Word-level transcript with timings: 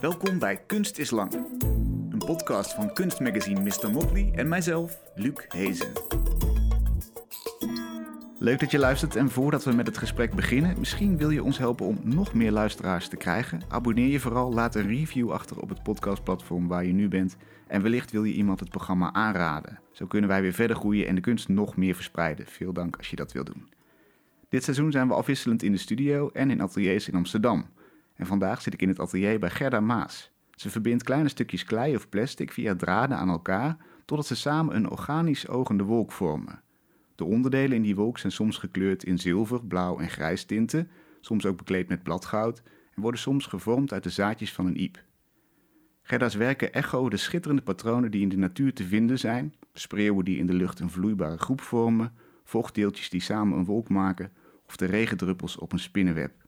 Welkom 0.00 0.38
bij 0.38 0.56
Kunst 0.66 0.98
is 0.98 1.10
Lang. 1.10 1.32
Een 2.10 2.22
podcast 2.26 2.74
van 2.74 2.92
kunstmagazine 2.92 3.60
Mr. 3.60 3.90
Motley 3.90 4.32
en 4.34 4.48
mijzelf, 4.48 5.00
Luc 5.14 5.32
Hezen. 5.48 5.92
Leuk 8.38 8.60
dat 8.60 8.70
je 8.70 8.78
luistert 8.78 9.16
en 9.16 9.30
voordat 9.30 9.64
we 9.64 9.72
met 9.72 9.86
het 9.86 9.98
gesprek 9.98 10.34
beginnen, 10.34 10.78
misschien 10.78 11.16
wil 11.16 11.30
je 11.30 11.42
ons 11.42 11.58
helpen 11.58 11.86
om 11.86 11.98
nog 12.02 12.34
meer 12.34 12.52
luisteraars 12.52 13.08
te 13.08 13.16
krijgen. 13.16 13.60
Abonneer 13.68 14.08
je 14.08 14.20
vooral, 14.20 14.52
laat 14.52 14.74
een 14.74 14.86
review 14.86 15.30
achter 15.30 15.60
op 15.60 15.68
het 15.68 15.82
podcastplatform 15.82 16.68
waar 16.68 16.84
je 16.84 16.92
nu 16.92 17.08
bent 17.08 17.36
en 17.66 17.82
wellicht 17.82 18.10
wil 18.10 18.24
je 18.24 18.34
iemand 18.34 18.60
het 18.60 18.70
programma 18.70 19.12
aanraden. 19.12 19.80
Zo 19.92 20.06
kunnen 20.06 20.30
wij 20.30 20.42
weer 20.42 20.52
verder 20.52 20.76
groeien 20.76 21.06
en 21.06 21.14
de 21.14 21.20
kunst 21.20 21.48
nog 21.48 21.76
meer 21.76 21.94
verspreiden. 21.94 22.46
Veel 22.46 22.72
dank 22.72 22.96
als 22.96 23.10
je 23.10 23.16
dat 23.16 23.32
wil 23.32 23.44
doen. 23.44 23.68
Dit 24.48 24.64
seizoen 24.64 24.90
zijn 24.90 25.08
we 25.08 25.14
afwisselend 25.14 25.62
in 25.62 25.72
de 25.72 25.78
studio 25.78 26.30
en 26.32 26.50
in 26.50 26.62
ateliers 26.62 27.08
in 27.08 27.14
Amsterdam. 27.14 27.66
En 28.20 28.26
vandaag 28.26 28.62
zit 28.62 28.74
ik 28.74 28.82
in 28.82 28.88
het 28.88 29.00
atelier 29.00 29.38
bij 29.38 29.50
Gerda 29.50 29.80
Maas. 29.80 30.30
Ze 30.50 30.70
verbindt 30.70 31.02
kleine 31.02 31.28
stukjes 31.28 31.64
klei 31.64 31.96
of 31.96 32.08
plastic 32.08 32.52
via 32.52 32.76
draden 32.76 33.16
aan 33.16 33.28
elkaar 33.28 33.76
totdat 34.04 34.26
ze 34.26 34.36
samen 34.36 34.76
een 34.76 34.90
organisch 34.90 35.48
ogende 35.48 35.84
wolk 35.84 36.12
vormen. 36.12 36.62
De 37.14 37.24
onderdelen 37.24 37.76
in 37.76 37.82
die 37.82 37.96
wolk 37.96 38.18
zijn 38.18 38.32
soms 38.32 38.58
gekleurd 38.58 39.04
in 39.04 39.18
zilver, 39.18 39.64
blauw 39.66 39.98
en 39.98 40.10
grijs 40.10 40.44
tinten, 40.44 40.88
soms 41.20 41.46
ook 41.46 41.56
bekleed 41.56 41.88
met 41.88 42.02
bladgoud 42.02 42.62
en 42.94 43.02
worden 43.02 43.20
soms 43.20 43.46
gevormd 43.46 43.92
uit 43.92 44.02
de 44.02 44.10
zaadjes 44.10 44.52
van 44.52 44.66
een 44.66 44.80
iep. 44.80 45.02
Gerda's 46.02 46.34
werken 46.34 46.72
echo 46.72 47.08
de 47.08 47.16
schitterende 47.16 47.62
patronen 47.62 48.10
die 48.10 48.22
in 48.22 48.28
de 48.28 48.36
natuur 48.36 48.72
te 48.72 48.84
vinden 48.84 49.18
zijn, 49.18 49.54
spreeuwen 49.72 50.24
die 50.24 50.38
in 50.38 50.46
de 50.46 50.54
lucht 50.54 50.80
een 50.80 50.90
vloeibare 50.90 51.38
groep 51.38 51.60
vormen, 51.60 52.12
vochtdeeltjes 52.44 53.10
die 53.10 53.20
samen 53.20 53.58
een 53.58 53.64
wolk 53.64 53.88
maken 53.88 54.32
of 54.66 54.76
de 54.76 54.86
regendruppels 54.86 55.56
op 55.56 55.72
een 55.72 55.78
spinnenweb. 55.78 56.39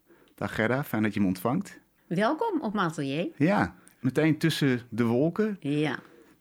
Dag 0.42 0.54
Gerda, 0.54 0.84
fijn 0.84 1.02
dat 1.02 1.14
je 1.14 1.20
me 1.20 1.26
ontvangt. 1.26 1.80
Welkom 2.06 2.60
op 2.60 2.72
mijn 2.72 2.86
atelier. 2.86 3.28
Ja, 3.36 3.74
meteen 4.00 4.38
tussen 4.38 4.80
de 4.90 5.04
wolken. 5.04 5.56
Ja. 5.60 5.98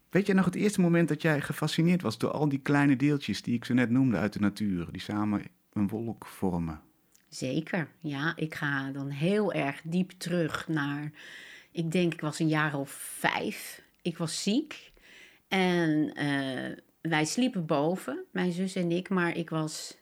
Weet 0.09 0.27
je 0.27 0.33
nog 0.33 0.45
het 0.45 0.55
eerste 0.55 0.81
moment 0.81 1.07
dat 1.07 1.21
jij 1.21 1.41
gefascineerd 1.41 2.01
was 2.01 2.17
door 2.17 2.31
al 2.31 2.49
die 2.49 2.59
kleine 2.59 2.95
deeltjes 2.95 3.41
die 3.41 3.55
ik 3.55 3.65
zo 3.65 3.73
net 3.73 3.89
noemde 3.89 4.17
uit 4.17 4.33
de 4.33 4.39
natuur, 4.39 4.87
die 4.91 5.01
samen 5.01 5.43
een 5.73 5.87
wolk 5.87 6.25
vormen? 6.25 6.81
Zeker, 7.27 7.87
ja. 7.99 8.33
Ik 8.35 8.55
ga 8.55 8.91
dan 8.91 9.09
heel 9.09 9.53
erg 9.53 9.81
diep 9.83 10.11
terug 10.11 10.67
naar, 10.67 11.11
ik 11.71 11.91
denk 11.91 12.13
ik 12.13 12.21
was 12.21 12.39
een 12.39 12.47
jaar 12.47 12.75
of 12.75 12.89
vijf. 13.19 13.81
Ik 14.01 14.17
was 14.17 14.43
ziek 14.43 14.91
en 15.47 16.13
eh, 16.13 16.77
wij 17.01 17.25
sliepen 17.25 17.65
boven, 17.65 18.23
mijn 18.31 18.51
zus 18.51 18.75
en 18.75 18.91
ik, 18.91 19.09
maar 19.09 19.35
ik 19.35 19.49
was 19.49 19.97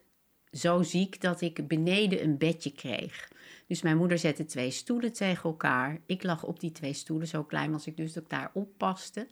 zo 0.52 0.84
ziek 0.84 1.22
dat 1.22 1.42
ik 1.42 1.68
beneden 1.68 2.24
een 2.24 2.38
bedje 2.38 2.72
kreeg. 2.72 3.28
Dus 3.68 3.82
mijn 3.82 3.98
moeder 3.98 4.18
zette 4.18 4.46
twee 4.46 4.72
stoelen 4.72 5.14
tegen 5.14 5.50
elkaar. 5.50 6.00
Ik 6.06 6.24
lag 6.24 6.44
op 6.44 6.60
die 6.60 6.72
twee 6.72 6.94
stoelen, 6.94 7.28
zo 7.28 7.44
klein 7.44 7.72
was 7.72 7.88
ik 7.88 7.98
dus 7.98 8.14
dat 8.14 8.24
ik 8.24 8.30
daar 8.30 8.52
oppaste. 8.54 9.28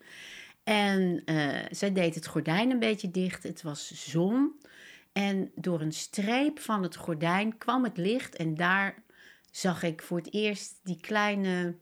En 0.64 1.22
uh, 1.26 1.66
zij 1.70 1.94
deed 1.94 2.16
het 2.16 2.28
gordijn 2.28 2.72
een 2.72 2.80
beetje 2.80 3.12
dicht. 3.12 3.44
Het 3.44 3.62
was 3.62 4.10
zon. 4.10 4.60
En 5.12 5.52
door 5.56 5.82
een 5.82 5.92
streep 5.92 6.60
van 6.60 6.84
het 6.84 6.96
gordijn 6.96 7.58
kwam 7.58 7.84
het 7.84 7.98
licht. 7.98 8.36
En 8.36 8.56
daar 8.56 9.04
zag 9.52 9.84
ik 9.84 10.02
voor 10.02 10.18
het 10.18 10.34
eerst 10.34 10.80
die 10.84 11.00
kleine 11.00 11.76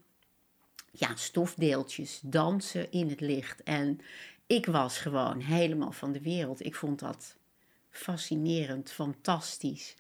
ja, 0.91 1.16
stofdeeltjes 1.16 2.19
dansen 2.23 2.91
in 2.91 3.09
het 3.09 3.22
licht. 3.22 3.63
En 3.63 4.00
ik 4.47 4.66
was 4.66 4.97
gewoon 4.97 5.39
helemaal 5.39 5.91
van 5.91 6.11
de 6.11 6.22
wereld. 6.22 6.66
Ik 6.66 6.75
vond 6.75 7.00
dat 7.00 7.38
fascinerend, 7.97 8.91
fantastisch. 8.91 9.95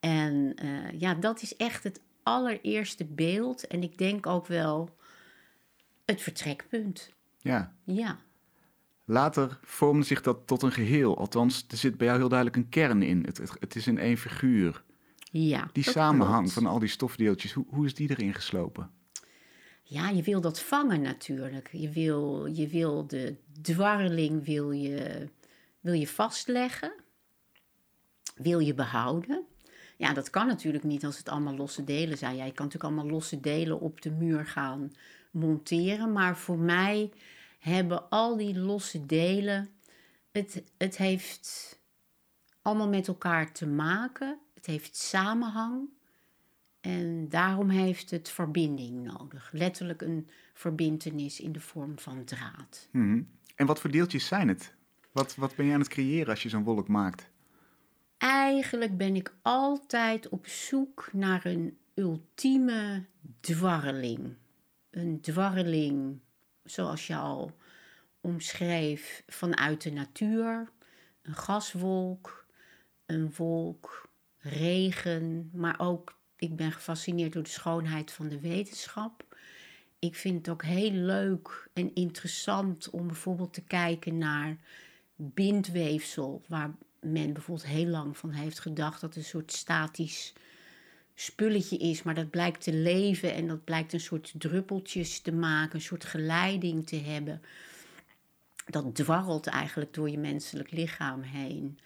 En 0.00 0.56
uh, 0.64 1.00
ja, 1.00 1.14
dat 1.14 1.42
is 1.42 1.56
echt 1.56 1.84
het 1.84 2.00
allereerste 2.22 3.04
beeld. 3.04 3.66
En 3.66 3.82
ik 3.82 3.98
denk 3.98 4.26
ook 4.26 4.46
wel 4.46 4.96
het 6.04 6.20
vertrekpunt. 6.22 7.10
Ja. 7.38 7.74
Ja. 7.84 8.18
Later 9.04 9.58
vormde 9.62 10.04
zich 10.04 10.22
dat 10.22 10.46
tot 10.46 10.62
een 10.62 10.72
geheel. 10.72 11.18
Althans, 11.18 11.64
er 11.68 11.76
zit 11.76 11.96
bij 11.96 12.06
jou 12.06 12.18
heel 12.18 12.28
duidelijk 12.28 12.58
een 12.58 12.68
kern 12.68 13.02
in. 13.02 13.24
Het, 13.24 13.38
het, 13.38 13.50
het 13.58 13.76
is 13.76 13.86
in 13.86 13.98
één 13.98 14.16
figuur. 14.16 14.82
Ja. 15.30 15.68
Die 15.72 15.84
samenhang 15.84 16.38
klopt. 16.38 16.52
van 16.52 16.66
al 16.66 16.78
die 16.78 16.88
stofdeeltjes, 16.88 17.52
hoe, 17.52 17.64
hoe 17.68 17.86
is 17.86 17.94
die 17.94 18.10
erin 18.10 18.34
geslopen? 18.34 18.90
Ja, 19.82 20.08
je 20.08 20.22
wil 20.22 20.40
dat 20.40 20.60
vangen 20.60 21.00
natuurlijk. 21.00 21.68
Je 21.72 21.90
wil, 21.90 22.46
je 22.46 22.68
wil 22.68 23.06
de 23.06 23.36
dwarreling 23.62 24.44
wil 24.44 24.70
je, 24.70 25.28
wil 25.80 25.92
je 25.92 26.08
vastleggen. 26.08 26.92
Wil 28.34 28.58
je 28.58 28.74
behouden. 28.74 29.44
Ja, 29.96 30.12
dat 30.12 30.30
kan 30.30 30.46
natuurlijk 30.46 30.84
niet 30.84 31.04
als 31.04 31.18
het 31.18 31.28
allemaal 31.28 31.56
losse 31.56 31.84
delen 31.84 32.18
zijn. 32.18 32.36
Je 32.36 32.40
kan 32.40 32.66
natuurlijk 32.66 32.84
allemaal 32.84 33.10
losse 33.10 33.40
delen 33.40 33.80
op 33.80 34.00
de 34.00 34.10
muur 34.10 34.46
gaan 34.46 34.92
monteren. 35.30 36.12
Maar 36.12 36.36
voor 36.36 36.58
mij 36.58 37.10
hebben 37.58 38.08
al 38.08 38.36
die 38.36 38.58
losse 38.58 39.06
delen, 39.06 39.68
het, 40.30 40.62
het 40.78 40.96
heeft 40.96 41.78
allemaal 42.62 42.88
met 42.88 43.08
elkaar 43.08 43.52
te 43.52 43.66
maken. 43.66 44.38
Het 44.54 44.66
heeft 44.66 44.96
samenhang. 44.96 45.88
En 46.80 47.28
daarom 47.28 47.68
heeft 47.68 48.10
het 48.10 48.28
verbinding 48.28 49.02
nodig. 49.02 49.50
Letterlijk 49.52 50.02
een 50.02 50.28
verbindenis 50.54 51.40
in 51.40 51.52
de 51.52 51.60
vorm 51.60 51.98
van 51.98 52.24
draad. 52.24 52.88
Mm-hmm. 52.92 53.28
En 53.54 53.66
wat 53.66 53.80
voor 53.80 53.90
deeltjes 53.90 54.26
zijn 54.26 54.48
het? 54.48 54.74
Wat, 55.12 55.34
wat 55.34 55.54
ben 55.56 55.66
je 55.66 55.72
aan 55.72 55.80
het 55.80 55.88
creëren 55.88 56.28
als 56.28 56.42
je 56.42 56.48
zo'n 56.48 56.64
wolk 56.64 56.88
maakt? 56.88 57.30
Eigenlijk 58.22 58.96
ben 58.96 59.16
ik 59.16 59.34
altijd 59.42 60.28
op 60.28 60.46
zoek 60.46 61.08
naar 61.12 61.44
een 61.44 61.78
ultieme 61.94 63.04
dwarreling. 63.40 64.34
Een 64.90 65.20
dwarreling, 65.20 66.18
zoals 66.64 67.06
je 67.06 67.16
al 67.16 67.56
omschreef, 68.20 69.22
vanuit 69.26 69.82
de 69.82 69.90
natuur. 69.90 70.70
Een 71.22 71.34
gaswolk, 71.34 72.46
een 73.06 73.32
wolk, 73.36 74.08
regen, 74.38 75.50
maar 75.52 75.80
ook 75.80 76.18
ik 76.36 76.56
ben 76.56 76.72
gefascineerd 76.72 77.32
door 77.32 77.42
de 77.42 77.48
schoonheid 77.48 78.12
van 78.12 78.28
de 78.28 78.40
wetenschap. 78.40 79.36
Ik 79.98 80.14
vind 80.14 80.36
het 80.36 80.48
ook 80.48 80.64
heel 80.64 80.92
leuk 80.92 81.68
en 81.72 81.94
interessant 81.94 82.90
om 82.90 83.06
bijvoorbeeld 83.06 83.52
te 83.54 83.64
kijken 83.64 84.18
naar 84.18 84.56
bindweefsel, 85.16 86.42
waar 86.48 86.70
men 87.02 87.32
bijvoorbeeld 87.32 87.68
heel 87.68 87.86
lang 87.86 88.16
van 88.16 88.30
heeft 88.30 88.58
gedacht 88.60 89.00
dat 89.00 89.16
een 89.16 89.24
soort 89.24 89.52
statisch 89.52 90.32
spulletje 91.14 91.76
is, 91.76 92.02
maar 92.02 92.14
dat 92.14 92.30
blijkt 92.30 92.62
te 92.62 92.72
leven 92.72 93.34
en 93.34 93.46
dat 93.46 93.64
blijkt 93.64 93.92
een 93.92 94.00
soort 94.00 94.32
druppeltjes 94.38 95.20
te 95.20 95.32
maken, 95.32 95.74
een 95.74 95.80
soort 95.80 96.04
geleiding 96.04 96.86
te 96.86 96.96
hebben. 96.96 97.42
Dat 98.66 98.94
dwarrelt 98.94 99.46
eigenlijk 99.46 99.94
door 99.94 100.10
je 100.10 100.18
menselijk 100.18 100.70
lichaam 100.70 101.22
heen. 101.22 101.78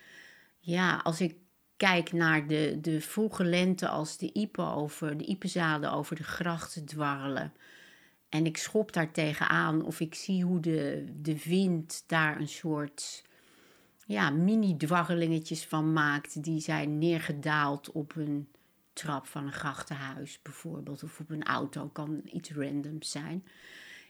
Ja, 0.60 1.00
als 1.02 1.20
ik 1.20 1.34
kijk 1.76 2.12
naar 2.12 2.46
de, 2.46 2.78
de 2.80 3.00
vroege 3.00 3.44
lente 3.44 3.88
als 3.88 4.16
de 4.16 4.32
iepen 4.32 4.66
over 4.66 5.16
de 5.16 5.24
iepenzaden 5.24 5.92
over 5.92 6.16
de 6.16 6.24
grachten 6.24 6.84
dwarrelen. 6.84 7.52
En 8.28 8.46
ik 8.46 8.56
schop 8.56 8.92
daar 8.92 9.12
tegenaan 9.12 9.84
of 9.84 10.00
ik 10.00 10.14
zie 10.14 10.44
hoe 10.44 10.60
de, 10.60 11.04
de 11.20 11.42
wind 11.44 12.04
daar 12.06 12.40
een 12.40 12.48
soort 12.48 13.24
ja, 14.06 14.30
mini-dwarrelingetjes 14.30 15.64
van 15.64 15.92
maakt. 15.92 16.42
Die 16.42 16.60
zijn 16.60 16.98
neergedaald 16.98 17.92
op 17.92 18.16
een 18.16 18.48
trap 18.92 19.26
van 19.26 19.46
een 19.46 19.52
grachtenhuis 19.52 20.42
bijvoorbeeld. 20.42 21.02
Of 21.02 21.20
op 21.20 21.30
een 21.30 21.44
auto, 21.44 21.88
kan 21.88 22.20
iets 22.24 22.50
randoms 22.50 23.10
zijn. 23.10 23.44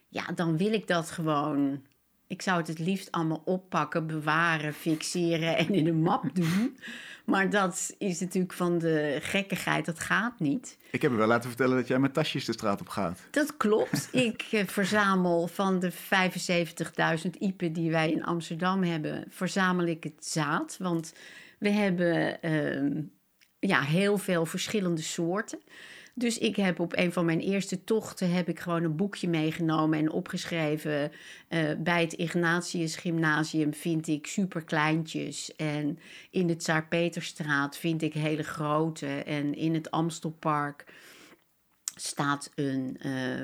Ja, 0.09 0.27
dan 0.27 0.57
wil 0.57 0.73
ik 0.73 0.87
dat 0.87 1.11
gewoon 1.11 1.83
ik 2.27 2.43
zou 2.43 2.59
het 2.59 2.69
het 2.69 2.79
liefst 2.79 3.13
allemaal 3.13 3.43
oppakken, 3.45 4.07
bewaren, 4.07 4.75
fixeren 4.75 5.57
en 5.57 5.75
in 5.75 5.87
een 5.87 6.03
map 6.03 6.35
doen. 6.35 6.77
Maar 7.25 7.51
dat 7.51 7.95
is 7.99 8.21
natuurlijk 8.21 8.53
van 8.53 8.79
de 8.79 9.19
gekkigheid, 9.21 9.85
dat 9.85 10.01
gaat 10.01 10.41
niet. 10.41 10.77
Ik 10.91 11.03
heb 11.03 11.11
me 11.11 11.17
wel 11.17 11.27
laten 11.27 11.49
vertellen 11.49 11.77
dat 11.77 11.89
jij 11.89 11.99
met 11.99 12.15
tasjes 12.15 12.45
de 12.45 12.53
straat 12.53 12.81
op 12.81 12.89
gaat. 12.89 13.21
Dat 13.31 13.57
klopt. 13.57 14.09
Ik 14.29 14.43
eh, 14.51 14.67
verzamel 14.67 15.47
van 15.47 15.81
de 15.81 15.93
75.000 15.93 17.31
iepen 17.39 17.73
die 17.73 17.91
wij 17.91 18.11
in 18.11 18.25
Amsterdam 18.25 18.83
hebben, 18.83 19.25
verzamel 19.29 19.87
ik 19.87 20.05
het 20.05 20.27
zaad. 20.27 20.77
Want 20.79 21.15
we 21.59 21.71
hebben 21.71 22.39
uh, 22.43 23.03
ja, 23.59 23.81
heel 23.81 24.19
veel 24.19 24.47
verschillende 24.47 25.03
soorten. 25.03 25.59
Dus 26.19 26.39
ik 26.39 26.57
heb 26.57 26.81
op 26.81 26.97
een 26.97 27.13
van 27.13 27.25
mijn 27.25 27.41
eerste 27.41 27.85
tochten 27.85 28.31
heb 28.31 28.49
ik 28.49 28.61
gewoon 28.61 28.85
een 28.85 28.97
boekje 28.97 29.29
meegenomen 29.29 29.99
en 29.99 30.11
opgeschreven. 30.11 31.13
Uh, 31.49 31.71
bij 31.79 32.01
het 32.01 32.13
Ignatius 32.13 32.97
Gymnasium 32.97 33.75
vind 33.75 34.09
ik 34.09 34.27
super 34.27 34.65
kleintjes. 34.65 35.57
En 35.57 35.99
in 36.31 36.47
de 36.47 36.57
Tsaar 36.57 36.89
Peterstraat 36.89 37.77
vind 37.77 38.03
ik 38.03 38.13
hele 38.13 38.43
grote. 38.43 39.07
En 39.07 39.55
in 39.55 39.75
het 39.75 39.91
Amstelpark 39.91 40.85
staat 41.95 42.51
een, 42.55 42.99
uh, 43.07 43.41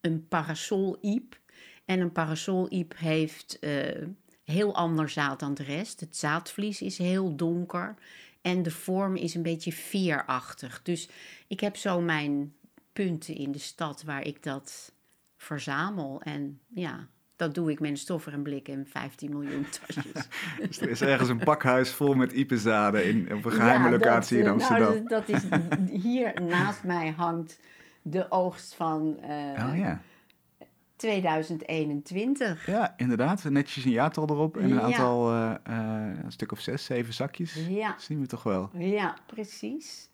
een 0.00 0.26
parasol-iep. 0.28 1.40
En 1.84 2.00
een 2.00 2.12
parasol-iep 2.12 2.94
heeft 2.96 3.58
uh, 3.60 4.06
heel 4.44 4.74
ander 4.74 5.08
zaad 5.08 5.40
dan 5.40 5.54
de 5.54 5.62
rest. 5.62 6.00
Het 6.00 6.16
zaadvlies 6.16 6.82
is 6.82 6.98
heel 6.98 7.36
donker. 7.36 7.94
En 8.48 8.62
de 8.62 8.70
vorm 8.70 9.16
is 9.16 9.34
een 9.34 9.42
beetje 9.42 9.72
veerachtig. 9.72 10.80
Dus 10.82 11.08
ik 11.46 11.60
heb 11.60 11.76
zo 11.76 12.00
mijn 12.00 12.54
punten 12.92 13.34
in 13.34 13.52
de 13.52 13.58
stad 13.58 14.02
waar 14.02 14.26
ik 14.26 14.42
dat 14.42 14.92
verzamel. 15.36 16.20
En 16.22 16.60
ja, 16.66 17.08
dat 17.36 17.54
doe 17.54 17.70
ik 17.70 17.80
met 17.80 17.90
een 17.90 17.96
stoffer 17.96 18.32
en 18.32 18.42
blik 18.42 18.68
en 18.68 18.86
15 18.86 19.30
miljoen 19.30 19.66
tasjes. 19.80 20.28
dus 20.58 20.80
er 20.80 20.88
is 20.88 21.00
ergens 21.00 21.28
een 21.28 21.38
pakhuis 21.38 21.90
vol 21.90 22.14
met 22.14 22.32
ipezaden 22.32 23.04
in, 23.04 23.34
op 23.34 23.44
een 23.44 23.52
geheime 23.52 23.90
locatie 23.90 24.38
in 24.38 24.44
eh, 24.44 24.50
Amsterdam. 24.50 24.92
Nou, 24.92 25.08
dat, 25.08 25.28
is, 25.28 25.42
hier 26.02 26.42
naast 26.42 26.84
mij 26.84 27.10
hangt 27.16 27.60
de 28.02 28.30
oogst 28.30 28.74
van 28.74 29.18
uh, 29.20 29.28
oh, 29.66 29.78
ja. 29.78 30.02
2021. 30.98 32.66
Ja, 32.66 32.94
inderdaad. 32.96 33.44
Netjes 33.44 33.84
een 33.84 33.90
jaartal 33.90 34.28
erop 34.30 34.56
en 34.56 34.70
een 34.70 34.80
aantal, 34.80 35.32
uh, 35.34 35.54
een 36.24 36.32
stuk 36.32 36.52
of 36.52 36.60
zes, 36.60 36.84
zeven 36.84 37.14
zakjes. 37.14 37.66
Ja. 37.68 37.88
Dat 37.88 38.02
zien 38.02 38.20
we 38.20 38.26
toch 38.26 38.42
wel. 38.42 38.70
Ja, 38.72 39.16
precies. 39.26 40.10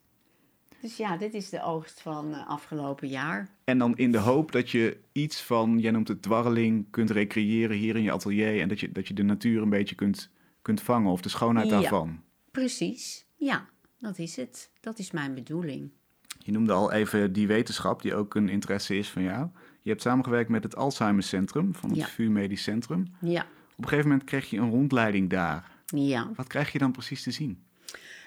Dus 0.81 0.97
ja, 0.97 1.17
dit 1.17 1.33
is 1.33 1.49
de 1.49 1.63
oogst 1.63 2.01
van 2.01 2.29
uh, 2.29 2.47
afgelopen 2.47 3.07
jaar. 3.07 3.49
En 3.63 3.77
dan 3.77 3.97
in 3.97 4.11
de 4.11 4.17
hoop 4.17 4.51
dat 4.51 4.69
je 4.69 4.97
iets 5.11 5.41
van, 5.41 5.79
jij 5.79 5.91
noemt 5.91 6.07
het 6.07 6.21
dwarreling, 6.21 6.85
kunt 6.89 7.09
recreëren 7.09 7.77
hier 7.77 7.95
in 7.95 8.03
je 8.03 8.11
atelier. 8.11 8.61
En 8.61 8.67
dat 8.67 8.79
je, 8.79 8.91
dat 8.91 9.07
je 9.07 9.13
de 9.13 9.23
natuur 9.23 9.61
een 9.61 9.69
beetje 9.69 9.95
kunt, 9.95 10.29
kunt 10.61 10.81
vangen 10.81 11.11
of 11.11 11.21
de 11.21 11.29
schoonheid 11.29 11.69
ja, 11.69 11.79
daarvan. 11.79 12.21
Precies, 12.51 13.25
ja, 13.35 13.65
dat 13.99 14.19
is 14.19 14.35
het. 14.35 14.69
Dat 14.79 14.99
is 14.99 15.11
mijn 15.11 15.33
bedoeling. 15.33 15.91
Je 16.37 16.51
noemde 16.51 16.73
al 16.73 16.91
even 16.91 17.33
die 17.33 17.47
wetenschap, 17.47 18.01
die 18.01 18.15
ook 18.15 18.35
een 18.35 18.49
interesse 18.49 18.97
is 18.97 19.09
van 19.09 19.23
jou. 19.23 19.49
Je 19.85 19.91
hebt 19.91 20.03
samengewerkt 20.03 20.49
met 20.49 20.63
het 20.63 20.75
Alzheimer 20.75 21.23
Centrum 21.23 21.75
van 21.75 21.89
het 21.89 21.97
Ja. 21.99 22.05
VU 22.07 22.29
Medisch 22.29 22.63
Centrum. 22.63 23.05
Ja, 23.21 23.41
Op 23.71 23.83
een 23.83 23.87
gegeven 23.87 24.09
moment 24.09 24.27
kreeg 24.27 24.49
je 24.49 24.57
een 24.57 24.69
rondleiding 24.69 25.29
daar. 25.29 25.71
ja. 25.85 26.31
Wat 26.35 26.47
krijg 26.47 26.71
je 26.71 26.77
dan 26.79 26.91
precies 26.91 27.23
te 27.23 27.31
zien? 27.31 27.63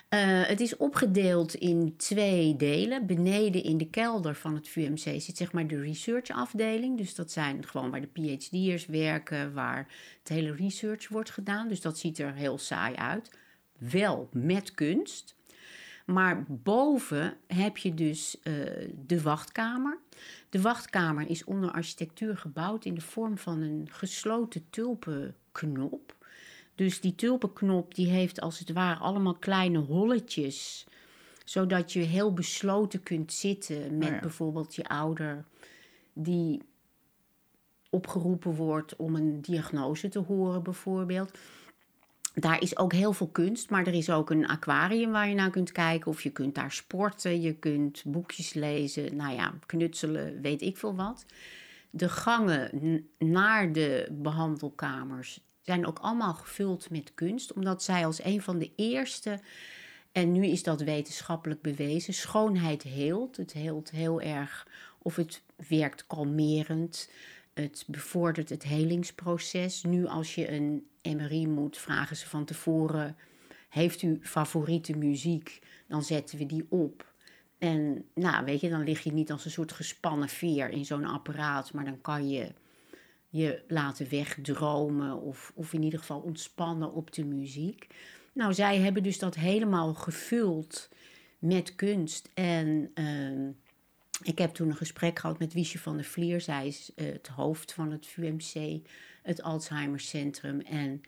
Eh, 0.09 0.19
het 0.43 0.61
is 0.61 0.77
opgedeeld 0.77 1.55
in 1.55 1.95
twee 1.97 2.57
delen. 2.57 3.07
Beneden 3.07 3.63
in 3.63 3.79
de 3.79 3.89
kelder 3.91 4.35
van 4.35 4.55
het 4.55 4.69
VUMC 4.69 4.99
zit 4.99 5.37
zeg 5.37 5.53
maar 5.53 5.67
de 5.67 5.81
researchafdeling. 5.81 6.97
Dus 6.99 7.15
dat 7.15 7.31
zijn 7.33 7.67
gewoon 7.67 7.91
waar 7.91 8.01
de 8.01 8.37
PhD'ers 8.37 8.87
werken, 8.87 9.53
waar 9.55 9.87
het 10.19 10.29
hele 10.29 10.55
research 10.55 11.09
wordt 11.09 11.31
gedaan. 11.31 11.69
Dus 11.69 11.81
dat 11.81 11.99
ziet 11.99 12.19
er 12.19 12.35
heel 12.35 12.59
saai 12.59 12.95
uit. 12.95 13.39
Wel 13.79 14.29
met 14.33 14.75
kunst. 14.75 15.37
Maar 16.11 16.45
boven 16.49 17.37
heb 17.47 17.77
je 17.77 17.95
dus 17.95 18.41
eh, 18.43 18.55
de 19.07 19.23
wachtkamer. 19.23 19.99
De 20.51 20.61
wachtkamer 20.61 21.31
is 21.31 21.45
onder 21.45 21.71
architectuur 21.71 22.37
gebouwd 22.37 22.85
in 22.85 22.95
de 22.95 23.01
vorm 23.01 23.39
van 23.39 23.61
een 23.61 23.89
gesloten 23.91 24.67
tulpenknop. 24.71 26.17
Dus 26.75 27.01
die 27.01 27.15
tulpenknop 27.15 27.95
die 27.95 28.09
heeft 28.09 28.41
als 28.41 28.59
het 28.59 28.73
ware 28.73 29.01
allemaal 29.01 29.35
kleine 29.35 29.79
holletjes. 29.79 30.87
Zodat 31.45 31.93
je 31.93 32.01
heel 32.01 32.33
besloten 32.33 33.03
kunt 33.03 33.33
zitten 33.33 33.99
met 33.99 34.09
Oh 34.09 34.15
ja. 34.15 34.21
bijvoorbeeld 34.21 34.75
je 34.75 34.89
ouder 34.89 35.45
die 36.13 36.63
opgeroepen 37.91 38.55
wordt 38.55 38.97
om 38.97 39.15
een 39.15 39.41
diagnose 39.41 40.09
te 40.09 40.19
horen 40.19 40.63
bijvoorbeeld. 40.63 41.39
Daar 42.40 42.62
is 42.62 42.76
ook 42.76 42.93
heel 42.93 43.12
veel 43.12 43.29
kunst, 43.29 43.70
maar 43.70 43.87
er 43.87 43.94
is 43.94 44.11
ook 44.11 44.31
een 44.31 44.46
aquarium 44.46 45.11
waar 45.11 45.29
je 45.29 45.35
naar 45.35 45.50
kunt 45.50 45.73
kijken. 45.73 46.11
Of 46.11 46.23
je 46.23 46.31
kunt 46.31 46.55
daar 46.55 46.73
sporten, 46.73 47.40
je 47.40 47.55
kunt 47.55 48.02
boekjes 48.06 48.52
lezen, 48.52 49.17
nou 49.17 49.35
ja, 49.35 49.55
knutselen, 49.67 50.40
weet 50.40 50.62
ik 50.62 50.76
veel 50.76 50.94
wat. 50.94 51.25
De 51.90 52.08
gangen 52.08 52.70
naar 53.19 53.73
de 53.73 54.08
behandelkamers 54.11 55.40
zijn 55.62 55.87
ook 55.87 55.99
allemaal 55.99 56.35
gevuld 56.35 56.90
met 56.90 57.14
kunst, 57.14 57.52
omdat 57.52 57.82
zij 57.82 58.06
als 58.06 58.25
een 58.25 58.43
van 58.43 58.58
de 58.58 58.70
eerste, 58.76 59.40
en 60.12 60.32
nu 60.32 60.46
is 60.46 60.62
dat 60.62 60.81
wetenschappelijk 60.81 61.62
bewezen, 61.62 62.14
schoonheid 62.14 62.82
heelt. 62.82 63.37
Het 63.37 63.52
heelt 63.52 63.90
heel 63.90 64.20
erg, 64.20 64.67
of 64.99 65.17
het 65.17 65.43
werkt 65.69 66.06
kalmerend, 66.06 67.11
het 67.55 67.85
bevordert 67.87 68.49
het 68.49 68.62
helingsproces. 68.62 69.82
Nu 69.82 70.06
als 70.06 70.35
je 70.35 70.52
een 70.52 70.87
MRI 71.17 71.47
moet, 71.47 71.79
vragen 71.79 72.17
ze 72.17 72.29
van 72.29 72.45
tevoren, 72.45 73.17
heeft 73.69 74.03
u 74.03 74.19
favoriete 74.23 74.97
muziek? 74.97 75.61
Dan 75.89 76.03
zetten 76.03 76.39
we 76.39 76.47
die 76.47 76.67
op. 76.69 77.13
En 77.59 78.05
nou, 78.15 78.45
weet 78.45 78.61
je, 78.61 78.69
dan 78.69 78.85
lig 78.85 79.01
je 79.01 79.13
niet 79.13 79.31
als 79.33 79.45
een 79.45 79.51
soort 79.51 79.73
gespannen 79.73 80.29
veer 80.29 80.69
in 80.69 80.85
zo'n 80.85 81.05
apparaat, 81.05 81.73
maar 81.73 81.85
dan 81.85 82.01
kan 82.01 82.29
je 82.29 82.53
je 83.29 83.63
laten 83.69 84.09
wegdromen 84.11 85.21
of, 85.21 85.53
of 85.55 85.73
in 85.73 85.83
ieder 85.83 85.99
geval 85.99 86.21
ontspannen 86.21 86.93
op 86.93 87.13
de 87.13 87.25
muziek. 87.25 87.87
Nou, 88.33 88.55
zij 88.55 88.79
hebben 88.79 89.03
dus 89.03 89.19
dat 89.19 89.35
helemaal 89.35 89.95
gevuld 89.95 90.89
met 91.39 91.75
kunst. 91.75 92.31
En 92.35 92.91
ehm, 92.95 93.51
ik 94.23 94.39
heb 94.39 94.55
toen 94.55 94.69
een 94.69 94.77
gesprek 94.77 95.19
gehad 95.19 95.39
met 95.39 95.53
Wiesje 95.53 95.79
van 95.79 95.97
der 95.97 96.05
Vlier. 96.05 96.41
Zij 96.41 96.67
is 96.67 96.93
eh, 96.95 97.07
het 97.07 97.29
hoofd 97.29 97.73
van 97.73 97.93
het 97.93 98.07
VUMC, 98.07 98.81
het 99.23 99.43
Alzheimer 99.43 100.00
Centrum. 100.00 100.61
En 100.61 101.00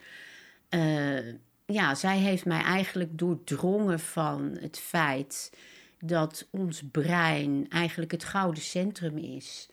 eh, 0.68 1.32
ja, 1.66 1.94
zij 1.94 2.18
heeft 2.18 2.44
mij 2.44 2.62
eigenlijk 2.62 3.18
doordrongen 3.18 4.00
van 4.00 4.56
het 4.60 4.78
feit 4.78 5.52
dat 6.00 6.48
ons 6.50 6.82
brein 6.90 7.66
eigenlijk 7.68 8.10
het 8.10 8.24
gouden 8.24 8.62
centrum 8.62 9.18
is. 9.18 9.68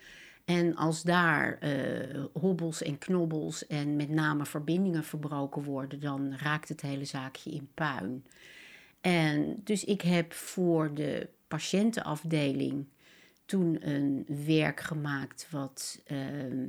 En 0.45 0.75
als 0.75 1.03
daar 1.03 1.57
eh, 1.59 2.23
hobbels 2.33 2.81
en 2.81 2.97
knobbels 2.97 3.67
en 3.67 3.95
met 3.95 4.09
name 4.09 4.45
verbindingen 4.45 5.03
verbroken 5.03 5.63
worden, 5.63 5.99
dan 5.99 6.35
raakt 6.35 6.69
het 6.69 6.81
hele 6.81 7.05
zaakje 7.05 7.51
in 7.51 7.69
puin. 7.73 8.25
En 9.01 9.61
dus 9.63 9.83
ik 9.83 10.01
heb 10.01 10.33
voor 10.33 10.93
de 10.93 11.29
patiëntenafdeling 11.47 12.87
toen 13.45 13.89
een 13.89 14.25
werk 14.45 14.79
gemaakt 14.79 15.47
wat 15.49 16.01
ehm, 16.05 16.67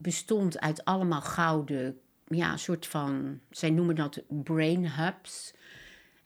bestond 0.00 0.60
uit 0.60 0.84
allemaal 0.84 1.20
gouden, 1.20 1.98
ja, 2.26 2.56
soort 2.56 2.86
van, 2.86 3.40
zij 3.50 3.70
noemen 3.70 3.94
dat 3.94 4.22
brain 4.28 4.88
hubs. 4.90 5.54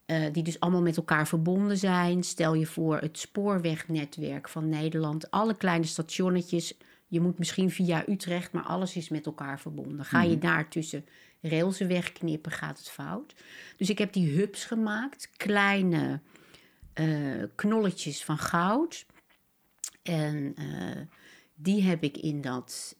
eh, 0.06 0.32
die 0.32 0.42
dus 0.42 0.60
allemaal 0.60 0.82
met 0.82 0.96
elkaar 0.96 1.28
verbonden 1.28 1.78
zijn. 1.78 2.22
Stel 2.22 2.54
je 2.54 2.66
voor 2.66 2.98
het 2.98 3.18
spoorwegnetwerk 3.18 4.48
van 4.48 4.68
Nederland. 4.68 5.30
Alle 5.30 5.56
kleine 5.56 5.84
stationnetjes. 5.86 6.74
Je 7.06 7.20
moet 7.20 7.38
misschien 7.38 7.70
via 7.70 8.08
Utrecht, 8.08 8.52
maar 8.52 8.62
alles 8.62 8.96
is 8.96 9.08
met 9.08 9.26
elkaar 9.26 9.60
verbonden. 9.60 10.04
Ga 10.04 10.22
je 10.22 10.38
daar 10.38 10.68
tussen 10.68 11.04
railsen 11.40 11.88
wegknippen, 11.88 12.52
gaat 12.52 12.78
het 12.78 12.88
fout. 12.88 13.34
Dus 13.76 13.90
ik 13.90 13.98
heb 13.98 14.12
die 14.12 14.36
hubs 14.38 14.64
gemaakt. 14.64 15.30
Kleine 15.36 16.20
eh, 16.92 17.42
knolletjes 17.54 18.24
van 18.24 18.38
goud. 18.38 19.06
En 20.02 20.52
eh, 20.56 21.00
die 21.54 21.82
heb 21.82 22.02
ik 22.02 22.16
in 22.16 22.40
dat, 22.40 22.96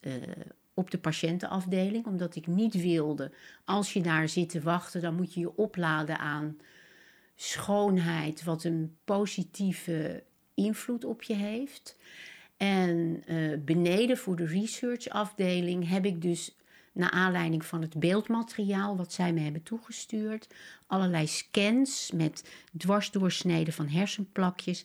op 0.73 0.91
de 0.91 0.97
patiëntenafdeling, 0.97 2.05
omdat 2.05 2.35
ik 2.35 2.47
niet 2.47 2.81
wilde, 2.81 3.31
als 3.65 3.93
je 3.93 4.01
daar 4.01 4.29
zit 4.29 4.49
te 4.49 4.61
wachten, 4.61 5.01
dan 5.01 5.15
moet 5.15 5.33
je 5.33 5.39
je 5.39 5.57
opladen 5.57 6.19
aan 6.19 6.57
schoonheid, 7.35 8.43
wat 8.43 8.63
een 8.63 8.95
positieve 9.05 10.23
invloed 10.53 11.05
op 11.05 11.23
je 11.23 11.33
heeft. 11.33 11.97
En 12.57 13.23
eh, 13.25 13.59
beneden 13.59 14.17
voor 14.17 14.35
de 14.35 14.45
researchafdeling 14.45 15.89
heb 15.89 16.05
ik 16.05 16.21
dus, 16.21 16.55
naar 16.93 17.11
aanleiding 17.11 17.65
van 17.65 17.81
het 17.81 17.99
beeldmateriaal 17.99 18.97
wat 18.97 19.13
zij 19.13 19.33
me 19.33 19.39
hebben 19.39 19.63
toegestuurd, 19.63 20.47
allerlei 20.87 21.27
scans 21.27 22.11
met 22.11 22.49
dwarsdoorsneden 22.77 23.73
van 23.73 23.87
hersenplakjes. 23.87 24.83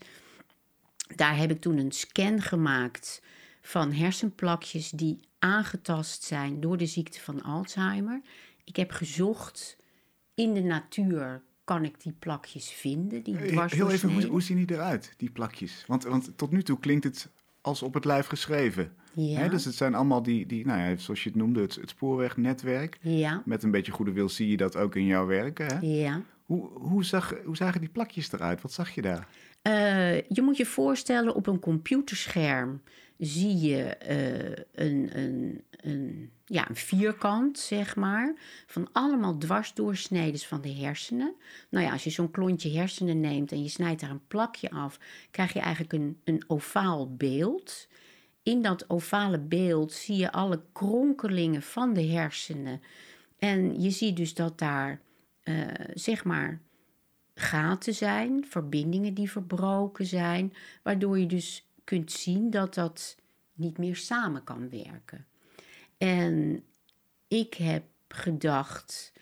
Daar 1.17 1.37
heb 1.37 1.51
ik 1.51 1.61
toen 1.61 1.79
een 1.79 1.93
scan 1.93 2.43
gemaakt 2.43 3.23
van 3.61 3.93
hersenplakjes 3.93 4.91
die 4.91 5.21
aangetast 5.39 6.23
zijn 6.23 6.61
door 6.61 6.77
de 6.77 6.87
ziekte 6.87 7.21
van 7.21 7.43
Alzheimer. 7.43 8.21
Ik 8.65 8.77
heb 8.77 8.91
gezocht 8.91 9.77
in 10.35 10.55
de 10.55 10.63
natuur, 10.63 11.43
kan 11.65 11.85
ik 11.85 12.03
die 12.03 12.13
plakjes 12.13 12.71
vinden, 12.71 13.23
die 13.23 13.37
Heel 13.37 13.91
even, 13.91 14.27
hoe, 14.27 14.43
zien 14.43 14.57
die 14.57 14.77
eruit, 14.77 15.15
die 15.17 15.31
plakjes? 15.31 15.85
Want, 15.87 16.05
want 16.05 16.33
tot 16.37 16.51
nu 16.51 16.63
toe 16.63 16.79
klinkt 16.79 17.05
het 17.05 17.29
als 17.61 17.83
op 17.83 17.95
het 17.95 18.05
lijf 18.05 18.27
geschreven. 18.27 18.93
Ja? 19.13 19.49
Dus 19.49 19.65
het 19.65 19.75
zijn 19.75 19.95
allemaal 19.95 20.23
die, 20.23 20.47
die 20.47 20.67
nou 20.67 20.81
ja, 20.81 20.97
zoals 20.97 21.23
je 21.23 21.29
het 21.29 21.39
noemde, 21.39 21.61
het, 21.61 21.75
het 21.75 21.91
spoorwegnetwerk. 21.91 22.99
ja, 23.01 23.43
Met 23.45 23.63
een 23.63 23.71
beetje 23.71 23.93
goede 23.93 24.13
wil 24.13 24.29
zie 24.29 24.49
je 24.49 24.57
dat 24.57 24.77
ook 24.77 24.95
in 24.95 25.07
jouw 25.07 25.27
werken. 25.27 25.67
Hè? 25.67 25.79
ja. 25.81 26.23
Hoe, 26.45 26.69
hoe, 26.73 27.05
zag, 27.05 27.35
hoe 27.45 27.57
zagen 27.57 27.81
die 27.81 27.89
plakjes 27.89 28.33
eruit? 28.33 28.63
Wat 28.63 28.73
zag 28.73 28.91
je 28.91 29.03
daar? 29.03 29.29
Eh, 29.63 30.21
je 30.21 30.43
moet 30.43 30.57
je 30.57 30.67
voorstellen, 30.67 31.35
op 31.35 31.47
een 31.47 31.59
computerscherm 31.59 32.81
zie 33.19 33.59
je 33.59 33.85
eh, 33.85 34.65
een, 34.73 35.19
een, 35.19 35.65
een, 35.71 36.31
ja, 36.45 36.69
een 36.69 36.77
vierkant, 36.77 37.59
zeg 37.59 37.97
maar, 37.97 38.35
van 38.67 38.89
allemaal 38.93 39.39
dwarsdoorsneden 39.39 40.41
van 40.41 40.61
de 40.61 40.73
hersenen. 40.73 41.35
Nou 41.69 41.85
ja, 41.85 41.93
als 41.93 42.05
je 42.05 42.11
zo'n 42.11 42.31
klontje 42.31 42.71
hersenen 42.71 43.21
neemt 43.21 43.53
en 43.53 43.63
je 43.63 43.69
snijdt 43.69 44.01
daar 44.01 44.11
een 44.11 44.27
plakje 44.27 44.71
af, 44.71 44.99
krijg 45.31 45.53
je 45.53 45.61
eigenlijk 45.61 45.93
een, 45.93 46.21
een 46.25 46.45
ovaal 46.47 47.15
beeld. 47.17 47.89
In 48.43 48.63
dat 48.63 48.91
ovale 48.91 49.39
beeld 49.39 49.93
zie 49.93 50.17
je 50.17 50.33
alle 50.33 50.63
kronkelingen 50.73 51.63
van 51.63 51.95
de 51.95 52.07
hersenen. 52.07 52.81
En 53.39 53.81
je 53.81 53.91
ziet 53.91 54.17
dus 54.17 54.35
dat 54.35 54.59
daar, 54.59 55.01
eh, 55.43 55.55
zeg 55.95 56.25
maar, 56.25 56.61
gaten 57.35 57.95
zijn, 57.95 58.45
verbindingen 58.49 59.15
die 59.15 59.31
verbroken 59.31 60.07
zijn, 60.07 60.53
waardoor 60.83 61.19
je 61.19 61.27
dus 61.27 61.68
kunt 61.89 62.13
zien 62.13 62.51
dat 62.51 62.75
dat 62.75 63.17
niet 63.55 63.79
meer 63.79 63.97
samen 63.97 64.45
kan 64.45 64.69
werken. 64.69 65.27
En 65.99 66.65
ik 67.29 67.55
heb 67.55 67.85
gedacht, 68.09 69.13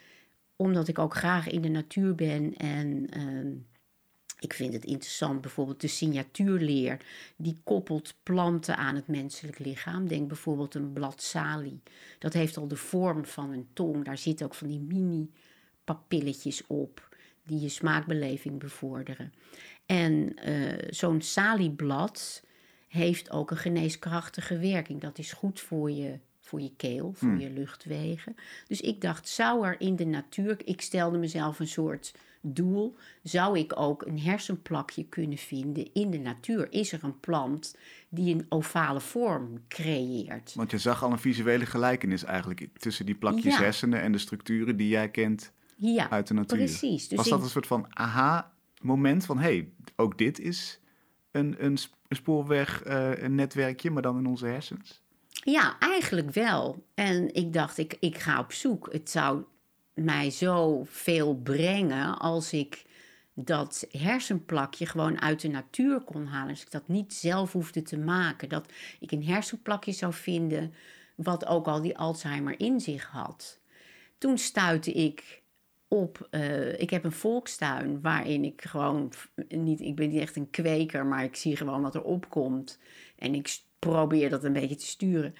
omdat 0.56 0.88
ik 0.88 0.98
ook 0.98 1.14
graag 1.14 1.48
in 1.48 1.62
de 1.62 1.68
natuur 1.68 2.14
ben 2.14 2.54
en 2.56 3.06
ehm, 3.10 3.52
ik 4.38 4.52
vind 4.52 4.72
het 4.72 4.84
interessant, 4.84 5.40
bijvoorbeeld 5.40 5.80
de 5.80 5.86
signatuurleer, 5.86 7.00
die 7.36 7.60
koppelt 7.64 8.14
planten 8.22 8.76
aan 8.76 8.94
het 8.94 9.08
menselijk 9.08 9.58
lichaam. 9.58 10.08
Denk 10.08 10.28
bijvoorbeeld 10.28 10.74
een 10.74 10.92
blad 10.92 11.22
salie. 11.22 11.82
Dat 12.18 12.32
heeft 12.32 12.56
al 12.56 12.68
de 12.68 12.76
vorm 12.76 13.24
van 13.24 13.52
een 13.52 13.68
tong. 13.72 14.04
Daar 14.04 14.18
zitten 14.18 14.46
ook 14.46 14.54
van 14.54 14.68
die 14.68 14.80
mini-papilletjes 14.80 16.66
op, 16.66 17.16
die 17.42 17.60
je 17.60 17.68
smaakbeleving 17.68 18.58
bevorderen. 18.58 19.32
En 19.86 20.36
uh, 20.48 20.78
zo'n 20.90 21.22
salieblad 21.22 22.44
heeft 22.96 23.30
ook 23.30 23.50
een 23.50 23.56
geneeskrachtige 23.56 24.58
werking. 24.58 25.00
Dat 25.00 25.18
is 25.18 25.32
goed 25.32 25.60
voor 25.60 25.90
je 25.90 26.18
voor 26.40 26.60
je 26.60 26.72
keel, 26.76 27.12
voor 27.16 27.28
Hmm. 27.28 27.40
je 27.40 27.50
luchtwegen. 27.50 28.36
Dus 28.66 28.80
ik 28.80 29.00
dacht, 29.00 29.28
zou 29.28 29.66
er 29.66 29.80
in 29.80 29.96
de 29.96 30.04
natuur, 30.04 30.56
ik 30.64 30.80
stelde 30.80 31.18
mezelf 31.18 31.58
een 31.58 31.68
soort 31.68 32.14
doel, 32.40 32.96
zou 33.22 33.58
ik 33.58 33.72
ook 33.80 34.06
een 34.06 34.20
hersenplakje 34.20 35.04
kunnen 35.04 35.38
vinden 35.38 35.92
in 35.92 36.10
de 36.10 36.18
natuur? 36.18 36.72
Is 36.72 36.92
er 36.92 37.04
een 37.04 37.20
plant 37.20 37.76
die 38.08 38.34
een 38.34 38.46
ovale 38.48 39.00
vorm 39.00 39.64
creëert? 39.68 40.54
Want 40.54 40.70
je 40.70 40.78
zag 40.78 41.02
al 41.04 41.12
een 41.12 41.18
visuele 41.18 41.66
gelijkenis 41.66 42.24
eigenlijk 42.24 42.68
tussen 42.78 43.06
die 43.06 43.14
plakjes 43.14 43.56
Ja. 43.56 43.60
hersenen 43.62 44.00
en 44.00 44.12
de 44.12 44.18
structuren 44.18 44.76
die 44.76 44.88
jij 44.88 45.08
kent 45.10 45.52
Ja, 45.76 46.10
uit 46.10 46.26
de 46.26 46.34
natuur. 46.34 46.58
precies. 46.58 47.08
Dus 47.08 47.18
Was 47.18 47.28
dat 47.28 47.42
een 47.42 47.48
soort 47.48 47.66
van 47.66 47.86
aha-moment 47.88 49.24
van 49.26 49.38
hé, 49.38 49.42
hey, 49.44 49.68
ook 49.96 50.18
dit 50.18 50.38
is 50.40 50.80
een, 51.30 51.64
een 51.64 51.78
een 52.08 52.16
spoorweg, 52.16 52.82
eh, 52.82 53.90
maar 53.90 54.02
dan 54.02 54.18
in 54.18 54.26
onze 54.26 54.46
hersens? 54.46 55.02
Ja, 55.44 55.78
eigenlijk 55.78 56.30
wel. 56.30 56.84
En 56.94 57.34
ik 57.34 57.52
dacht, 57.52 57.78
ik, 57.78 57.96
ik 58.00 58.18
ga 58.18 58.38
op 58.38 58.52
zoek. 58.52 58.92
Het 58.92 59.10
zou 59.10 59.44
mij 59.94 60.30
zo 60.30 60.82
veel 60.88 61.36
brengen 61.36 62.18
als 62.18 62.52
ik 62.52 62.84
dat 63.34 63.86
hersenplakje 63.90 64.86
gewoon 64.86 65.20
uit 65.20 65.40
de 65.40 65.48
natuur 65.48 66.00
kon 66.00 66.26
halen. 66.26 66.54
Dus 66.54 66.62
ik 66.62 66.70
dat 66.70 66.88
niet 66.88 67.14
zelf 67.14 67.52
hoefde 67.52 67.82
te 67.82 67.98
maken. 67.98 68.48
Dat 68.48 68.72
ik 69.00 69.12
een 69.12 69.24
hersenplakje 69.24 69.92
zou 69.92 70.12
vinden 70.12 70.74
wat 71.14 71.46
ook 71.46 71.66
al 71.66 71.82
die 71.82 71.98
Alzheimer 71.98 72.60
in 72.60 72.80
zich 72.80 73.06
had. 73.06 73.58
Toen 74.18 74.38
stuitte 74.38 74.92
ik 74.92 75.42
op. 75.88 76.28
eh, 76.30 76.80
ik 76.80 76.90
heb 76.90 77.04
een 77.04 77.12
volkstuin 77.12 78.00
waarin 78.00 78.44
ik 78.44 78.62
gewoon 78.62 79.12
niet. 79.48 79.80
Ik 79.80 79.96
ben 79.96 80.08
niet 80.08 80.20
echt 80.20 80.36
een 80.36 80.50
kweker, 80.50 81.06
maar 81.06 81.24
ik 81.24 81.36
zie 81.36 81.56
gewoon 81.56 81.82
wat 81.82 81.94
er 81.94 82.02
opkomt. 82.02 82.78
En 83.18 83.34
ik 83.34 83.58
probeer 83.78 84.30
dat 84.30 84.44
een 84.44 84.52
beetje 84.52 84.76
te 84.76 84.86
sturen. 84.86 85.34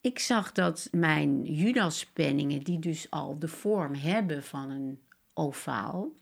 Ik 0.00 0.18
zag 0.18 0.52
dat 0.52 0.88
mijn 0.92 1.44
Judaspenningen, 1.44 2.62
die 2.62 2.78
dus 2.78 3.10
al 3.10 3.38
de 3.38 3.48
vorm 3.48 3.94
hebben 3.94 4.42
van 4.42 4.70
een 4.70 4.98
ovaal. 5.34 6.12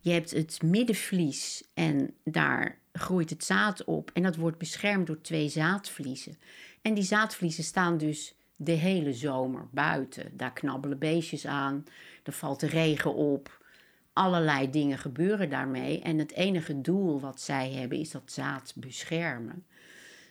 Je 0.00 0.12
hebt 0.12 0.30
het 0.30 0.62
middenvlies 0.62 1.64
en 1.74 2.14
daar 2.24 2.78
groeit 2.92 3.30
het 3.30 3.44
zaad 3.44 3.84
op. 3.84 4.10
En 4.14 4.22
dat 4.22 4.36
wordt 4.36 4.58
beschermd 4.58 5.06
door 5.06 5.20
twee 5.20 5.48
zaadvliezen. 5.48 6.38
En 6.82 6.94
die 6.94 7.04
zaadvliezen 7.04 7.64
staan 7.64 7.98
dus 7.98 8.34
de 8.56 8.72
hele 8.72 9.12
zomer 9.12 9.68
buiten. 9.70 10.36
Daar 10.36 10.52
knabbelen 10.52 10.98
beestjes 10.98 11.46
aan, 11.46 11.84
er 12.22 12.32
valt 12.32 12.60
de 12.60 12.66
regen 12.66 13.14
op. 13.14 13.64
Allerlei 14.12 14.70
dingen 14.70 14.98
gebeuren 14.98 15.50
daarmee. 15.50 16.00
En 16.00 16.18
het 16.18 16.32
enige 16.32 16.80
doel 16.80 17.20
wat 17.20 17.40
zij 17.40 17.70
hebben 17.70 17.98
is 17.98 18.10
dat 18.10 18.32
zaad 18.32 18.72
beschermen. 18.76 19.66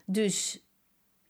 Dus 0.05 0.65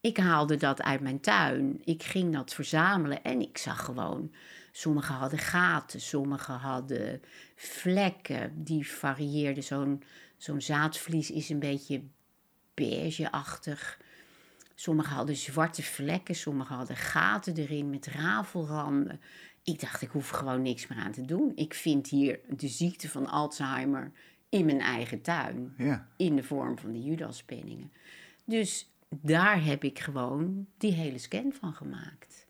ik 0.01 0.17
haalde 0.17 0.55
dat 0.55 0.81
uit 0.81 1.01
mijn 1.01 1.19
tuin. 1.19 1.81
Ik 1.83 2.03
ging 2.03 2.33
dat 2.33 2.53
verzamelen 2.53 3.23
en 3.23 3.41
ik 3.41 3.57
zag 3.57 3.85
gewoon. 3.85 4.33
Sommige 4.71 5.13
hadden 5.13 5.39
gaten, 5.39 6.01
sommige 6.01 6.51
hadden 6.51 7.21
vlekken. 7.55 8.63
Die 8.63 8.87
varieerden. 8.87 9.63
Zo'n 9.63 10.03
zo'n 10.37 10.61
zaadvlies 10.61 11.31
is 11.31 11.49
een 11.49 11.59
beetje 11.59 12.03
beigeachtig. 12.73 13.99
Sommige 14.75 15.13
hadden 15.13 15.35
zwarte 15.35 15.83
vlekken, 15.83 16.35
sommige 16.35 16.73
hadden 16.73 16.95
gaten 16.95 17.55
erin 17.55 17.89
met 17.89 18.07
rafelranden. 18.07 19.19
Ik 19.63 19.79
dacht, 19.79 20.01
ik 20.01 20.09
hoef 20.09 20.29
gewoon 20.29 20.61
niks 20.61 20.87
meer 20.87 20.97
aan 20.97 21.11
te 21.11 21.25
doen. 21.25 21.51
Ik 21.55 21.73
vind 21.73 22.07
hier 22.07 22.39
de 22.49 22.67
ziekte 22.67 23.09
van 23.09 23.27
Alzheimer 23.27 24.11
in 24.49 24.65
mijn 24.65 24.81
eigen 24.81 25.21
tuin 25.21 25.73
Ja, 25.77 26.07
in 26.17 26.35
de 26.35 26.43
vorm 26.43 26.77
van 26.77 26.91
de 26.91 27.03
Judaspenningen. 27.03 27.91
Dus 28.45 28.89
daar 29.09 29.63
heb 29.63 29.83
ik 29.83 29.99
gewoon 29.99 30.67
die 30.77 30.91
hele 30.91 31.17
scan 31.17 31.53
van 31.59 31.73
gemaakt. 31.73 32.47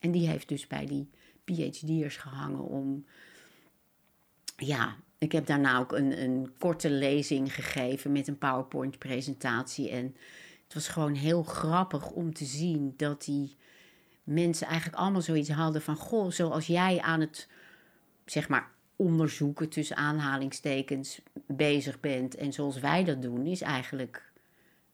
En 0.00 0.10
die 0.10 0.28
heeft 0.28 0.48
dus 0.48 0.66
bij 0.66 0.86
die 0.86 1.10
PhD'ers 1.44 2.16
gehangen 2.16 2.64
om... 2.64 3.04
Ja, 4.56 4.96
ik 5.18 5.32
heb 5.32 5.46
daarna 5.46 5.78
ook 5.78 5.92
een, 5.92 6.22
een 6.22 6.52
korte 6.58 6.90
lezing 6.90 7.54
gegeven 7.54 8.12
met 8.12 8.28
een 8.28 8.38
PowerPoint-presentatie. 8.38 9.90
En 9.90 10.16
het 10.70 10.78
was 10.78 10.88
gewoon 10.88 11.14
heel 11.14 11.42
grappig 11.42 12.10
om 12.10 12.32
te 12.34 12.44
zien 12.44 12.94
dat 12.96 13.24
die 13.24 13.56
mensen 14.24 14.66
eigenlijk 14.66 14.98
allemaal 14.98 15.20
zoiets 15.22 15.50
hadden 15.50 15.82
van... 15.82 15.96
Goh, 15.96 16.30
zoals 16.30 16.66
jij 16.66 17.00
aan 17.00 17.20
het, 17.20 17.48
zeg 18.24 18.48
maar, 18.48 18.70
onderzoeken 18.96 19.68
tussen 19.68 19.96
aanhalingstekens 19.96 21.20
bezig 21.46 22.00
bent... 22.00 22.34
en 22.34 22.52
zoals 22.52 22.78
wij 22.80 23.04
dat 23.04 23.22
doen, 23.22 23.46
is 23.46 23.60
eigenlijk 23.60 24.32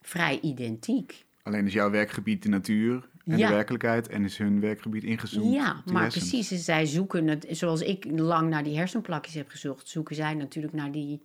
vrij 0.03 0.41
identiek. 0.41 1.25
alleen 1.43 1.67
is 1.67 1.73
jouw 1.73 1.91
werkgebied 1.91 2.43
de 2.43 2.49
natuur 2.49 3.09
en 3.25 3.39
Ja. 3.39 3.49
de 3.49 3.55
werkelijkheid 3.55 4.09
en 4.09 4.25
is 4.25 4.39
hun 4.39 4.61
werkgebied 4.61 5.05
ingezoomd 5.05 5.55
Ja, 5.55 5.83
maar 5.85 6.03
hersens. 6.03 6.29
precies. 6.31 6.65
Zij 6.65 6.87
zoeken 6.87 7.27
het, 7.29 7.47
zoals 7.51 7.81
ik 7.81 8.05
lang 8.11 8.51
naar 8.51 8.65
die 8.65 8.77
hersenplakjes 8.77 9.35
heb 9.35 9.49
gezocht, 9.49 9.89
zoeken 9.89 10.15
zij 10.17 10.35
natuurlijk 10.35 10.75
naar 10.75 10.93
die 10.93 11.23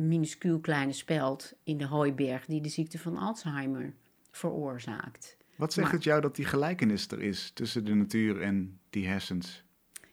minuscuul 0.00 0.58
kleine 0.60 0.92
speld 0.92 1.52
in 1.62 1.78
de 1.78 1.86
hooiberg 1.86 2.46
die 2.46 2.60
de 2.60 2.68
ziekte 2.68 2.98
van 2.98 3.16
Alzheimer 3.16 3.94
veroorzaakt. 4.30 5.36
Wat 5.56 5.72
zegt 5.72 5.86
Maar- 5.86 5.96
het 5.96 6.04
jou 6.04 6.20
dat 6.20 6.36
die 6.36 6.44
gelijkenis 6.44 7.08
er 7.08 7.22
is 7.22 7.50
tussen 7.54 7.84
de 7.84 7.94
natuur 7.94 8.40
en 8.42 8.78
die 8.90 9.06
hersens? 9.06 9.62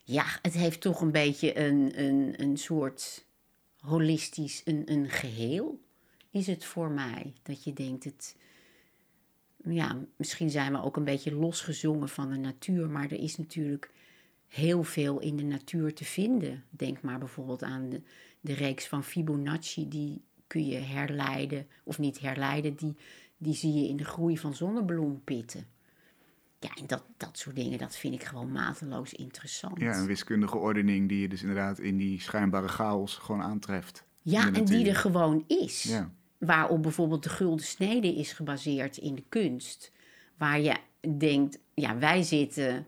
Ja, 0.04 0.26
het 0.42 0.54
heeft 0.54 0.82
toch 0.82 1.02
een 1.02 1.12
beetje 1.12 1.60
een, 1.60 2.04
een, 2.04 2.42
een 2.42 2.58
soort 2.58 3.26
holistisch, 3.80 4.62
een, 4.66 4.82
een 4.92 5.10
geheel 5.10 5.80
is 6.32 6.48
het 6.48 6.66
voor 6.66 6.92
mij. 6.92 7.34
Dat 7.44 7.64
je 7.64 7.74
denkt, 7.74 8.04
het, 8.04 8.36
ja, 9.64 9.98
misschien 10.16 10.50
zijn 10.50 10.72
we 10.72 10.82
ook 10.84 10.98
een 10.98 11.04
beetje 11.04 11.36
losgezongen 11.36 12.10
van 12.10 12.30
de 12.30 12.38
natuur, 12.38 12.90
maar 12.90 13.04
er 13.12 13.20
is 13.20 13.38
natuurlijk 13.38 13.92
heel 14.48 14.84
veel 14.84 15.20
in 15.20 15.36
de 15.36 15.44
natuur 15.44 15.94
te 15.94 16.06
vinden. 16.06 16.64
Denk 16.70 17.02
maar 17.02 17.20
bijvoorbeeld 17.20 17.64
aan 17.64 17.90
de, 17.90 18.02
de 18.42 18.54
reeks 18.54 18.88
van 18.88 19.04
Fibonacci, 19.04 19.88
die 19.88 20.22
kun 20.48 20.66
je 20.66 20.78
herleiden, 20.78 21.68
of 21.84 22.00
niet 22.00 22.20
herleiden, 22.20 22.76
die, 22.76 22.96
die 23.38 23.54
zie 23.54 23.74
je 23.74 23.88
in 23.88 23.98
de 23.98 24.06
groei 24.06 24.38
van 24.38 24.56
zonnebloempitten. 24.56 25.68
Ja, 26.60 26.70
en 26.76 26.88
dat, 26.88 27.04
dat 27.18 27.38
soort 27.38 27.56
dingen, 27.56 27.78
dat 27.78 27.96
vind 27.96 28.14
ik 28.14 28.24
gewoon 28.24 28.52
mateloos 28.52 29.14
interessant. 29.14 29.80
Ja, 29.80 29.98
een 29.98 30.06
wiskundige 30.06 30.58
ordening 30.58 31.10
die 31.10 31.20
je 31.20 31.28
dus 31.28 31.42
inderdaad 31.42 31.80
in 31.80 31.98
die 31.98 32.22
schijnbare 32.22 32.68
chaos 32.68 33.16
gewoon 33.16 33.42
aantreft. 33.42 34.04
Ja, 34.22 34.54
en 34.54 34.66
die 34.66 34.90
er 34.90 34.96
gewoon 34.96 35.44
is. 35.48 35.84
Ja. 35.84 36.12
Waarop 36.38 36.82
bijvoorbeeld 36.82 37.24
de 37.24 37.30
gulden 37.30 37.66
snede 37.66 38.16
is 38.16 38.34
gebaseerd 38.34 38.98
in 38.98 39.16
de 39.16 39.24
kunst. 39.30 39.92
Waar 40.38 40.60
je 40.60 40.78
denkt, 41.18 41.60
ja, 41.74 41.98
wij 41.98 42.24
zitten. 42.24 42.88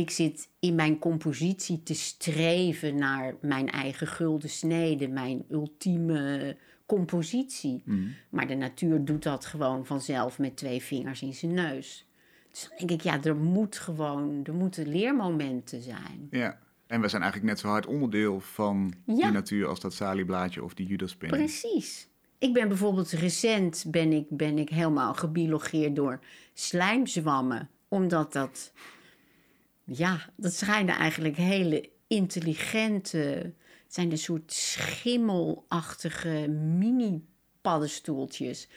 Ik 0.00 0.10
zit 0.10 0.48
in 0.58 0.74
mijn 0.74 0.98
compositie 0.98 1.82
te 1.82 1.94
streven 1.94 2.94
naar 2.96 3.34
mijn 3.40 3.70
eigen 3.70 4.06
gulden 4.06 4.50
snede, 4.50 5.08
mijn 5.08 5.44
ultieme 5.50 6.56
compositie. 6.86 7.82
Mhm. 7.84 7.98
Maar 8.30 8.46
de 8.46 8.54
natuur 8.54 9.04
doet 9.04 9.22
dat 9.22 9.46
gewoon 9.46 9.86
vanzelf 9.86 10.38
met 10.38 10.56
twee 10.56 10.82
vingers 10.82 11.22
in 11.22 11.34
zijn 11.34 11.54
neus. 11.54 12.06
Dus 12.50 12.68
dan 12.68 12.78
denk 12.78 12.90
ik, 12.90 13.00
ja, 13.00 13.22
er 13.22 13.36
moet 13.36 13.76
gewoon, 13.76 14.40
er 14.44 14.54
moeten 14.54 14.88
leermomenten 14.88 15.82
zijn. 15.82 16.28
Ja. 16.30 16.58
En 16.86 17.00
we 17.00 17.08
zijn 17.08 17.22
eigenlijk 17.22 17.52
net 17.52 17.60
zo 17.60 17.68
hard 17.68 17.86
onderdeel 17.86 18.40
van 18.40 18.92
Ja. 19.06 19.14
die 19.14 19.30
natuur 19.30 19.66
als 19.66 19.80
dat 19.80 19.94
salieblaadje 19.94 20.64
of 20.64 20.74
die 20.74 20.86
judaspinning. 20.86 21.44
Precies. 21.44 22.08
Ik 22.38 22.52
ben 22.52 22.68
bijvoorbeeld 22.68 23.10
recent 23.10 23.84
ben 23.88 24.12
ik, 24.12 24.26
ben 24.28 24.58
ik 24.58 24.68
helemaal 24.68 25.14
gebiologeerd 25.14 25.96
door 25.96 26.20
slijmzwammen. 26.54 27.68
Omdat 27.88 28.32
dat, 28.32 28.72
ja, 29.92 30.30
dat 30.36 30.54
schijnen 30.54 30.94
eigenlijk 30.94 31.36
hele 31.36 31.90
intelligente, 32.06 33.18
het 33.84 33.94
zijn 33.94 34.10
een 34.10 34.18
soort 34.18 34.52
schimmelachtige 34.52 36.48
mini-paddenstoeltjes. 36.48 38.68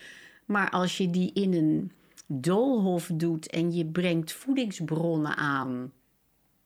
Maar 0.45 0.69
als 0.69 0.97
je 0.97 1.09
die 1.09 1.33
in 1.33 1.53
een 1.53 1.91
doolhof 2.27 3.09
doet 3.13 3.49
en 3.49 3.73
je 3.73 3.85
brengt 3.85 4.31
voedingsbronnen 4.31 5.35
aan 5.35 5.91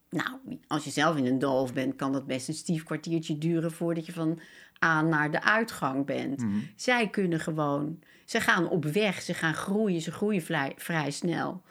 nou, 0.10 0.40
als 0.68 0.84
je 0.84 0.90
zelf 0.90 1.18
in 1.18 1.26
een 1.26 1.40
doolhof 1.40 1.74
bent, 1.74 1.96
kan 1.96 2.12
dat 2.12 2.28
best 2.28 2.48
een 2.48 2.54
stief 2.54 2.84
kwartiertje 2.84 3.38
duren 3.38 3.72
voordat 3.72 4.06
je 4.06 4.12
van 4.12 4.40
aan 4.80 5.10
naar 5.10 5.32
de 5.32 5.44
uitgang 5.44 6.06
bent. 6.06 6.46
Zij 6.76 7.10
kunnen 7.10 7.40
gewoon, 7.40 8.00
ze 8.26 8.42
gaan 8.42 8.70
op 8.70 8.86
weg, 8.86 9.22
ze 9.22 9.34
gaan 9.34 9.54
groeien, 9.54 10.02
ze 10.02 10.12
groeien 10.12 10.42
vrij, 10.42 10.74
vrij 10.76 11.12
snel. 11.12 11.62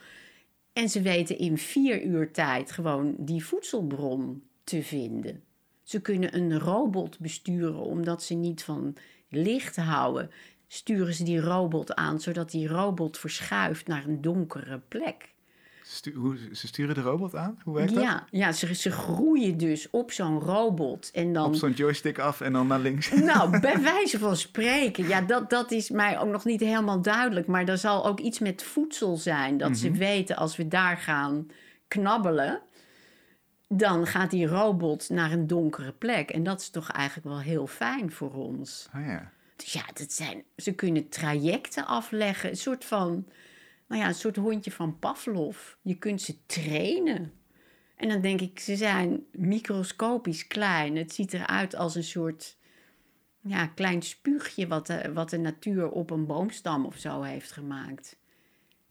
En 0.77 0.89
ze 0.89 1.03
weten 1.03 1.39
in 1.39 1.59
vier 1.59 2.03
uur 2.03 2.33
tijd 2.33 2.73
gewoon 2.73 3.15
die 3.19 3.45
voedselbron 3.45 4.43
te 4.65 4.83
vinden. 4.83 5.43
Ze 5.83 6.01
kunnen 6.01 6.37
een 6.37 6.59
robot 6.59 7.19
besturen 7.19 7.81
omdat 7.81 8.23
ze 8.23 8.35
niet 8.35 8.65
van 8.65 8.97
licht 9.29 9.77
houden. 9.77 10.31
Sturen 10.67 11.15
ze 11.15 11.25
die 11.25 11.41
robot 11.41 11.95
aan 11.95 12.21
zodat 12.21 12.51
die 12.51 12.69
robot 12.69 13.19
verschuift 13.19 13.87
naar 13.87 14.05
een 14.05 14.21
donkere 14.21 14.79
plek. 14.79 15.35
Stu 15.89 16.15
hoe, 16.15 16.37
ze 16.53 16.67
sturen 16.67 16.95
de 16.95 17.01
robot 17.01 17.35
aan? 17.35 17.59
Hoe 17.65 17.75
werkt 17.75 17.95
dat? 17.95 18.23
Ja, 18.31 18.53
ze, 18.53 18.75
ze 18.75 18.91
groeien 18.91 19.57
dus 19.57 19.91
op 19.91 20.13
zo'n 20.13 20.41
robot. 20.41 21.11
En 21.11 21.33
dan, 21.33 21.45
Op 21.45 21.55
zo'n 21.55 21.73
joystick 21.73 22.19
af 22.19 22.41
en 22.41 22.53
dan 22.53 22.67
naar 22.67 22.79
links. 22.79 23.11
nou, 23.33 23.61
bij 23.61 23.83
wijze 23.93 24.19
van 24.19 24.37
spreken. 24.37 25.09
Ja, 25.09 25.21
dat, 25.21 25.51
dat 25.51 25.71
is 25.71 25.91
mij 25.91 26.19
ook 26.19 26.31
nog 26.31 26.45
niet 26.45 26.61
helemaal 26.61 27.03
duidelijk. 27.03 27.47
Maar 27.47 27.69
er 27.69 27.79
zal 27.79 28.07
ook 28.07 28.21
iets 28.21 28.39
met 28.39 28.63
voedsel 28.63 29.17
zijn. 29.17 29.59
Dat 29.59 29.77
ze 29.77 29.91
weten 29.91 30.37
als 30.37 30.57
we 30.57 30.69
daar 30.69 30.97
gaan 30.97 31.47
knabbelen. 31.89 32.61
Dan 33.69 34.07
gaat 34.07 34.31
die 34.31 34.47
robot 34.47 35.09
naar 35.11 35.33
een 35.33 35.47
donkere 35.47 35.93
plek. 35.93 36.31
En 36.31 36.43
dat 36.43 36.61
is 36.61 36.71
toch 36.71 36.91
eigenlijk 36.91 37.27
wel 37.27 37.41
heel 37.41 37.67
fijn 37.67 38.13
voor 38.13 38.33
ons. 38.33 38.89
Oh 38.97 39.07
ja. 39.07 39.31
Dus 39.57 39.73
ja, 39.73 39.85
dat 39.95 40.13
zijn, 40.13 40.43
ze 40.57 40.73
kunnen 40.73 41.09
trajecten 41.09 41.87
afleggen. 41.87 42.51
Een 42.51 42.57
soort 42.57 42.85
van, 42.85 43.27
nou 43.89 44.01
ja, 44.01 44.09
een 44.09 44.15
soort 44.15 44.37
hondje 44.37 44.71
van 44.71 44.99
Pavlov. 44.99 45.75
Je 45.83 45.95
kunt 45.95 46.23
ze 46.23 46.47
trainen. 46.47 47.33
En 47.97 48.09
dan 48.09 48.21
denk 48.21 48.41
ik, 48.41 48.59
ze 48.59 48.77
zijn 48.77 49.25
microscopisch 49.33 50.47
klein. 50.47 50.97
Het 50.97 51.15
ziet 51.15 51.33
eruit 51.33 51.75
als 51.75 51.95
een 51.95 52.05
soort 52.05 52.57
ja, 53.41 53.67
klein 53.67 54.03
spuugje 54.03 54.67
wat 54.67 54.87
de, 54.87 55.13
wat 55.13 55.31
de 55.31 55.39
natuur 55.39 55.91
op 55.91 56.11
een 56.11 56.27
boomstam 56.27 56.85
of 56.85 56.97
zo 56.97 57.23
heeft 57.23 57.53
gemaakt. 57.53 58.19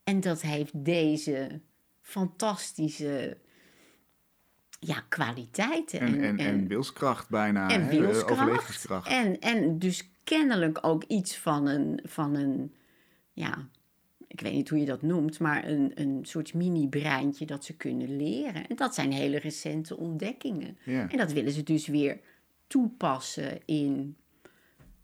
En 0.04 0.20
dat 0.20 0.42
heeft 0.42 0.86
deze 0.86 1.62
fantastische 2.02 3.38
ja, 4.80 5.04
kwaliteiten. 5.10 6.00
En, 6.00 6.24
en, 6.24 6.38
en 6.38 6.68
wilskracht 6.68 7.30
bijna. 7.30 7.70
en 7.70 7.82
hè? 7.82 7.90
wilskracht. 7.90 8.42
Overlevingskracht. 8.42 9.08
En, 9.08 9.40
en 9.40 9.80
dus 9.80 10.10
kennelijk 10.24 10.78
ook 10.82 11.04
iets 11.04 11.38
van 11.38 11.68
een, 11.68 12.00
van 12.04 12.36
een, 12.36 12.76
ja, 13.32 13.68
ik 14.36 14.42
weet 14.42 14.54
niet 14.54 14.70
hoe 14.70 14.80
je 14.80 14.86
dat 14.86 15.02
noemt, 15.02 15.40
maar 15.40 15.68
een, 15.68 15.92
een 15.94 16.20
soort 16.22 16.54
mini-breintje 16.54 17.46
dat 17.46 17.66
ze 17.66 17.76
kunnen 17.76 18.18
leren. 18.18 18.68
En 18.68 18.76
dat 18.76 18.96
zijn 18.96 19.12
hele 19.12 19.40
recente 19.40 19.98
ontdekkingen. 19.98 20.78
Ja. 20.86 21.10
En 21.10 21.18
dat 21.18 21.32
willen 21.32 21.52
ze 21.52 21.64
dus 21.64 21.88
weer 21.88 22.20
toepassen 22.68 23.60
in, 23.66 24.16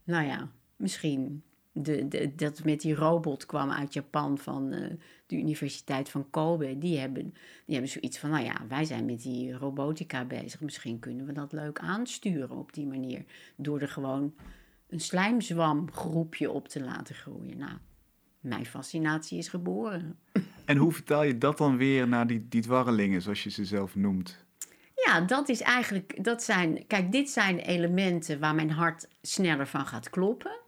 nou 0.03 0.25
ja, 0.25 0.51
misschien 0.75 1.43
de, 1.71 2.07
de, 2.07 2.35
dat 2.35 2.63
met 2.63 2.81
die 2.81 2.95
robot 2.95 3.45
kwam 3.45 3.71
uit 3.71 3.93
Japan 3.93 4.37
van 4.37 4.71
eh, 4.71 4.89
de 5.25 5.35
Universiteit 5.35 6.09
van 6.09 6.29
Kobe. 6.29 6.77
Die 6.77 6.97
hebben, 6.97 7.33
die 7.65 7.73
hebben 7.75 7.91
zoiets 7.91 8.17
van, 8.17 8.29
nou 8.29 8.43
ja, 8.43 8.65
wij 8.67 8.85
zijn 8.85 9.05
met 9.05 9.21
die 9.21 9.53
robotica 9.53 10.25
bezig. 10.25 10.61
Misschien 10.61 10.99
kunnen 10.99 11.25
we 11.25 11.33
dat 11.33 11.51
leuk 11.51 11.79
aansturen 11.79 12.57
op 12.57 12.73
die 12.73 12.87
manier. 12.87 13.23
Door 13.55 13.81
er 13.81 13.87
gewoon 13.87 14.33
een 14.89 14.99
slijmzwamgroepje 14.99 16.51
op 16.51 16.67
te 16.67 16.81
laten 16.83 17.15
groeien. 17.15 17.57
Nou, 17.57 17.77
mijn 18.41 18.65
fascinatie 18.65 19.37
is 19.37 19.47
geboren. 19.47 20.19
En 20.65 20.77
hoe 20.77 20.91
vertaal 20.91 21.23
je 21.23 21.37
dat 21.37 21.57
dan 21.57 21.77
weer 21.77 22.07
naar 22.07 22.27
die, 22.27 22.47
die 22.47 22.61
dwarrelingen, 22.61 23.21
zoals 23.21 23.43
je 23.43 23.49
ze 23.49 23.65
zelf 23.65 23.95
noemt? 23.95 24.45
Ja, 24.95 25.21
dat 25.21 25.49
is 25.49 25.61
eigenlijk, 25.61 26.23
dat 26.23 26.43
zijn, 26.43 26.87
kijk, 26.87 27.11
dit 27.11 27.29
zijn 27.29 27.59
elementen 27.59 28.39
waar 28.39 28.55
mijn 28.55 28.71
hart 28.71 29.07
sneller 29.21 29.67
van 29.67 29.85
gaat 29.85 30.09
kloppen. 30.09 30.59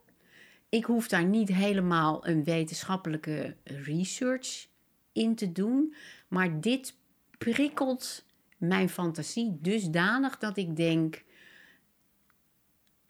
Ik 0.68 0.84
hoef 0.84 1.08
daar 1.08 1.24
niet 1.24 1.48
helemaal 1.48 2.26
een 2.26 2.44
wetenschappelijke 2.44 3.56
research 3.64 4.66
in 5.12 5.34
te 5.34 5.52
doen, 5.52 5.94
maar 6.28 6.60
dit 6.60 6.96
prikkelt 7.38 8.24
mijn 8.56 8.88
fantasie 8.88 9.58
dusdanig 9.60 10.38
dat 10.38 10.56
ik 10.56 10.76
denk, 10.76 11.24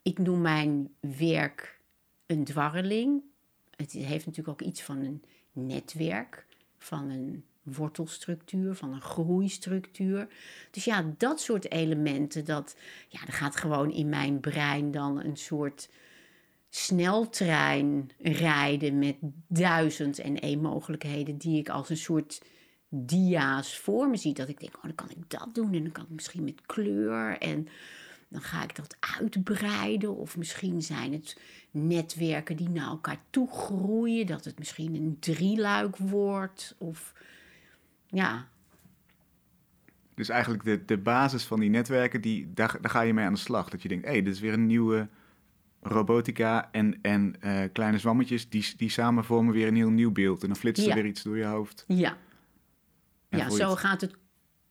ik 0.01 0.17
noem 0.17 0.41
mijn 0.41 0.89
werk 0.99 1.81
een 2.25 2.43
dwarreling. 2.43 3.23
Het 3.75 3.91
heeft 3.91 4.25
natuurlijk 4.25 4.61
ook 4.61 4.67
iets 4.67 4.81
van 4.81 4.97
een 4.97 5.23
netwerk, 5.51 6.45
van 6.77 7.09
een 7.09 7.43
wortelstructuur, 7.63 8.75
van 8.75 8.93
een 8.93 9.01
groeistructuur. 9.01 10.27
Dus 10.71 10.85
ja, 10.85 11.13
dat 11.17 11.41
soort 11.41 11.71
elementen, 11.71 12.45
dat, 12.45 12.75
ja, 13.07 13.19
er 13.25 13.33
gaat 13.33 13.55
gewoon 13.55 13.91
in 13.91 14.09
mijn 14.09 14.39
brein 14.39 14.91
dan 14.91 15.23
een 15.23 15.37
soort 15.37 15.89
sneltrein 16.69 18.11
rijden 18.19 18.99
met 18.99 19.15
duizend 19.47 20.19
en 20.19 20.39
één 20.39 20.61
mogelijkheden 20.61 21.37
die 21.37 21.59
ik 21.59 21.69
als 21.69 21.89
een 21.89 21.97
soort 21.97 22.41
dia's 22.89 23.77
voor 23.77 24.09
me 24.09 24.17
zie. 24.17 24.33
Dat 24.33 24.49
ik 24.49 24.59
denk, 24.59 24.75
oh, 24.75 24.83
dan 24.83 24.95
kan 24.95 25.09
ik 25.09 25.29
dat 25.29 25.49
doen 25.55 25.73
en 25.73 25.83
dan 25.83 25.91
kan 25.91 26.03
ik 26.03 26.09
misschien 26.09 26.43
met 26.43 26.61
kleur 26.65 27.37
en 27.37 27.67
dan 28.35 28.43
ga 28.43 28.63
ik 28.63 28.75
dat 28.75 28.97
uitbreiden. 29.19 30.15
Of 30.15 30.37
misschien 30.37 30.81
zijn 30.81 31.13
het 31.13 31.39
netwerken 31.71 32.55
die 32.57 32.69
naar 32.69 32.87
elkaar 32.87 33.17
toe 33.29 33.49
groeien, 33.51 34.25
dat 34.27 34.45
het 34.45 34.59
misschien 34.59 34.95
een 34.95 35.17
drieluik 35.19 35.97
wordt. 35.97 36.75
Of 36.77 37.13
ja, 38.07 38.47
Dus 40.13 40.29
eigenlijk 40.29 40.63
de, 40.63 40.85
de 40.85 40.97
basis 40.97 41.43
van 41.43 41.59
die 41.59 41.69
netwerken, 41.69 42.21
die, 42.21 42.53
daar, 42.53 42.77
daar 42.81 42.91
ga 42.91 43.01
je 43.01 43.13
mee 43.13 43.25
aan 43.25 43.33
de 43.33 43.39
slag. 43.39 43.69
Dat 43.69 43.81
je 43.81 43.87
denkt, 43.87 44.05
hé, 44.05 44.11
hey, 44.11 44.21
dit 44.21 44.33
is 44.33 44.39
weer 44.39 44.53
een 44.53 44.65
nieuwe 44.65 45.07
robotica 45.81 46.71
en, 46.71 46.99
en 47.01 47.35
eh, 47.41 47.63
kleine 47.73 47.97
zwammetjes, 47.99 48.49
die, 48.49 48.73
die 48.77 48.89
samen 48.89 49.23
vormen 49.25 49.53
weer 49.53 49.67
een 49.67 49.75
heel 49.75 49.89
nieuw 49.89 50.11
beeld. 50.11 50.41
En 50.41 50.47
dan 50.47 50.57
flitst 50.57 50.81
er 50.83 50.89
Ja. 50.89 50.95
weer 50.95 51.05
iets 51.05 51.23
door 51.23 51.37
je 51.37 51.43
hoofd. 51.45 51.83
Ja, 51.87 52.17
En 53.29 53.37
ja 53.39 53.49
zo 53.49 53.69
het- 53.69 53.79
gaat 53.79 54.01
het 54.01 54.15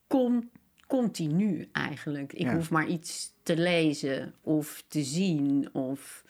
con- 0.06 0.50
continu 0.86 1.68
eigenlijk. 1.72 2.32
Ik 2.32 2.46
Ja. 2.46 2.54
hoef 2.54 2.70
maar 2.70 2.86
iets 2.86 3.32
te 3.42 3.56
lezen 3.56 4.34
of 4.40 4.84
te 4.88 5.02
zien. 5.02 5.68
Of... 5.72 6.24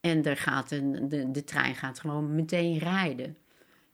En 0.00 0.24
er 0.24 0.36
gaat 0.36 0.70
een, 0.70 1.08
de, 1.08 1.30
de 1.30 1.44
trein 1.44 1.74
gaat 1.74 2.00
gewoon 2.00 2.34
meteen 2.34 2.78
rijden. 2.78 3.36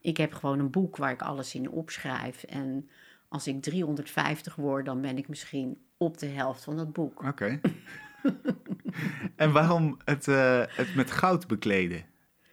Ik 0.00 0.16
heb 0.16 0.32
gewoon 0.32 0.58
een 0.58 0.70
boek 0.70 0.96
waar 0.96 1.10
ik 1.12 1.22
alles 1.22 1.54
in 1.54 1.70
opschrijf. 1.70 2.42
En 2.42 2.88
als 3.28 3.46
ik 3.46 3.62
350 3.62 4.54
word, 4.54 4.84
dan 4.84 5.00
ben 5.00 5.18
ik 5.18 5.28
misschien 5.28 5.78
op 5.96 6.18
de 6.18 6.26
helft 6.26 6.64
van 6.64 6.76
dat 6.76 6.92
boek. 6.92 7.22
Oké. 7.24 7.60
en 9.36 9.52
waarom 9.52 9.96
het, 10.04 10.28
eh, 10.28 10.62
het 10.68 10.94
met 10.94 11.10
goud 11.10 11.46
bekleden? 11.46 12.04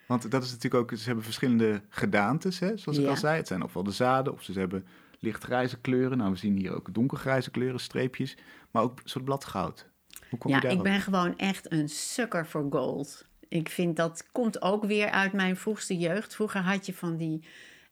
Want 0.07 0.31
dat 0.31 0.43
is 0.43 0.51
natuurlijk 0.51 0.83
ook, 0.91 0.97
ze 0.99 1.05
hebben 1.05 1.23
verschillende 1.23 1.81
gedaantes, 1.89 2.59
hè, 2.59 2.77
zoals 2.77 2.97
ik 2.97 3.03
Ja. 3.03 3.09
al 3.09 3.17
zei. 3.17 3.37
Het 3.37 3.47
zijn 3.47 3.63
ofwel 3.63 3.83
de 3.83 3.91
zaden, 3.91 4.33
of 4.33 4.43
ze 4.43 4.51
hebben 4.59 4.85
lichtgrijze 5.23 5.79
kleuren. 5.79 6.17
Nou, 6.17 6.31
we 6.31 6.37
zien 6.37 6.57
hier 6.57 6.75
ook 6.75 6.93
donkergrijze 6.93 7.51
kleuren, 7.51 7.79
streepjes. 7.79 8.37
Maar 8.71 8.83
ook 8.83 8.99
een 9.03 9.09
soort 9.09 9.25
bladgoud. 9.25 9.89
Hoe 10.29 10.39
kom 10.39 10.51
je 10.51 10.59
Ja, 10.61 10.69
ik 10.69 10.81
ben 10.81 11.01
gewoon 11.01 11.37
echt 11.37 11.71
een 11.71 11.89
sucker 11.89 12.47
voor 12.47 12.67
gold. 12.69 13.25
Ik 13.47 13.69
vind 13.69 13.95
dat 13.95 14.27
komt 14.31 14.61
ook 14.61 14.85
weer 14.85 15.09
uit 15.09 15.33
mijn 15.33 15.57
vroegste 15.57 15.97
jeugd. 15.97 16.35
Vroeger 16.35 16.61
had 16.61 16.85
je 16.85 16.93
van 16.93 17.17
die 17.17 17.45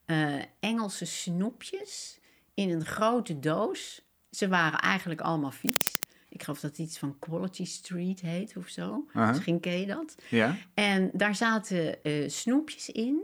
eh, 0.05 0.41
Engelse 0.59 1.05
snoepjes 1.05 2.19
in 2.53 2.69
een 2.69 2.85
grote 2.85 3.39
doos. 3.39 4.01
Ze 4.29 4.47
waren 4.47 4.79
eigenlijk 4.79 5.21
allemaal 5.21 5.51
vies. 5.51 5.99
Ik 6.29 6.43
geloof 6.43 6.59
dat 6.59 6.69
het 6.69 6.79
iets 6.79 6.97
van 6.97 7.19
Quality 7.19 7.65
Street 7.65 8.21
heet 8.21 8.57
of 8.57 8.67
zo. 8.67 9.07
Aha. 9.13 9.27
Misschien 9.27 9.59
ken 9.59 9.79
je 9.79 9.85
dat. 9.85 10.15
Ja? 10.29 10.57
En 10.73 11.09
daar 11.13 11.35
zaten 11.35 12.03
eh, 12.03 12.29
snoepjes 12.29 12.89
in. 12.89 13.21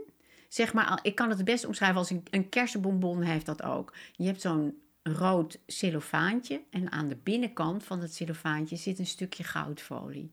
Zeg 0.48 0.72
maar, 0.72 0.98
ik 1.02 1.14
kan 1.14 1.30
het 1.30 1.44
best 1.44 1.64
omschrijven 1.64 1.98
als 1.98 2.10
een, 2.10 2.22
een 2.30 2.48
kersenbonbon 2.48 3.22
heeft 3.22 3.46
dat 3.46 3.62
ook. 3.62 3.94
Je 4.12 4.24
hebt 4.24 4.40
zo'n 4.40 4.82
rood 5.02 5.58
cellofaantje 5.66 6.62
en 6.70 6.92
aan 6.92 7.08
de 7.08 7.16
binnenkant 7.16 7.84
van 7.84 8.00
het 8.00 8.14
cellofaantje 8.14 8.76
zit 8.76 8.98
een 8.98 9.06
stukje 9.06 9.44
goudfolie. 9.44 10.30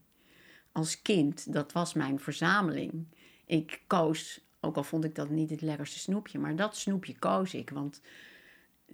Als 0.71 1.01
kind, 1.01 1.54
dat 1.54 1.71
was 1.71 1.93
mijn 1.93 2.19
verzameling. 2.19 3.06
Ik 3.45 3.82
koos, 3.88 4.41
ook 4.60 4.75
al 4.75 4.84
vond 4.84 5.04
ik 5.04 5.15
dat 5.15 5.30
niet 5.30 5.49
het 5.49 5.62
lekkerste 5.62 5.99
snoepje, 5.99 6.39
maar 6.39 6.56
dat 6.56 6.78
snoepje 6.78 7.19
koos 7.19 7.54
ik. 7.54 7.69
Want 7.69 8.01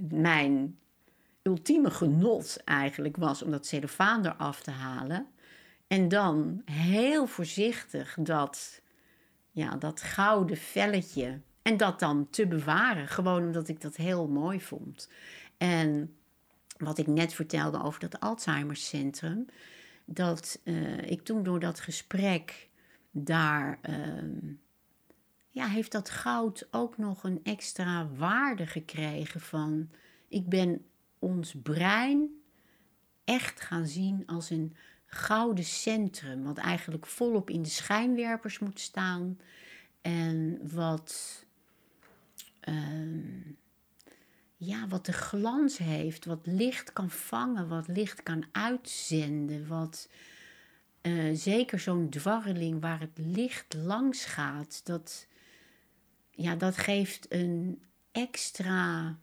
mijn 0.09 0.77
ultieme 1.41 1.89
genot 1.89 2.61
eigenlijk 2.65 3.17
was 3.17 3.41
om 3.41 3.51
dat 3.51 3.65
cellofaan 3.65 4.25
eraf 4.25 4.61
te 4.61 4.71
halen. 4.71 5.27
En 5.87 6.07
dan 6.07 6.61
heel 6.65 7.25
voorzichtig 7.25 8.17
dat, 8.19 8.81
ja, 9.51 9.75
dat 9.75 10.01
gouden 10.01 10.57
velletje. 10.57 11.41
En 11.61 11.77
dat 11.77 11.99
dan 11.99 12.29
te 12.29 12.47
bewaren. 12.47 13.07
Gewoon 13.07 13.43
omdat 13.43 13.67
ik 13.67 13.81
dat 13.81 13.95
heel 13.95 14.27
mooi 14.27 14.61
vond. 14.61 15.09
En 15.57 16.15
wat 16.77 16.97
ik 16.97 17.07
net 17.07 17.33
vertelde 17.33 17.83
over 17.83 17.99
dat 17.99 18.19
Alzheimercentrum. 18.19 19.45
Dat 20.05 20.59
eh, 20.63 21.11
ik 21.11 21.23
toen 21.23 21.43
door 21.43 21.59
dat 21.59 21.79
gesprek 21.79 22.69
daar. 23.11 23.79
ehm, 23.81 24.53
ja, 25.53 25.67
heeft 25.67 25.91
dat 25.91 26.09
goud 26.09 26.67
ook 26.71 26.97
nog 26.97 27.23
een 27.23 27.39
extra 27.43 28.07
waarde 28.15 28.67
gekregen 28.67 29.41
van. 29.41 29.89
Ik 30.27 30.49
ben 30.49 30.85
ons 31.19 31.55
brein 31.63 32.41
echt 33.23 33.61
gaan 33.61 33.87
zien 33.87 34.23
als 34.25 34.49
een 34.49 34.75
gouden 35.13 35.65
centrum, 35.65 36.43
wat 36.43 36.57
eigenlijk 36.57 37.05
volop 37.05 37.49
in 37.49 37.61
de 37.61 37.69
schijnwerpers 37.69 38.59
moet 38.59 38.79
staan 38.79 39.39
en 40.01 40.59
wat, 40.73 41.43
ehm, 42.59 43.51
ja, 44.57 44.87
wat 44.87 45.05
de 45.05 45.13
glans 45.13 45.77
heeft, 45.77 46.25
wat 46.25 46.45
licht 46.45 46.93
kan 46.93 47.09
vangen, 47.09 47.67
wat 47.67 47.87
licht 47.87 48.23
kan 48.23 48.45
uitzenden, 48.51 49.67
wat 49.67 50.09
eh, 51.01 51.29
zeker 51.33 51.79
zo'n 51.79 52.09
dwarreling 52.09 52.81
waar 52.81 52.99
het 52.99 53.17
licht 53.17 53.73
langs 53.73 54.25
gaat, 54.25 54.81
dat, 54.85 55.27
ja, 56.31 56.55
dat 56.55 56.77
geeft 56.77 57.25
een 57.33 57.81
extra. 58.11 59.17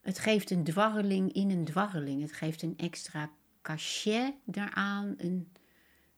Het 0.00 0.18
geeft 0.18 0.50
een 0.50 0.64
dwarreling 0.64 1.32
in 1.32 1.50
een 1.50 1.64
dwarreling. 1.64 2.22
Het 2.22 2.32
geeft 2.32 2.62
een 2.62 2.74
extra 2.76 3.30
cachet 3.68 4.32
daaraan. 4.44 5.14
Een, 5.16 5.48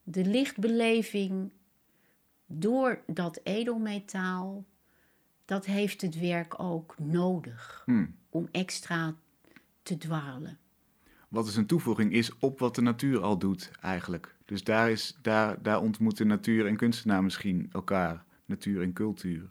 de 0.03 0.25
lichtbeleving 0.25 1.51
door 2.47 3.03
dat 3.07 3.41
edelmetaal, 3.43 4.65
dat 5.45 5.67
heeft 5.67 6.01
het 6.01 6.19
werk 6.19 6.61
ook 6.63 6.95
nodig 6.99 7.83
Hmm. 7.87 8.15
om 8.29 8.49
extra 8.51 9.15
te 9.83 9.97
dwarrelen. 9.99 10.59
Wat 11.29 11.45
dus 11.45 11.57
een 11.57 11.67
toevoeging 11.67 12.13
is 12.13 12.39
op 12.39 12.59
wat 12.59 12.75
de 12.75 12.83
natuur 12.83 13.21
al 13.21 13.39
doet, 13.39 13.71
eigenlijk. 13.81 14.37
Dus 14.45 14.65
daar, 14.65 14.91
is, 14.91 15.19
daar, 15.23 15.63
daar 15.63 15.81
ontmoeten 15.81 16.27
natuur 16.27 16.67
en 16.67 16.77
kunstenaar 16.77 17.23
misschien 17.23 17.69
elkaar. 17.73 18.25
Natuur 18.45 18.83
en 18.83 18.93
cultuur. 18.93 19.51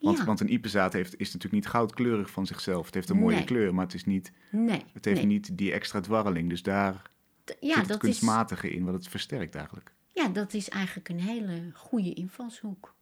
Want, 0.00 0.18
ja, 0.18 0.24
want 0.24 0.40
een 0.40 0.52
iepenzaad 0.52 0.92
heeft, 0.92 1.12
is 1.12 1.32
natuurlijk 1.32 1.62
niet 1.62 1.72
goudkleurig 1.72 2.30
van 2.30 2.46
zichzelf. 2.46 2.86
Het 2.86 2.94
heeft 2.94 3.08
een 3.08 3.18
mooie 3.18 3.36
Nee. 3.36 3.44
kleur, 3.44 3.74
maar 3.74 3.84
het, 3.84 3.94
is 3.94 4.04
niet, 4.04 4.32
nee. 4.50 4.84
het 4.92 5.04
heeft 5.04 5.16
nee. 5.16 5.26
niet 5.26 5.58
die 5.58 5.72
extra 5.72 6.00
dwarreling. 6.00 6.48
Dus 6.48 6.62
daar 6.62 7.10
zit 7.44 7.74
het 7.74 7.88
dat 7.88 7.96
is, 7.96 7.98
kunstmatige 7.98 8.70
in, 8.70 8.84
wat 8.84 8.94
het 8.94 9.08
versterkt 9.08 9.54
eigenlijk. 9.54 9.92
ja, 10.12 10.28
dat 10.28 10.54
is 10.54 10.68
eigenlijk 10.68 11.08
een 11.08 11.20
hele 11.20 11.70
goede 11.74 12.12
invalshoek. 12.12 12.94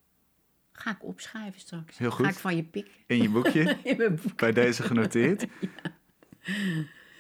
Ga 0.73 0.91
ik 0.91 1.05
opschrijven 1.05 1.61
straks. 1.61 1.99
Heel 1.99 2.11
goed. 2.11 2.25
Ga 2.25 2.31
ik 2.31 2.39
van 2.39 2.57
je 2.57 2.65
pik 2.65 2.91
In 3.07 3.23
je 3.23 3.31
boekje, 3.31 3.77
in 3.85 3.97
mijn 3.97 4.19
boek. 4.23 4.37
bij 4.37 4.53
deze 4.53 4.83
genoteerd. 4.83 5.47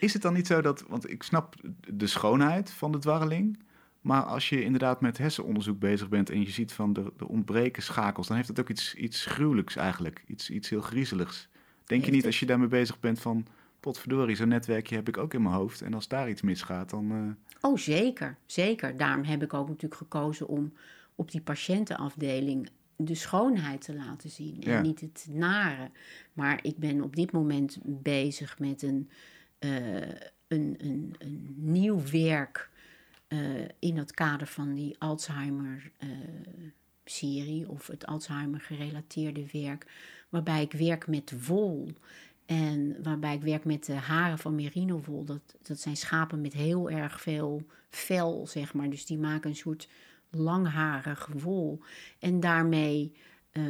Is 0.01 0.12
het 0.12 0.23
dan 0.23 0.35
niet 0.35 0.47
zo 0.47 0.61
dat, 0.61 0.85
want 0.88 1.11
ik 1.11 1.23
snap 1.23 1.55
de 1.88 2.07
schoonheid 2.07 2.71
van 2.71 2.93
de 2.93 2.99
dwarreling, 2.99 3.59
maar 4.00 4.22
als 4.22 4.48
je 4.48 4.62
inderdaad 4.64 5.00
met 5.00 5.18
hersenonderzoek 5.18 5.78
bezig 5.78 6.08
bent 6.08 6.30
en 6.30 6.40
je 6.40 6.50
ziet 6.50 6.72
van 6.72 6.92
de, 6.92 7.12
de 7.16 7.28
ontbreken 7.28 7.82
schakels, 7.82 8.26
dan 8.26 8.37
heeft 8.37 8.48
het 8.48 8.61
ook 8.61 8.68
iets, 8.68 8.94
iets 8.94 9.24
gruwelijks 9.26 9.76
eigenlijk, 9.76 10.24
iets, 10.26 10.50
iets 10.50 10.68
heel 10.68 10.80
griezeligs. 10.80 11.48
Denk 11.84 12.04
je 12.04 12.11
niet 12.11 12.26
als 12.26 12.40
je 12.40 12.46
daarmee 12.46 12.68
bezig 12.68 13.00
bent 13.00 13.20
van, 13.20 13.46
potverdorie, 13.80 14.37
zo'n 14.37 14.48
netwerkje 14.48 14.94
heb 14.94 15.08
ik 15.08 15.16
ook 15.16 15.34
in 15.34 15.42
mijn 15.42 15.54
hoofd 15.54 15.82
en 15.82 15.94
als 15.94 16.08
daar 16.08 16.28
iets 16.30 16.42
misgaat, 16.42 16.90
dan... 16.90 17.11
eh, 17.11 17.70
Oh, 17.70 17.76
zeker, 17.76 18.37
zeker. 18.46 18.96
Daarom 18.96 19.24
heb 19.24 19.42
ik 19.42 19.54
ook 19.54 19.68
natuurlijk 19.68 20.00
gekozen 20.00 20.48
om 20.48 20.72
op 21.14 21.30
die 21.30 21.40
patiëntenafdeling 21.40 22.68
de 22.96 23.14
schoonheid 23.14 23.80
te 23.80 23.94
laten 23.94 24.30
zien 24.30 24.62
en 24.62 24.70
Ja. 24.70 24.80
niet 24.80 25.00
het 25.00 25.26
nare. 25.30 25.90
Maar 26.32 26.58
ik 26.62 26.76
ben 26.76 27.02
op 27.02 27.16
dit 27.16 27.32
moment 27.32 27.78
bezig 27.84 28.58
met 28.58 28.82
een, 28.82 29.11
eh, 29.58 29.96
een, 30.48 30.74
een, 30.78 31.14
een 31.18 31.54
nieuw 31.56 32.02
werk 32.12 32.70
eh, 33.29 33.38
in 33.79 33.97
het 33.97 34.12
kader 34.12 34.47
van 34.47 34.75
die 34.75 34.97
Alzheimer-serie 34.99 37.69
of 37.69 37.87
het 37.87 38.07
Alzheimer-gerelateerde 38.07 39.47
werk, 39.53 39.87
waarbij 40.29 40.62
ik 40.62 40.73
werk 40.73 41.07
met 41.07 41.47
wol. 41.47 41.88
En 42.47 43.03
waarbij 43.03 43.35
ik 43.35 43.43
werk 43.43 43.64
met 43.64 43.85
de 43.85 43.95
haren 43.95 44.38
van 44.38 44.55
merinowol. 44.55 45.25
Dat, 45.25 45.57
dat 45.62 45.81
zijn 45.81 45.97
schapen 45.97 46.41
met 46.41 46.53
heel 46.53 46.91
erg 46.91 47.21
veel 47.21 47.67
vel, 47.91 48.47
zeg 48.47 48.75
maar. 48.75 48.91
Dus 48.91 49.07
die 49.07 49.19
maken 49.19 49.51
een 49.51 49.57
soort 49.57 49.88
langharig 50.31 51.27
wol. 51.27 51.81
En 52.19 52.41
daarmee 52.41 53.12
eh, 53.51 53.64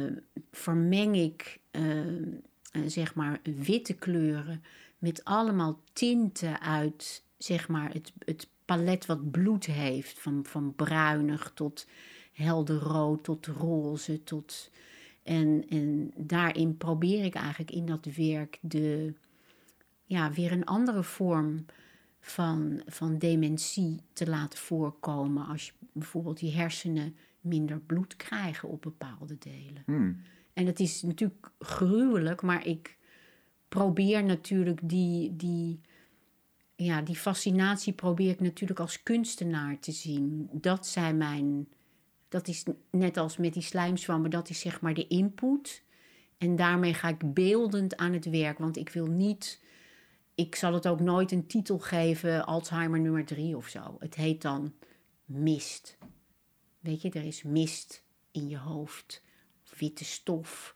vermeng 0.51 1.15
ik, 1.15 1.59
eh, 1.71 2.07
eh, 2.07 2.25
zeg 2.85 3.15
maar, 3.15 3.39
witte 3.43 3.93
kleuren 3.93 4.63
met 4.97 5.23
allemaal 5.23 5.81
tinten 5.93 6.61
uit, 6.61 7.23
zeg 7.37 7.67
maar, 7.67 7.93
het, 7.93 8.13
het 8.25 8.47
palet 8.75 9.05
wat 9.05 9.31
bloed 9.31 9.65
heeft. 9.65 10.19
Van, 10.19 10.45
van 10.45 10.73
bruinig 10.75 11.51
tot 11.53 11.87
helder 12.31 12.77
rood, 12.77 13.23
tot 13.23 13.45
roze, 13.45 14.23
tot... 14.23 14.71
En, 15.23 15.65
en 15.69 16.13
daarin 16.15 16.77
probeer 16.77 17.23
ik 17.23 17.35
eigenlijk 17.35 17.71
in 17.71 17.85
dat 17.85 18.05
werk 18.05 18.57
de, 18.61 19.13
ja, 20.05 20.31
weer 20.31 20.51
een 20.51 20.65
andere 20.65 21.03
vorm 21.03 21.65
van, 22.19 22.81
van 22.85 23.17
dementie 23.17 24.01
te 24.13 24.27
laten 24.29 24.59
voorkomen. 24.59 25.45
Als 25.45 25.65
je 25.65 25.71
bijvoorbeeld 25.91 26.39
die 26.39 26.55
hersenen 26.55 27.15
minder 27.41 27.79
bloed 27.79 28.15
krijgen 28.15 28.69
op 28.69 28.81
bepaalde 28.81 29.37
delen. 29.37 29.83
hmm. 29.85 30.21
En 30.53 30.65
het 30.65 30.79
is 30.79 31.01
natuurlijk 31.01 31.51
gruwelijk, 31.59 32.41
maar 32.41 32.65
ik 32.65 32.97
probeer 33.69 34.23
natuurlijk 34.23 34.79
die, 34.83 35.35
die, 35.35 35.79
ja, 36.83 37.01
die 37.01 37.15
fascinatie 37.15 37.93
probeer 37.93 38.29
ik 38.29 38.39
natuurlijk 38.39 38.79
als 38.79 39.03
kunstenaar 39.03 39.79
te 39.79 39.91
zien. 39.91 40.49
Dat 40.51 40.87
zijn 40.87 41.17
mijn, 41.17 41.67
dat 42.29 42.47
is 42.47 42.63
net 42.91 43.17
als 43.17 43.37
met 43.37 43.53
die 43.53 43.63
slijmzwammen, 43.63 44.29
dat 44.29 44.49
is 44.49 44.59
zeg 44.59 44.81
maar 44.81 44.93
de 44.93 45.07
input. 45.07 45.83
En 46.37 46.55
daarmee 46.55 46.93
ga 46.93 47.07
ik 47.07 47.33
beeldend 47.33 47.97
aan 47.97 48.13
het 48.13 48.29
werk, 48.29 48.57
want 48.57 48.77
ik 48.77 48.89
wil 48.89 49.05
niet, 49.05 49.63
ik 50.35 50.55
zal 50.55 50.73
het 50.73 50.87
ook 50.87 50.99
nooit 50.99 51.31
een 51.31 51.47
titel 51.47 51.79
geven, 51.79 52.45
Alzheimer 52.45 52.99
nummer 52.99 53.25
drie 53.25 53.57
of 53.57 53.67
zo. 53.67 53.95
Het 53.99 54.15
heet 54.15 54.41
dan 54.41 54.73
mist. 55.25 55.97
Weet 56.79 57.01
je, 57.01 57.09
er 57.09 57.25
is 57.25 57.43
mist 57.43 58.03
in 58.31 58.47
je 58.49 58.57
hoofd, 58.57 59.23
witte 59.77 60.05
stof. 60.05 60.75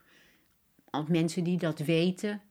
Als 0.89 1.07
mensen 1.07 1.43
die 1.43 1.57
dat 1.57 1.79
weten, 1.79 2.41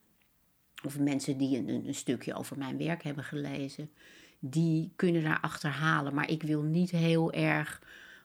of 0.84 0.98
mensen 0.98 1.38
die 1.38 1.56
een, 1.56 1.94
stukje 1.94 2.34
over 2.34 2.58
mijn 2.58 2.78
werk 2.78 3.02
hebben 3.02 3.24
gelezen, 3.24 3.90
die 4.38 4.92
kunnen 4.96 5.22
daar 5.22 5.40
achterhalen. 5.40 6.14
Maar 6.14 6.30
ik 6.30 6.42
wil 6.42 6.62
niet 6.62 6.90
heel 6.90 7.32
erg, 7.32 7.82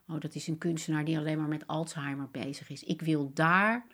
oh 0.07 0.19
dat 0.19 0.35
is 0.35 0.47
een 0.47 0.57
kunstenaar 0.57 1.05
die 1.05 1.17
alleen 1.17 1.37
maar 1.37 1.47
met 1.47 1.67
Alzheimer 1.67 2.29
bezig 2.31 2.69
is. 2.69 2.83
Ik 2.83 3.01
wil 3.01 3.31
daar 3.33 3.85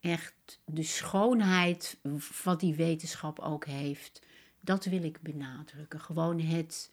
echt 0.00 0.60
de 0.64 0.82
schoonheid 0.82 1.98
wat 2.44 2.60
die 2.60 2.74
wetenschap 2.74 3.38
ook 3.38 3.66
heeft, 3.66 4.22
dat 4.60 4.84
wil 4.84 5.02
ik 5.02 5.20
benadrukken. 5.20 6.00
Gewoon 6.00 6.40
het 6.40 6.90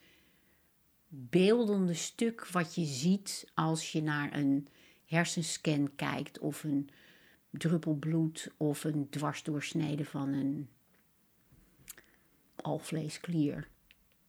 beeldende 1.07 1.93
stuk 1.93 2.47
wat 2.47 2.75
je 2.75 2.85
ziet 2.85 3.51
als 3.53 3.91
je 3.91 4.01
naar 4.01 4.33
een 4.33 4.67
hersenscan 5.05 5.95
kijkt 5.95 6.39
of 6.39 6.63
een 6.63 6.89
druppel 7.49 7.95
bloed 7.95 8.51
of 8.57 8.83
een 8.83 9.09
dwarsdoorsnede 9.09 10.05
van 10.05 10.33
een 10.33 10.69
alvleesklier. 12.55 13.67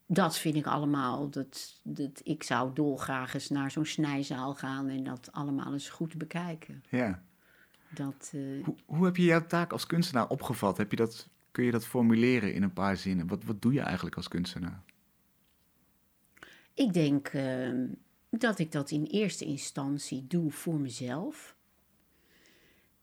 Dat 0.06 0.38
vind 0.38 0.54
ik 0.54 0.66
allemaal. 0.66 1.30
Dat, 1.30 1.80
dat, 1.82 2.20
ik 2.24 2.42
zou 2.42 2.74
dolgraag 2.74 3.34
eens 3.34 3.48
naar 3.48 3.70
zo'n 3.70 3.86
snijzaal 3.86 4.54
gaan 4.54 4.88
en 4.88 5.04
dat 5.04 5.28
allemaal 5.32 5.72
eens 5.72 5.88
goed 5.88 6.18
bekijken. 6.18 6.84
Ja. 6.90 7.22
Dat, 7.88 8.30
eh, 8.34 8.64
Hoe, 8.64 8.74
hoe 8.84 9.04
heb 9.04 9.16
je 9.16 9.24
jouw 9.24 9.46
taak 9.46 9.72
als 9.72 9.86
kunstenaar 9.86 10.28
opgevat? 10.28 10.76
Heb 10.76 10.90
je 10.90 10.96
dat, 10.96 11.28
kun 11.50 11.64
je 11.64 11.70
dat 11.70 11.86
formuleren 11.86 12.54
in 12.54 12.62
een 12.62 12.72
paar 12.72 12.96
zinnen? 12.96 13.26
Wat, 13.26 13.44
wat 13.44 13.62
doe 13.62 13.72
je 13.72 13.80
eigenlijk 13.80 14.16
als 14.16 14.28
kunstenaar? 14.28 14.82
Ik 16.74 16.92
denk 16.92 17.28
eh, 17.28 17.72
dat 18.30 18.58
ik 18.58 18.72
dat 18.72 18.90
in 18.90 19.04
eerste 19.04 19.44
instantie 19.44 20.26
doe 20.26 20.50
voor 20.50 20.80
mezelf. 20.80 21.56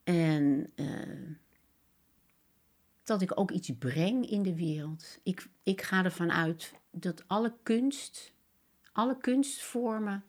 En 0.03 0.69
eh, 0.75 0.87
dat 3.03 3.21
ik 3.21 3.39
ook 3.39 3.51
iets 3.51 3.71
breng 3.79 4.29
in 4.29 4.43
de 4.43 4.55
wereld. 4.55 5.19
Ik, 5.23 5.47
ik 5.63 5.81
ga 5.81 6.03
ervan 6.03 6.31
uit 6.31 6.73
dat 6.91 7.23
alle 7.27 7.53
kunst, 7.63 8.33
alle 8.91 9.17
kunstvormen 9.17 10.23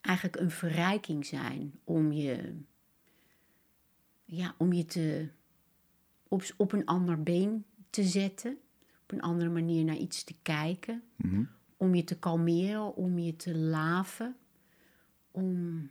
eigenlijk 0.00 0.36
een 0.36 0.50
verrijking 0.50 1.26
zijn 1.26 1.80
om 1.84 2.12
je, 2.12 2.56
ja, 4.24 4.54
om 4.58 4.72
je 4.72 4.84
te, 4.84 5.28
op, 6.28 6.42
op 6.56 6.72
een 6.72 6.86
ander 6.86 7.22
been 7.22 7.64
te 7.90 8.02
zetten. 8.02 8.58
Op 9.02 9.12
een 9.12 9.22
andere 9.22 9.50
manier 9.50 9.84
naar 9.84 9.96
iets 9.96 10.24
te 10.24 10.34
kijken 10.42 11.02
Mhm. 11.16 11.44
om 11.76 11.94
je 11.94 12.04
te 12.04 12.18
kalmeren, 12.18 12.94
om 12.96 13.18
je 13.18 13.36
te 13.36 13.56
laven, 13.56 14.36
om 15.30 15.90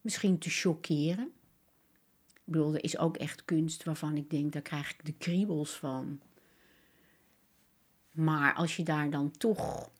misschien 0.00 0.38
te 0.38 0.50
choqueren. 0.50 1.32
Ik 2.50 2.56
bedoel, 2.56 2.76
is 2.76 2.98
ook 2.98 3.16
echt 3.16 3.44
kunst 3.44 3.84
waarvan 3.84 4.16
ik 4.16 4.30
denk, 4.30 4.52
daar 4.52 4.62
krijg 4.62 4.90
ik 4.90 5.04
de 5.04 5.14
kriebels 5.18 5.70
van. 5.72 6.20
Maar 8.10 8.54
als 8.54 8.76
je 8.76 8.82
daar 8.82 9.10
dan 9.10 9.30
toch 9.30 9.90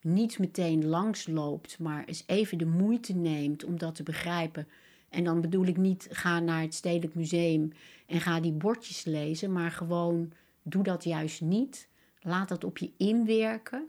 niet 0.00 0.38
meteen 0.38 0.86
langs 0.86 1.26
loopt, 1.26 1.78
maar 1.78 2.04
eens 2.04 2.22
even 2.26 2.58
de 2.58 2.66
moeite 2.66 3.12
neemt 3.12 3.64
om 3.64 3.78
dat 3.78 3.94
te 3.94 4.02
begrijpen. 4.02 4.68
En 5.08 5.24
dan 5.24 5.40
bedoel 5.40 5.66
ik 5.66 5.76
niet 5.76 6.08
ga 6.10 6.40
naar 6.40 6.60
het 6.60 6.74
Stedelijk 6.74 7.14
Museum 7.14 7.72
en 8.06 8.20
ga 8.20 8.40
die 8.40 8.52
bordjes 8.52 9.04
lezen, 9.04 9.52
maar 9.52 9.70
gewoon 9.70 10.32
Doe 10.62 10.82
dat 10.82 11.04
juist 11.04 11.40
niet. 11.40 11.88
Laat 12.20 12.48
dat 12.48 12.64
op 12.64 12.78
je 12.78 12.90
inwerken. 12.96 13.88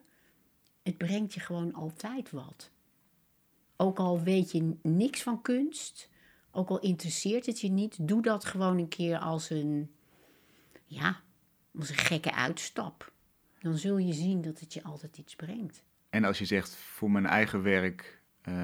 Het 0.84 0.98
brengt 0.98 1.34
je 1.34 1.40
gewoon 1.40 1.74
altijd 1.74 2.32
wat. 2.32 2.70
Ook 3.76 4.00
al 4.00 4.22
weet 4.22 4.52
je 4.52 4.76
niks 4.82 5.22
van 5.22 5.42
kunst, 5.42 6.10
ook 6.56 6.70
al 6.70 6.80
interesseert 6.80 7.46
het 7.46 7.62
je 7.62 7.70
niet, 7.70 8.08
doe 8.08 8.22
dat 8.22 8.46
gewoon 8.46 8.78
een 8.78 8.88
keer 8.88 9.18
als 9.18 9.50
een, 9.50 9.92
ja, 10.86 11.22
als 11.78 11.90
een 11.90 11.96
gekke 11.96 12.34
uitstap. 12.34 13.12
Dan 13.60 13.78
zul 13.78 13.98
je 13.98 14.14
zien 14.14 14.42
dat 14.42 14.60
het 14.60 14.74
je 14.74 14.84
altijd 14.84 15.18
iets 15.18 15.36
brengt. 15.36 15.84
En 16.10 16.24
als 16.24 16.40
je 16.40 16.46
zegt 16.46 16.76
voor 16.76 17.12
mijn 17.12 17.26
eigen 17.26 17.62
werk, 17.62 18.22
uh, 18.44 18.56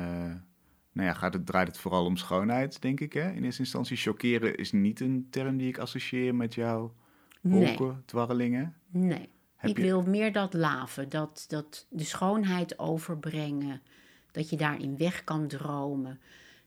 nou 0.92 1.08
ja, 1.08 1.14
gaat 1.14 1.34
het, 1.34 1.46
draait 1.46 1.68
het 1.68 1.78
vooral 1.78 2.06
om 2.06 2.18
schoonheid, 2.18 2.82
denk 2.82 3.00
ik. 3.00 3.14
Hè? 3.14 3.32
In 3.32 3.44
eerste 3.44 3.62
instantie, 3.62 3.98
chockeren 3.98 4.56
is 4.56 4.72
niet 4.72 5.00
een 5.00 5.28
term 5.30 5.58
die 5.58 5.68
ik 5.68 5.78
associeer 5.78 6.36
met 6.36 6.54
jouw 6.54 6.96
wolken, 7.42 7.88
nee. 7.88 8.06
dwarrelingen. 8.06 8.76
Nee, 8.88 9.30
ik 9.62 9.78
wil 9.78 10.02
meer 10.02 10.32
dat 10.32 10.54
laven, 10.54 11.10
dat, 11.10 11.46
dat 11.48 11.88
de 11.90 12.04
schoonheid 12.04 12.80
overbrengen. 12.80 13.82
Dat 14.32 14.50
je 14.50 14.58
daarin 14.58 14.98
weg 14.98 15.24
kan 15.24 15.48
dromen. 15.48 16.20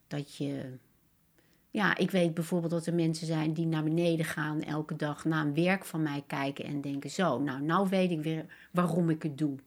Dat 0.07 0.37
je. 0.37 0.79
Ja, 1.73 1.97
ik 1.97 2.11
weet 2.11 2.35
bijvoorbeeld 2.35 2.73
dat 2.73 2.87
er 2.87 2.95
mensen 2.95 3.27
zijn 3.27 3.53
die 3.53 3.67
naar 3.67 3.85
beneden 3.85 4.25
gaan 4.25 4.63
elke 4.63 4.97
dag 4.97 5.25
naar 5.25 5.47
een 5.47 5.55
werk 5.55 5.85
van 5.85 6.03
mij 6.03 6.25
kijken 6.27 6.65
en 6.65 6.81
denken: 6.81 7.11
Zo, 7.11 7.39
nou, 7.39 7.63
nou 7.63 7.89
weet 7.89 8.11
ik 8.11 8.23
weer 8.23 8.69
waarom 8.71 9.11
ik 9.11 9.23
het 9.23 9.39
doe. 9.39 9.59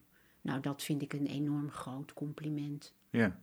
Nou, 0.41 0.61
dat 0.61 0.83
vind 0.83 1.01
ik 1.01 1.13
een 1.13 1.25
enorm 1.25 1.71
groot 1.71 2.13
compliment. 2.13 2.93
Ja. 3.09 3.39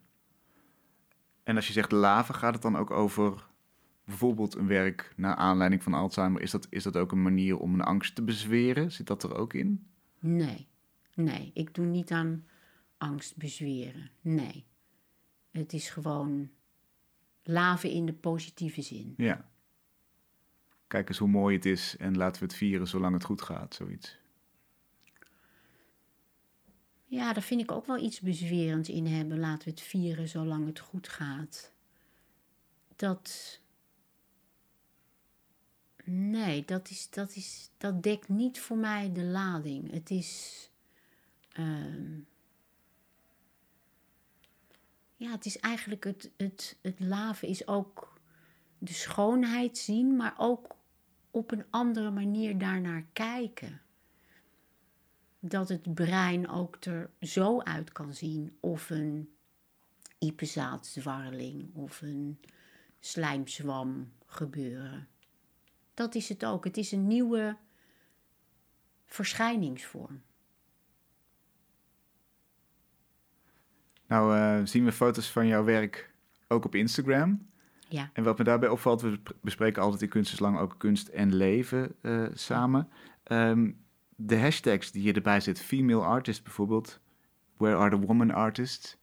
En 1.42 1.56
als 1.56 1.66
je 1.66 1.72
zegt 1.72 1.92
laven, 1.92 2.34
gaat 2.34 2.52
het 2.52 2.62
dan 2.62 2.76
ook 2.76 2.90
over 2.90 3.46
bijvoorbeeld 4.04 4.54
een 4.54 4.66
werk 4.66 5.12
naar 5.16 5.34
aanleiding 5.34 5.82
van 5.82 5.94
Alzheimer? 5.94 6.42
Is 6.42 6.50
dat, 6.50 6.66
is 6.70 6.82
dat 6.82 6.96
ook 6.96 7.12
een 7.12 7.22
manier 7.22 7.58
om 7.58 7.74
een 7.74 7.82
angst 7.82 8.14
te 8.14 8.22
bezweren? 8.22 8.92
Zit 8.92 9.06
dat 9.06 9.22
er 9.22 9.36
ook 9.36 9.54
in? 9.54 9.86
Nee, 10.18 10.68
nee, 11.14 11.50
ik 11.54 11.74
doe 11.74 11.86
niet 11.86 12.10
aan 12.10 12.46
angst 12.98 13.36
bezweren. 13.36 14.10
Nee. 14.20 14.66
Het 15.50 15.72
is 15.72 15.90
gewoon 15.90 16.50
laven 17.42 17.90
in 17.90 18.06
de 18.06 18.12
positieve 18.12 18.82
zin. 18.82 19.14
Ja. 19.16 19.50
Kijk 20.86 21.08
eens 21.08 21.18
hoe 21.18 21.28
mooi 21.28 21.56
het 21.56 21.66
is 21.66 21.96
en 21.96 22.16
laten 22.16 22.40
we 22.40 22.46
het 22.46 22.56
vieren 22.56 22.88
zolang 22.88 23.14
het 23.14 23.24
goed 23.24 23.42
gaat, 23.42 23.74
zoiets. 23.74 24.20
Ja, 27.04 27.32
daar 27.32 27.42
vind 27.42 27.60
ik 27.60 27.70
ook 27.70 27.86
wel 27.86 27.98
iets 27.98 28.20
bezwerends 28.20 28.88
in 28.88 29.06
hebben. 29.06 29.38
Laten 29.38 29.64
we 29.64 29.70
het 29.70 29.80
vieren 29.80 30.28
zolang 30.28 30.66
het 30.66 30.78
goed 30.78 31.08
gaat. 31.08 31.72
Dat. 32.96 33.60
Nee, 36.04 36.64
dat, 36.64 36.90
is, 36.90 37.10
dat, 37.10 37.36
is, 37.36 37.70
dat 37.78 38.02
dekt 38.02 38.28
niet 38.28 38.60
voor 38.60 38.76
mij 38.76 39.12
de 39.12 39.24
lading. 39.24 39.90
Het 39.90 40.10
is. 40.10 40.70
Uh, 41.58 42.18
ja, 45.22 45.30
het 45.30 45.46
is 45.46 45.58
eigenlijk 45.58 46.04
het, 46.04 46.30
het, 46.36 46.78
het 46.80 47.00
laven 47.00 47.48
is 47.48 47.66
ook 47.66 48.20
de 48.78 48.92
schoonheid 48.92 49.78
zien, 49.78 50.16
maar 50.16 50.34
ook 50.36 50.76
op 51.30 51.50
een 51.50 51.64
andere 51.70 52.10
manier 52.10 52.58
daarnaar 52.58 53.04
kijken. 53.12 53.80
Dat 55.38 55.68
het 55.68 55.94
brein 55.94 56.48
ook 56.48 56.84
er 56.84 57.10
zo 57.20 57.60
uit 57.60 57.92
kan 57.92 58.14
zien 58.14 58.56
of 58.60 58.90
een 58.90 59.34
iepenzaadzdwarreling 60.18 61.74
of 61.74 62.00
een 62.00 62.40
slijmzwam 63.00 64.12
gebeuren. 64.26 65.08
Dat 65.94 66.14
is 66.14 66.28
het 66.28 66.44
ook. 66.44 66.64
Het 66.64 66.76
is 66.76 66.92
een 66.92 67.06
nieuwe 67.06 67.56
verschijningsvorm. 69.06 70.22
Nou 74.12 74.36
uh, 74.36 74.66
zien 74.66 74.84
we 74.84 74.92
foto's 74.92 75.30
van 75.30 75.46
jouw 75.46 75.64
werk 75.64 76.14
ook 76.48 76.64
op 76.64 76.74
Instagram. 76.74 77.46
Ja. 77.88 78.10
En 78.12 78.22
wat 78.24 78.38
me 78.38 78.44
daarbij 78.44 78.68
opvalt, 78.68 79.00
we 79.00 79.20
bespreken 79.40 79.82
altijd 79.82 80.02
in 80.02 80.08
Kunst 80.08 80.32
is 80.32 80.38
Lang 80.38 80.58
ook 80.58 80.74
kunst 80.78 81.08
en 81.08 81.34
leven 81.34 81.94
uh, 82.02 82.26
samen. 82.34 82.88
Um, 83.26 83.76
de 84.16 84.38
hashtags 84.38 84.90
die 84.90 85.02
je 85.02 85.12
erbij 85.12 85.40
zet, 85.40 85.60
female 85.60 86.04
artist 86.04 86.42
bijvoorbeeld, 86.42 87.00
where 87.56 87.76
are 87.76 87.90
the 87.90 88.06
woman 88.06 88.30
artists? 88.30 88.96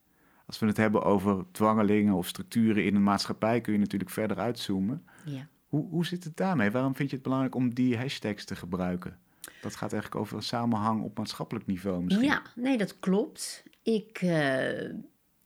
Als 0.46 0.60
we 0.60 0.66
het 0.66 0.78
hebben 0.78 1.04
over 1.04 1.46
dwangelingen 1.52 2.14
of 2.14 2.28
structuren 2.28 2.86
in 2.86 2.96
een 2.96 3.04
maatschappij, 3.04 3.62
kun 3.62 3.74
je 3.74 3.80
natuurlijk 3.80 4.12
verder 4.12 4.38
uitzoomen. 4.38 5.06
Ja. 5.26 5.48
Hoe, 5.68 5.90
hoe 5.90 6.06
zit 6.06 6.24
het 6.24 6.38
daarmee? 6.38 6.72
Waarom 6.72 6.96
vind 6.96 7.10
je 7.10 7.16
het 7.16 7.24
belangrijk 7.24 7.56
om 7.56 7.74
die 7.74 7.98
hashtags 7.98 8.46
te 8.46 8.56
gebruiken? 8.56 9.20
Dat 9.62 9.76
gaat 9.76 9.94
eigenlijk 9.94 10.22
over 10.22 10.38
een 10.38 10.44
samenhang 10.44 11.04
op 11.04 11.18
maatschappelijk 11.18 11.66
niveau 11.66 12.04
misschien. 12.04 12.26
Ja, 12.26 12.42
nee, 12.56 12.78
dat 12.78 13.00
klopt. 13.00 13.64
Ik, 13.84 14.22
uh, 14.22 14.90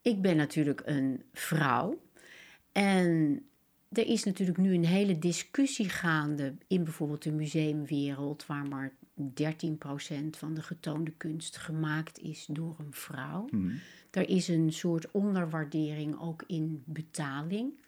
ik 0.01 0.21
ben 0.21 0.35
natuurlijk 0.35 0.81
een 0.85 1.23
vrouw. 1.33 2.01
En 2.71 3.41
er 3.91 4.07
is 4.07 4.23
natuurlijk 4.23 4.57
nu 4.57 4.73
een 4.73 4.85
hele 4.85 5.19
discussie 5.19 5.89
gaande 5.89 6.53
in 6.67 6.83
bijvoorbeeld 6.83 7.23
de 7.23 7.31
museumwereld, 7.31 8.45
waar 8.45 8.67
maar 8.67 8.93
13% 9.21 9.23
van 10.29 10.53
de 10.53 10.61
getoonde 10.61 11.11
kunst 11.11 11.57
gemaakt 11.57 12.19
is 12.19 12.45
door 12.49 12.75
een 12.79 12.93
vrouw. 12.93 13.47
Hmm. 13.49 13.79
Er 14.11 14.29
is 14.29 14.47
een 14.47 14.73
soort 14.73 15.11
onderwaardering 15.11 16.19
ook 16.19 16.43
in 16.47 16.83
betaling. 16.85 17.81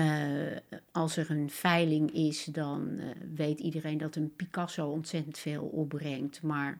Uh, 0.00 0.80
als 0.92 1.16
er 1.16 1.30
een 1.30 1.50
veiling 1.50 2.12
is, 2.12 2.44
dan 2.44 2.88
uh, 2.90 3.04
weet 3.34 3.60
iedereen 3.60 3.98
dat 3.98 4.16
een 4.16 4.32
Picasso 4.36 4.86
ontzettend 4.86 5.38
veel 5.38 5.62
opbrengt. 5.62 6.42
Maar 6.42 6.78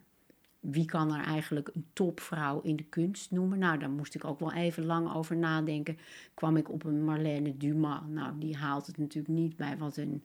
wie 0.60 0.84
kan 0.84 1.14
er 1.14 1.24
eigenlijk 1.24 1.70
een 1.74 1.86
topvrouw 1.92 2.60
in 2.60 2.76
de 2.76 2.84
kunst 2.84 3.30
noemen? 3.30 3.58
Nou, 3.58 3.78
daar 3.78 3.90
moest 3.90 4.14
ik 4.14 4.24
ook 4.24 4.40
wel 4.40 4.52
even 4.52 4.84
lang 4.84 5.14
over 5.14 5.36
nadenken. 5.36 5.98
Kwam 6.34 6.56
ik 6.56 6.70
op 6.70 6.84
een 6.84 7.04
Marlène 7.04 7.56
Dumas. 7.56 8.00
Nou, 8.08 8.32
die 8.38 8.56
haalt 8.56 8.86
het 8.86 8.98
natuurlijk 8.98 9.34
niet 9.34 9.56
bij 9.56 9.76
wat 9.78 9.96
een 9.96 10.22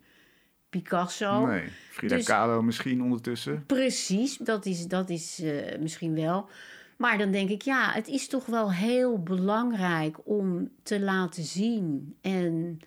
Picasso. 0.69 1.45
Nee, 1.45 1.67
Frida 1.89 2.15
dus, 2.15 2.25
Kahlo 2.25 2.61
misschien 2.61 3.01
ondertussen. 3.01 3.63
Precies, 3.65 4.37
dat 4.37 4.65
is, 4.65 4.87
dat 4.87 5.09
is 5.09 5.39
uh, 5.39 5.77
misschien 5.79 6.15
wel. 6.15 6.49
Maar 6.97 7.17
dan 7.17 7.31
denk 7.31 7.49
ik, 7.49 7.61
ja, 7.61 7.91
het 7.91 8.07
is 8.07 8.27
toch 8.27 8.45
wel 8.45 8.71
heel 8.71 9.23
belangrijk 9.23 10.17
om 10.23 10.69
te 10.83 10.99
laten 10.99 11.43
zien. 11.43 12.15
En 12.21 12.79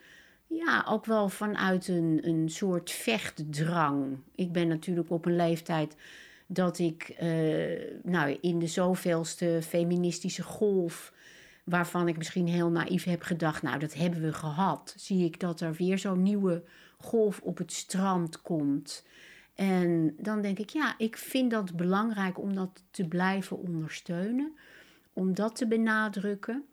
ja, 0.47 0.85
ook 0.89 1.05
wel 1.05 1.29
vanuit 1.29 1.89
een, 1.89 2.21
een 2.23 2.49
soort 2.49 2.91
vechtdrang. 2.91 4.19
Ik 4.35 4.53
ben 4.53 4.69
natuurlijk 4.69 5.11
op 5.11 5.25
een 5.27 5.37
leeftijd 5.37 5.97
dat 6.47 6.79
ik 6.79 7.17
uh, 7.23 7.81
nou, 8.03 8.39
in 8.41 8.59
de 8.59 8.67
zoveelste 8.67 9.61
feministische 9.63 10.43
golf, 10.43 11.13
waarvan 11.65 12.09
ik 12.09 12.17
misschien 12.17 12.47
heel 12.49 12.71
naïef 12.71 13.05
heb 13.05 13.23
gedacht, 13.23 13.63
nou 13.63 13.79
dat 13.79 13.95
hebben 13.95 14.21
we 14.21 14.33
gehad, 14.33 14.95
zie 14.97 15.25
ik 15.25 15.41
dat 15.41 15.61
er 15.61 15.73
weer 15.73 15.99
zo'n 15.99 16.23
nieuwe 16.23 16.63
golf 16.99 17.41
op 17.43 17.59
het 17.59 17.73
strand 17.73 18.43
komt. 18.43 19.05
En 19.59 20.15
dan 20.19 20.41
denk 20.41 20.59
ik, 20.59 20.71
ja, 20.71 20.95
ik 20.99 21.17
vind 21.17 21.51
dat 21.51 21.77
belangrijk 21.77 22.39
om 22.39 22.55
dat 22.55 22.83
te 22.91 23.09
blijven 23.09 23.59
ondersteunen, 23.59 24.57
om 25.13 25.35
dat 25.35 25.57
te 25.57 25.67
benadrukken. 25.67 26.65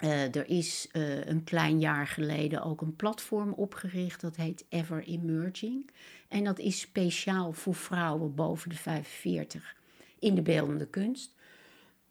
Uh, 0.00 0.34
er 0.34 0.48
is 0.48 0.88
uh, 0.92 1.26
een 1.26 1.44
klein 1.44 1.80
jaar 1.80 2.06
geleden 2.06 2.62
ook 2.62 2.80
een 2.80 2.96
platform 2.96 3.52
opgericht, 3.52 4.20
dat 4.20 4.36
heet 4.36 4.64
Ever 4.68 5.04
Emerging. 5.04 5.90
En 6.28 6.44
dat 6.44 6.58
is 6.58 6.80
speciaal 6.80 7.52
voor 7.52 7.74
vrouwen 7.74 8.34
boven 8.34 8.68
de 8.68 8.76
45 8.76 9.76
in 10.18 10.34
de 10.34 10.42
beeldende 10.42 10.86
kunst. 10.86 11.34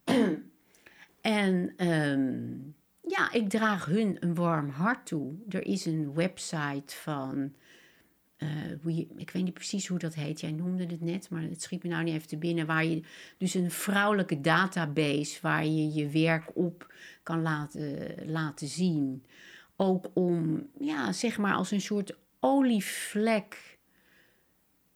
en 1.20 1.86
um, 1.88 2.74
ja, 3.00 3.32
ik 3.32 3.48
draag 3.48 3.84
hun 3.84 4.16
een 4.20 4.34
warm 4.34 4.68
hart 4.68 5.06
toe. 5.06 5.34
Er 5.48 5.66
is 5.66 5.84
een 5.84 6.14
website 6.14 6.94
van 6.94 7.52
je, 8.86 9.06
ik 9.16 9.30
weet 9.30 9.44
niet 9.44 9.54
precies 9.54 9.86
hoe 9.86 9.98
dat 9.98 10.14
heet. 10.14 10.40
Jij 10.40 10.52
noemde 10.52 10.86
het 10.86 11.00
net, 11.00 11.30
maar 11.30 11.42
het 11.42 11.62
schiet 11.62 11.82
me 11.82 11.88
nou 11.88 12.04
niet 12.04 12.14
even 12.14 12.28
te 12.28 12.36
binnen. 12.36 12.66
Waar 12.66 12.84
je 12.84 13.02
dus 13.38 13.54
een 13.54 13.70
vrouwelijke 13.70 14.40
database 14.40 15.38
waar 15.42 15.66
je 15.66 15.92
je 15.92 16.08
werk 16.08 16.56
op 16.56 16.92
kan 17.22 17.42
laten, 17.42 18.14
laten 18.26 18.68
zien. 18.68 19.24
Ook 19.76 20.10
om, 20.14 20.66
ja, 20.78 21.12
zeg 21.12 21.38
maar 21.38 21.54
als 21.54 21.70
een 21.70 21.80
soort 21.80 22.16
olievlek 22.40 23.78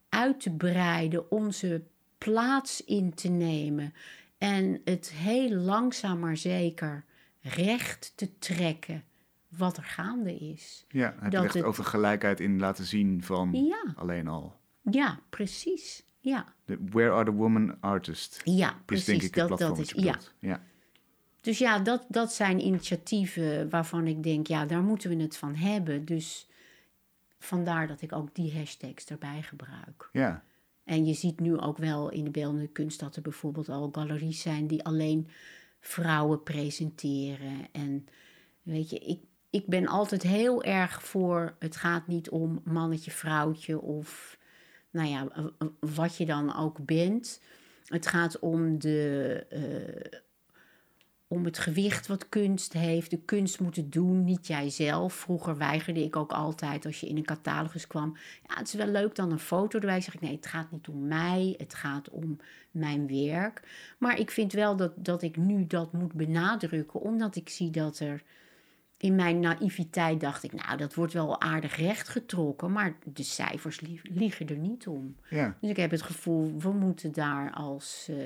uit 0.08 0.40
te 0.40 0.50
breiden, 0.50 1.30
onze 1.30 1.82
plaats 2.18 2.84
in 2.84 3.14
te 3.14 3.28
nemen. 3.28 3.94
En 4.38 4.80
het 4.84 5.12
heel 5.12 5.50
langzaam 5.50 6.18
maar 6.18 6.36
zeker 6.36 7.04
recht 7.40 8.12
te 8.14 8.38
trekken 8.38 9.04
wat 9.48 9.76
er 9.76 9.84
gaande 9.84 10.36
is. 10.36 10.84
Ja, 10.88 11.14
het 11.20 11.32
dat 11.32 11.44
echt 11.44 11.54
het... 11.54 11.64
over 11.64 11.84
gelijkheid 11.84 12.40
in 12.40 12.58
laten 12.58 12.84
zien 12.84 13.22
van 13.22 13.52
ja. 13.52 13.94
alleen 13.96 14.28
al. 14.28 14.56
Ja, 14.82 15.20
precies. 15.30 16.06
Ja. 16.18 16.54
De 16.64 16.78
Where 16.90 17.10
are 17.10 17.24
the 17.24 17.32
women 17.32 17.76
artists? 17.80 18.40
Ja, 18.44 18.80
precies. 18.84 19.08
Is 19.08 19.18
denk 19.18 19.22
ik 19.22 19.34
dat, 19.34 19.58
dat 19.58 19.78
is, 19.78 19.90
ja. 19.90 20.18
ja. 20.38 20.62
Dus 21.40 21.58
ja, 21.58 21.78
dat, 21.78 22.04
dat 22.08 22.32
zijn 22.32 22.60
initiatieven 22.60 23.70
waarvan 23.70 24.06
ik 24.06 24.22
denk, 24.22 24.46
ja, 24.46 24.66
daar 24.66 24.82
moeten 24.82 25.10
we 25.10 25.22
het 25.22 25.36
van 25.36 25.54
hebben. 25.54 26.04
Dus 26.04 26.48
vandaar 27.38 27.86
dat 27.86 28.02
ik 28.02 28.12
ook 28.12 28.34
die 28.34 28.56
hashtags 28.56 29.04
erbij 29.04 29.42
gebruik. 29.42 30.08
Ja, 30.12 30.44
En 30.84 31.06
je 31.06 31.14
ziet 31.14 31.40
nu 31.40 31.58
ook 31.58 31.78
wel 31.78 32.10
in 32.10 32.24
de 32.24 32.30
beeldende 32.30 32.68
kunst 32.68 33.00
dat 33.00 33.16
er 33.16 33.22
bijvoorbeeld 33.22 33.68
al 33.68 33.88
galeries 33.92 34.40
zijn 34.40 34.66
die 34.66 34.84
alleen 34.84 35.28
vrouwen 35.80 36.42
presenteren. 36.42 37.68
En 37.72 38.06
weet 38.62 38.90
je, 38.90 38.98
ik, 38.98 39.20
ik 39.50 39.66
ben 39.66 39.86
altijd 39.86 40.22
heel 40.22 40.62
erg 40.62 41.02
voor. 41.02 41.54
Het 41.58 41.76
gaat 41.76 42.06
niet 42.06 42.30
om 42.30 42.60
mannetje, 42.64 43.10
vrouwtje 43.10 43.80
of 43.80 44.38
nou 44.90 45.08
ja, 45.08 45.28
wat 45.80 46.16
je 46.16 46.26
dan 46.26 46.56
ook 46.56 46.84
bent. 46.84 47.40
Het 47.86 48.06
gaat 48.06 48.38
om 48.38 48.78
de. 48.78 49.46
eh, 49.50 50.18
om 51.28 51.44
het 51.44 51.58
gewicht 51.58 52.06
wat 52.06 52.28
kunst 52.28 52.72
heeft. 52.72 53.10
De 53.10 53.20
kunst 53.24 53.60
moet 53.60 53.76
het 53.76 53.92
doen, 53.92 54.24
niet 54.24 54.46
jijzelf. 54.46 55.14
Vroeger 55.14 55.56
weigerde 55.56 56.04
ik 56.04 56.16
ook 56.16 56.32
altijd 56.32 56.86
als 56.86 57.00
je 57.00 57.08
in 57.08 57.16
een 57.16 57.24
catalogus 57.24 57.86
kwam. 57.86 58.16
Ja, 58.48 58.54
het 58.56 58.66
is 58.66 58.74
wel 58.74 58.86
leuk 58.86 59.14
dan 59.14 59.30
een 59.32 59.38
foto 59.38 59.78
erbij. 59.78 60.00
Zeg 60.00 60.14
ik 60.14 60.20
nee, 60.20 60.36
het 60.36 60.46
gaat 60.46 60.70
niet 60.70 60.88
om 60.88 61.06
mij. 61.06 61.54
Het 61.58 61.74
gaat 61.74 62.10
om 62.10 62.36
mijn 62.70 63.06
werk. 63.06 63.62
Maar 63.98 64.18
ik 64.18 64.30
vind 64.30 64.52
wel 64.52 64.76
dat, 64.76 64.92
dat 64.96 65.22
ik 65.22 65.36
nu 65.36 65.66
dat 65.66 65.92
moet 65.92 66.12
benadrukken, 66.12 67.00
omdat 67.00 67.36
ik 67.36 67.48
zie 67.48 67.70
dat 67.70 67.98
er. 67.98 68.22
In 69.00 69.14
mijn 69.14 69.40
naïviteit 69.40 70.20
dacht 70.20 70.42
ik, 70.42 70.52
nou, 70.52 70.76
dat 70.76 70.94
wordt 70.94 71.12
wel 71.12 71.40
aardig 71.40 71.76
rechtgetrokken, 71.76 72.72
maar 72.72 72.96
de 73.12 73.22
cijfers 73.22 73.80
lie- 73.80 74.00
liegen 74.02 74.46
er 74.48 74.56
niet 74.58 74.86
om. 74.86 75.16
ja, 75.30 75.56
Dus 75.60 75.70
ik 75.70 75.76
heb 75.76 75.90
het 75.90 76.02
gevoel, 76.02 76.58
we 76.58 76.70
moeten 76.72 77.12
daar 77.12 77.52
als 77.52 78.06
eh, 78.10 78.16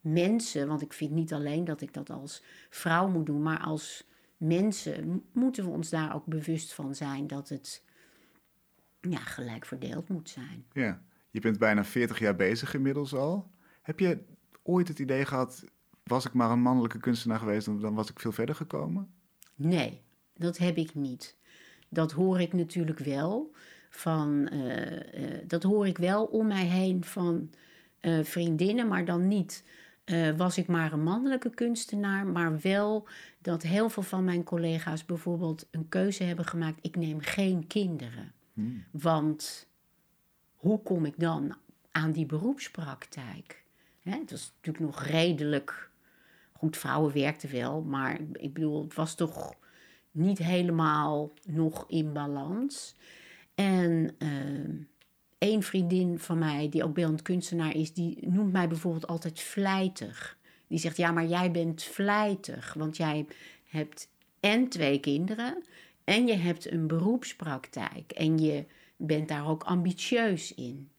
mensen, 0.00 0.68
want 0.68 0.82
ik 0.82 0.92
vind 0.92 1.10
niet 1.10 1.32
alleen 1.32 1.64
dat 1.64 1.80
ik 1.80 1.92
dat 1.94 2.10
als 2.10 2.42
vrouw 2.70 3.08
moet 3.08 3.26
doen, 3.26 3.42
maar 3.42 3.60
als 3.60 4.06
mensen 4.36 5.22
moeten 5.32 5.64
we 5.64 5.70
ons 5.70 5.88
daar 5.90 6.14
ook 6.14 6.24
bewust 6.26 6.72
van 6.74 6.94
zijn 6.94 7.26
dat 7.26 7.48
het 7.48 7.84
ja, 9.00 9.18
gelijk 9.18 9.64
verdeeld 9.64 10.08
moet 10.08 10.28
zijn. 10.30 10.64
ja. 10.72 11.02
Je 11.30 11.40
bent 11.40 11.58
bijna 11.58 11.84
40 11.84 12.18
jaar 12.18 12.36
bezig 12.36 12.74
inmiddels 12.74 13.14
al. 13.14 13.50
Heb 13.82 13.98
je 14.00 14.24
ooit 14.62 14.88
het 14.88 14.98
idee 14.98 15.24
gehad, 15.24 15.64
was 16.04 16.26
ik 16.26 16.32
maar 16.32 16.50
een 16.50 16.60
mannelijke 16.60 16.98
kunstenaar 16.98 17.38
geweest, 17.38 17.66
dan 17.80 17.94
was 17.94 18.10
ik 18.10 18.20
veel 18.20 18.32
verder 18.32 18.54
gekomen? 18.54 19.10
Nee, 19.54 20.02
dat 20.38 20.58
heb 20.58 20.76
ik 20.76 20.94
niet. 20.94 21.36
Dat 21.88 22.12
hoor 22.12 22.40
ik 22.40 22.52
natuurlijk 22.52 22.98
wel 22.98 23.52
van, 23.90 24.48
eh, 24.48 25.24
eh, 25.24 25.42
dat 25.46 25.62
hoor 25.62 25.86
ik 25.86 25.98
wel 25.98 26.24
om 26.24 26.46
mij 26.46 26.66
heen 26.66 27.04
van 27.04 27.50
eh, 28.00 28.24
vriendinnen, 28.24 28.88
maar 28.88 29.04
dan 29.04 29.28
niet. 29.28 29.64
was 30.36 30.58
ik 30.58 30.66
maar 30.66 30.92
een 30.92 31.02
mannelijke 31.02 31.50
kunstenaar, 31.50 32.26
maar 32.26 32.60
wel 32.60 33.08
dat 33.42 33.62
heel 33.62 33.88
veel 33.88 34.02
van 34.02 34.24
mijn 34.24 34.44
collega's 34.44 35.04
bijvoorbeeld 35.04 35.66
een 35.70 35.88
keuze 35.88 36.22
hebben 36.22 36.44
gemaakt: 36.44 36.78
ik 36.82 36.96
neem 36.96 37.20
geen 37.20 37.66
kinderen. 37.66 38.32
Want 38.90 39.68
hoe 40.54 40.82
kom 40.82 41.04
ik 41.04 41.14
dan 41.16 41.56
aan 41.90 42.12
die 42.12 42.26
beroepspraktijk? 42.26 43.64
Hè, 44.02 44.18
het 44.18 44.30
was 44.30 44.52
natuurlijk 44.56 44.84
nog 44.84 45.04
redelijk 45.04 45.90
goed, 46.52 46.76
vrouwen 46.76 47.12
werkten 47.12 47.50
wel, 47.50 47.82
maar 47.82 48.18
ik 48.32 48.52
bedoel, 48.52 48.82
het 48.82 48.94
was 48.94 49.14
toch 49.14 49.54
niet 50.18 50.38
helemaal 50.38 51.32
nog 51.46 51.84
in 51.88 52.12
balans. 52.12 52.94
En 53.54 54.14
ehm 54.18 54.76
één 55.38 55.62
vriendin 55.62 56.18
van 56.18 56.38
mij, 56.38 56.68
die 56.68 56.84
ook 56.84 56.94
beeldend 56.94 57.22
kunstenaar 57.22 57.74
is, 57.74 57.92
die 57.92 58.28
noemt 58.28 58.52
mij 58.52 58.68
bijvoorbeeld 58.68 59.06
altijd 59.06 59.40
vlijtig. 59.40 60.38
Die 60.66 60.78
zegt, 60.78 60.96
ja, 60.96 61.12
maar 61.12 61.26
jij 61.26 61.50
bent 61.50 61.82
vlijtig, 61.82 62.74
want 62.74 62.96
jij 62.96 63.26
hebt 63.64 64.08
en 64.40 64.68
twee 64.68 65.00
kinderen 65.00 65.62
en 66.04 66.26
je 66.26 66.34
hebt 66.34 66.70
een 66.70 66.86
beroepspraktijk 66.86 68.12
en 68.12 68.38
je 68.38 68.64
bent 68.96 69.28
daar 69.28 69.48
ook 69.48 69.62
ambitieus 69.62 70.54
in. 70.54 70.90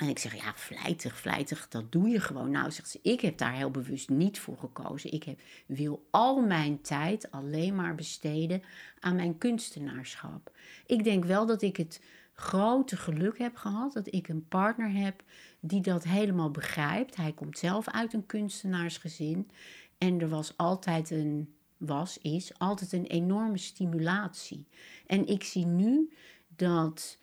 En 0.00 0.08
ik 0.08 0.18
zeg, 0.18 0.34
ja, 0.34 0.52
vlijtig, 0.54 1.16
vlijtig, 1.16 1.68
dat 1.68 1.92
doe 1.92 2.08
je 2.08 2.20
gewoon. 2.20 2.50
Nou, 2.50 2.70
zegt 2.70 2.90
ze, 2.90 2.98
ik 3.02 3.20
heb 3.20 3.38
daar 3.38 3.52
heel 3.52 3.70
bewust 3.70 4.08
niet 4.08 4.38
voor 4.38 4.58
gekozen. 4.58 5.12
Ik 5.12 5.22
heb, 5.22 5.40
wil 5.66 6.06
al 6.10 6.40
mijn 6.40 6.80
tijd 6.80 7.30
alleen 7.30 7.74
maar 7.74 7.94
besteden 7.94 8.62
aan 9.00 9.16
mijn 9.16 9.38
kunstenaarschap. 9.38 10.50
Ik 10.86 11.04
denk 11.04 11.24
wel 11.24 11.46
dat 11.46 11.62
ik 11.62 11.76
het 11.76 12.02
grote 12.34 12.96
geluk 12.96 13.38
heb 13.38 13.56
gehad 13.56 13.92
dat 13.92 14.12
ik 14.14 14.28
een 14.28 14.48
partner 14.48 14.92
heb 14.92 15.22
die 15.60 15.80
dat 15.80 16.04
helemaal 16.04 16.50
begrijpt. 16.50 17.16
Hij 17.16 17.32
komt 17.32 17.58
zelf 17.58 17.88
uit 17.88 18.12
een 18.12 18.26
kunstenaarsgezin 18.26 19.50
en 19.98 20.20
er 20.20 20.28
was 20.28 20.56
altijd 20.56 21.10
een, 21.10 21.54
was, 21.76 22.18
is 22.18 22.58
altijd 22.58 22.92
een 22.92 23.06
enorme 23.06 23.58
stimulatie. 23.58 24.66
En 25.06 25.26
ik 25.26 25.44
zie 25.44 25.66
nu 25.66 26.12
dat 26.56 27.18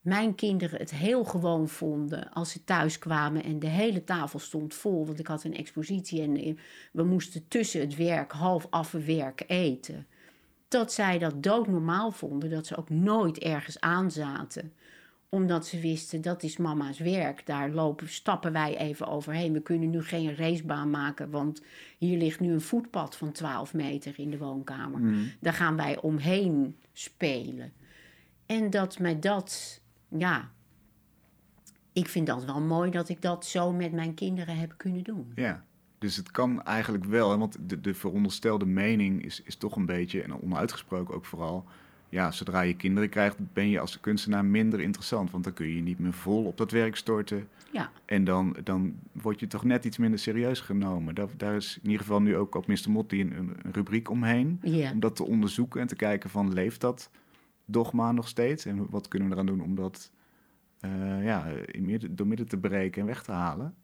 mijn 0.00 0.34
kinderen 0.34 0.78
het 0.78 0.90
heel 0.90 1.24
gewoon 1.24 1.68
vonden 1.68 2.32
als 2.32 2.50
ze 2.50 2.64
thuis 2.64 2.98
kwamen 2.98 3.44
en 3.44 3.58
de 3.58 3.66
hele 3.66 4.04
tafel 4.04 4.38
stond 4.38 4.74
vol. 4.74 5.06
Want 5.06 5.18
ik 5.18 5.26
had 5.26 5.44
een 5.44 5.56
expositie 5.56 6.22
en 6.22 6.36
eh, 6.36 6.56
we 6.92 7.04
moesten 7.04 7.48
tussen 7.48 7.80
het 7.80 7.96
werk, 7.96 8.32
half 8.32 8.66
afwerk 8.70 9.44
eten. 9.46 10.06
Dat 10.68 10.92
zij 10.92 11.18
dat 11.18 11.42
doodnormaal 11.42 12.10
vonden, 12.10 12.50
dat 12.50 12.66
ze 12.66 12.76
ook 12.76 12.90
nooit 12.90 13.38
ergens 13.38 13.80
aanzaten. 13.80 14.72
Omdat 15.30 15.66
ze 15.66 15.80
wisten, 15.80 16.20
dat 16.20 16.42
is 16.42 16.56
mama's 16.56 16.98
werk. 16.98 17.46
Daar 17.46 17.70
lopen, 17.70 18.08
stappen 18.08 18.52
wij 18.52 18.76
even 18.76 19.06
overheen. 19.06 19.52
We 19.52 19.60
kunnen 19.60 19.90
nu 19.90 20.02
geen 20.02 20.36
racebaan 20.36 20.90
maken, 20.90 21.30
want 21.30 21.62
hier 21.98 22.18
ligt 22.18 22.40
nu 22.40 22.52
een 22.52 22.60
voetpad 22.60 23.16
van 23.16 23.32
12 23.32 23.74
meter 23.74 24.14
in 24.16 24.30
de 24.30 24.38
woonkamer. 24.38 25.00
Daar 25.40 25.52
gaan 25.52 25.76
wij 25.76 26.00
omheen 26.00 26.76
spelen. 26.92 27.72
En 28.46 28.70
dat 28.70 28.98
mij 28.98 29.18
dat, 29.18 29.80
ja. 30.08 30.50
Ik 31.92 32.08
vind 32.08 32.26
dat 32.26 32.44
wel 32.44 32.60
mooi 32.60 32.90
dat 32.90 33.08
ik 33.08 33.22
dat 33.22 33.46
zo 33.46 33.72
met 33.72 33.92
mijn 33.92 34.14
kinderen 34.14 34.56
heb 34.56 34.74
kunnen 34.76 35.02
doen. 35.02 35.32
Ja, 35.34 35.64
dus 35.98 36.16
het 36.16 36.30
kan 36.30 36.62
eigenlijk 36.62 37.04
wel, 37.04 37.38
want 37.38 37.56
de, 37.66 37.80
de 37.80 37.94
veronderstelde 37.94 38.66
mening 38.66 39.24
is, 39.24 39.42
is 39.42 39.56
toch 39.56 39.76
een 39.76 39.86
beetje, 39.86 40.22
en 40.22 40.42
onuitgesproken 40.42 41.14
ook 41.14 41.24
vooral, 41.24 41.64
ja, 42.08 42.30
zodra 42.30 42.60
je 42.60 42.76
kinderen 42.76 43.08
krijgt, 43.08 43.36
ben 43.52 43.68
je 43.68 43.80
als 43.80 44.00
kunstenaar 44.00 44.44
minder 44.44 44.80
interessant, 44.80 45.30
want 45.30 45.44
dan 45.44 45.52
kun 45.52 45.66
je 45.66 45.74
je 45.74 45.82
niet 45.82 45.98
meer 45.98 46.12
vol 46.12 46.44
op 46.44 46.56
dat 46.56 46.70
werk 46.70 46.96
storten 46.96 47.48
Ja, 47.72 47.90
en 48.04 48.24
dan, 48.24 48.56
dan 48.64 48.94
word 49.12 49.40
je 49.40 49.46
toch 49.46 49.64
net 49.64 49.84
iets 49.84 49.98
minder 49.98 50.18
serieus 50.18 50.60
genomen. 50.60 51.14
Daar, 51.14 51.28
daar 51.36 51.54
is 51.54 51.78
in 51.82 51.90
ieder 51.90 52.06
geval 52.06 52.20
nu 52.20 52.36
ook 52.36 52.54
op 52.54 52.66
Mr. 52.66 52.90
Motti 52.90 53.20
een, 53.20 53.36
een 53.36 53.56
een 53.62 53.72
rubriek 53.72 54.10
omheen, 54.10 54.60
ja. 54.62 54.92
om 54.92 55.00
dat 55.00 55.16
te 55.16 55.24
onderzoeken 55.24 55.80
en 55.80 55.86
te 55.86 55.96
kijken 55.96 56.30
van, 56.30 56.52
leeft 56.52 56.80
dat 56.80 57.10
dogma 57.70 58.12
nog 58.12 58.28
steeds 58.28 58.64
en 58.64 58.90
wat 58.90 59.08
kunnen 59.08 59.28
we 59.28 59.34
eraan 59.34 59.46
doen 59.46 59.60
om 59.60 59.74
dat 59.74 60.10
eh, 60.80 61.24
ja, 61.24 61.46
in 61.66 62.00
door 62.10 62.26
midden 62.26 62.48
te 62.48 62.58
breken 62.58 63.00
en 63.00 63.06
weg 63.06 63.22
te 63.22 63.32
halen? 63.32 63.74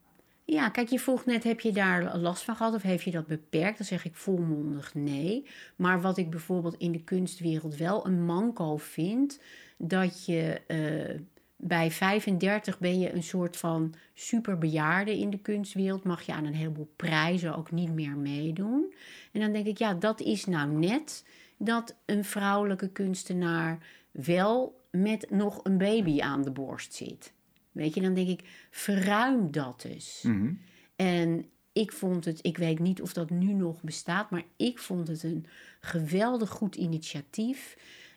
Ja, 0.47 0.69
kijk, 0.69 0.89
je 0.89 0.99
vroeg 0.99 1.25
net, 1.25 1.45
heb 1.45 1.61
je 1.61 1.73
daar 1.73 2.17
last 2.17 2.43
van 2.43 2.57
gehad 2.57 2.75
of 2.75 2.83
heeft 2.83 3.05
je 3.05 3.11
dat 3.11 3.27
beperkt? 3.27 3.79
Dan 3.79 3.87
zeg 3.87 4.05
ik 4.05 4.15
volmondig 4.15 4.95
nee. 4.95 5.47
Maar 5.77 6.01
wat 6.01 6.17
ik 6.17 6.31
bijvoorbeeld 6.31 6.77
in 6.77 6.93
de 6.93 7.05
kunstwereld 7.05 7.77
wel 7.77 8.07
een 8.07 8.25
manco 8.25 8.77
vind, 8.77 9.41
dat 9.77 10.25
je 10.25 10.61
eh, 10.67 11.21
bij 11.57 11.91
35 11.91 12.79
ben 12.79 12.99
je 12.99 13.13
een 13.13 13.23
soort 13.23 13.57
van 13.57 13.95
superbejaarde 14.15 15.19
in 15.19 15.31
de 15.31 15.39
kunstwereld. 15.39 16.05
Mag 16.05 16.23
je 16.23 16.33
aan 16.33 16.45
een 16.45 16.55
heleboel 16.55 16.93
prijzen 16.97 17.57
ook 17.57 17.71
niet 17.71 17.93
meer 17.93 18.17
meedoen. 18.17 18.95
En 19.33 19.41
dan 19.41 19.53
denk 19.53 19.67
ik, 19.67 19.79
ja, 19.79 19.95
dat 19.95 20.21
is 20.21 20.45
nou 20.45 20.71
net 20.71 21.25
dat 21.65 21.97
een 22.05 22.25
vrouwelijke 22.25 22.89
kunstenaar 22.89 23.79
wel 24.11 24.81
met 24.91 25.31
nog 25.31 25.61
een 25.63 25.79
baby 25.79 26.21
aan 26.21 26.43
de 26.43 26.51
borst 26.51 26.95
zit. 26.95 27.33
Weet 27.73 27.95
je, 27.95 28.01
dan 28.01 28.15
denk 28.15 28.29
ik, 28.29 28.69
verruim 28.71 29.51
dat 29.51 29.85
eens. 29.85 30.23
Mhm. 30.23 30.53
En 30.97 31.49
ik 31.73 31.93
vond 31.93 32.25
het, 32.25 32.39
ik 32.43 32.57
weet 32.57 32.79
niet 32.79 33.03
of 33.03 33.13
dat 33.13 33.31
nu 33.31 33.53
nog 33.53 33.83
bestaat, 33.83 34.31
maar 34.31 34.45
ik 34.57 34.79
vond 34.79 35.09
het 35.09 35.23
een 35.23 35.47
geweldig 35.81 36.51
goed 36.51 36.75
initiatief. 36.75 37.77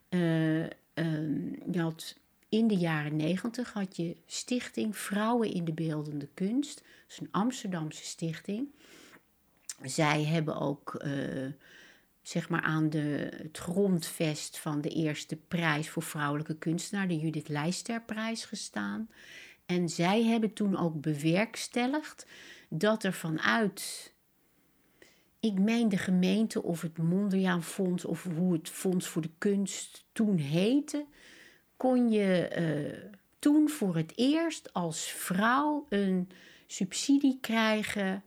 Eh, 0.09 0.63
ehm, 0.63 1.49
je 1.71 1.79
had 1.79 2.17
in 2.49 2.67
de 2.67 2.75
jaren 2.75 3.15
negentig 3.15 3.73
had 3.73 3.95
je 3.95 4.15
Stichting 4.25 4.97
Vrouwen 4.97 5.53
in 5.53 5.65
de 5.65 5.73
Beeldende 5.73 6.27
Kunst. 6.33 6.75
Dat 6.75 6.85
is 7.09 7.19
een 7.19 7.31
Amsterdamse 7.31 8.03
stichting. 8.03 8.67
Zij 9.83 10.23
hebben 10.23 10.59
ook 10.59 10.95
eh, 10.95 11.11
zeg 12.27 12.49
maar 12.49 12.61
aan 12.61 12.89
de, 12.89 13.31
het 13.41 13.57
grondvest 13.57 14.59
van 14.59 14.81
de 14.81 14.89
eerste 14.89 15.35
prijs 15.35 15.89
voor 15.89 16.03
vrouwelijke 16.03 16.57
kunstenaar, 16.57 17.07
de 17.07 17.17
Judith 17.17 17.47
Leisterprijs, 17.49 18.45
gestaan. 18.45 19.09
En 19.65 19.89
zij 19.89 20.23
hebben 20.23 20.53
toen 20.53 20.77
ook 20.77 21.01
bewerkstelligd 21.01 22.27
dat 22.69 23.03
er 23.03 23.13
vanuit, 23.13 24.13
ik 25.39 25.59
meen 25.59 25.89
de 25.89 25.97
gemeente 25.97 26.63
of 26.63 26.81
het 26.81 26.97
Mondriaan 26.97 27.63
Fonds 27.63 28.05
of 28.05 28.23
hoe 28.35 28.53
het 28.53 28.69
Fonds 28.69 29.07
voor 29.07 29.21
de 29.21 29.31
Kunst 29.37 30.05
toen 30.11 30.37
heette, 30.37 31.05
kon 31.77 32.09
je 32.09 32.47
eh, 32.47 33.11
toen 33.39 33.69
voor 33.69 33.95
het 33.95 34.13
eerst 34.15 34.73
als 34.73 35.05
vrouw 35.05 35.85
een 35.89 36.29
subsidie 36.65 37.37
krijgen 37.41 38.23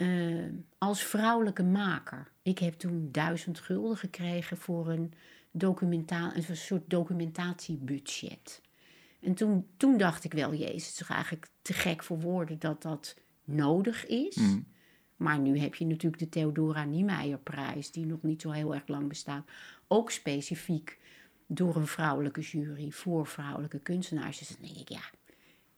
eh, 0.00 0.44
als 0.78 1.02
vrouwelijke 1.02 1.62
maker. 1.62 2.30
Ik 2.42 2.58
heb 2.58 2.74
toen 2.74 3.08
duizend 3.12 3.58
gulden 3.58 3.96
gekregen 3.96 4.56
voor 4.56 4.88
een 4.88 5.12
documenta 5.50 6.36
een 6.36 6.56
soort 6.56 6.90
documentatiebudget. 6.90 8.62
En 9.20 9.34
toen, 9.34 9.66
toen 9.76 9.96
dacht 9.96 10.24
ik 10.24 10.32
wel, 10.32 10.54
jezus, 10.54 10.72
het 10.72 10.92
is 10.92 10.94
toch 10.94 11.10
eigenlijk 11.10 11.48
te 11.62 11.72
gek 11.72 12.02
voor 12.02 12.20
woorden 12.20 12.58
dat 12.58 12.82
dat 12.82 13.16
nodig 13.44 14.06
is. 14.06 14.36
Mm. 14.36 14.66
Maar 15.16 15.38
nu 15.38 15.58
heb 15.58 15.74
je 15.74 15.86
natuurlijk 15.86 16.22
de 16.22 16.28
Theodora 16.28 16.84
Niemeyerprijs, 16.84 17.90
die 17.90 18.06
nog 18.06 18.22
niet 18.22 18.42
zo 18.42 18.50
heel 18.50 18.74
erg 18.74 18.86
lang 18.86 19.08
bestaat. 19.08 19.48
Ook 19.88 20.10
specifiek 20.10 20.98
door 21.46 21.76
een 21.76 21.86
vrouwelijke 21.86 22.40
jury 22.40 22.90
voor 22.90 23.26
vrouwelijke 23.26 23.78
kunstenaars. 23.78 24.38
Dus 24.38 24.48
dan 24.48 24.66
denk 24.66 24.76
ik, 24.76 24.88
ja, 24.88 25.10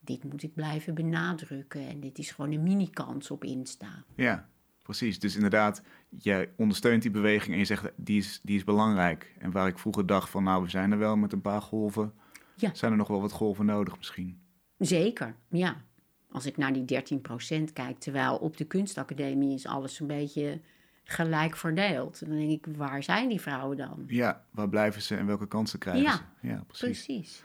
dit 0.04 0.24
moet 0.24 0.42
ik 0.42 0.54
blijven 0.54 0.94
benadrukken. 0.94 1.88
En 1.88 2.00
dit 2.00 2.18
is 2.18 2.30
gewoon 2.30 2.52
een 2.52 2.62
mini-kans 2.62 3.30
op 3.30 3.44
Insta. 3.44 4.04
Ja, 4.14 4.48
precies. 4.82 5.18
Dus 5.18 5.34
inderdaad, 5.34 5.82
jij 6.08 6.50
ondersteunt 6.56 7.02
die 7.02 7.10
beweging 7.10 7.52
en 7.52 7.58
je 7.58 7.64
zegt, 7.64 7.90
die 7.96 8.18
is, 8.18 8.40
die 8.42 8.56
is 8.56 8.64
belangrijk. 8.64 9.34
En 9.38 9.50
waar 9.50 9.66
ik 9.66 9.78
vroeger 9.78 10.06
dacht 10.06 10.30
van, 10.30 10.44
nou, 10.44 10.62
we 10.62 10.68
zijn 10.68 10.92
er 10.92 10.98
wel 10.98 11.16
met 11.16 11.32
een 11.32 11.40
paar 11.40 11.62
golven. 11.62 12.12
Ja. 12.54 12.74
Zijn 12.74 12.92
er 12.92 12.98
nog 12.98 13.08
wel 13.08 13.20
wat 13.20 13.32
golven 13.32 13.66
nodig 13.66 13.96
misschien? 13.96 14.40
Zeker, 14.78 15.34
ja. 15.48 15.76
Als 16.30 16.46
ik 16.46 16.56
naar 16.56 16.72
die 16.72 17.02
13% 17.68 17.72
kijk, 17.72 17.98
terwijl 17.98 18.36
op 18.36 18.56
de 18.56 18.64
kunstacademie 18.64 19.54
is 19.54 19.66
alles 19.66 20.00
een 20.00 20.06
beetje 20.06 20.60
gelijk 21.04 21.56
verdeeld. 21.56 22.26
Dan 22.26 22.36
denk 22.36 22.50
ik, 22.50 22.66
waar 22.76 23.02
zijn 23.02 23.28
die 23.28 23.40
vrouwen 23.40 23.76
dan? 23.76 24.04
Ja, 24.06 24.44
waar 24.50 24.68
blijven 24.68 25.02
ze 25.02 25.16
en 25.16 25.26
welke 25.26 25.48
kansen 25.48 25.78
krijgen 25.78 26.02
Ja, 26.02 26.16
ze? 26.16 26.48
Ja, 26.48 26.64
precies. 26.66 27.04
Precies. 27.04 27.42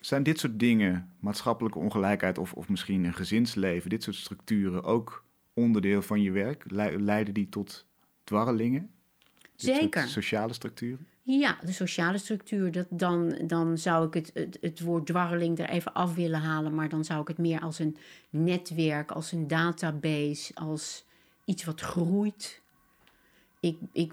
Zijn 0.00 0.22
dit 0.22 0.38
soort 0.38 0.58
dingen, 0.58 1.12
maatschappelijke 1.20 1.78
ongelijkheid 1.78 2.38
of, 2.38 2.52
of 2.52 2.68
misschien 2.68 3.04
een 3.04 3.14
gezinsleven, 3.14 3.90
dit 3.90 4.02
soort 4.02 4.16
structuren 4.16 4.84
ook 4.84 5.24
onderdeel 5.54 6.02
van 6.02 6.22
je 6.22 6.30
werk? 6.30 6.64
Le- 6.70 6.96
Leiden 6.98 7.34
die 7.34 7.48
tot 7.48 7.86
dwarrelingen? 8.24 8.90
Zeker. 9.54 10.08
sociale 10.08 10.52
structuren? 10.52 11.06
Ja, 11.22 11.58
de 11.64 11.72
sociale 11.72 12.18
structuur, 12.18 12.72
dat 12.72 12.86
dan, 12.90 13.38
dan 13.46 13.78
zou 13.78 14.06
ik 14.06 14.14
het, 14.14 14.30
het, 14.34 14.58
het 14.60 14.80
woord 14.80 15.06
dwarreling 15.06 15.58
er 15.58 15.68
even 15.68 15.92
af 15.92 16.14
willen 16.14 16.40
halen, 16.40 16.74
maar 16.74 16.88
dan 16.88 17.04
zou 17.04 17.20
ik 17.20 17.28
het 17.28 17.38
meer 17.38 17.60
als 17.60 17.78
een 17.78 17.96
netwerk, 18.30 19.10
als 19.10 19.32
een 19.32 19.48
database, 19.48 20.54
als 20.54 21.04
iets 21.44 21.64
wat 21.64 21.80
groeit. 21.80 22.62
Ik, 23.60 23.78
ik 23.92 24.12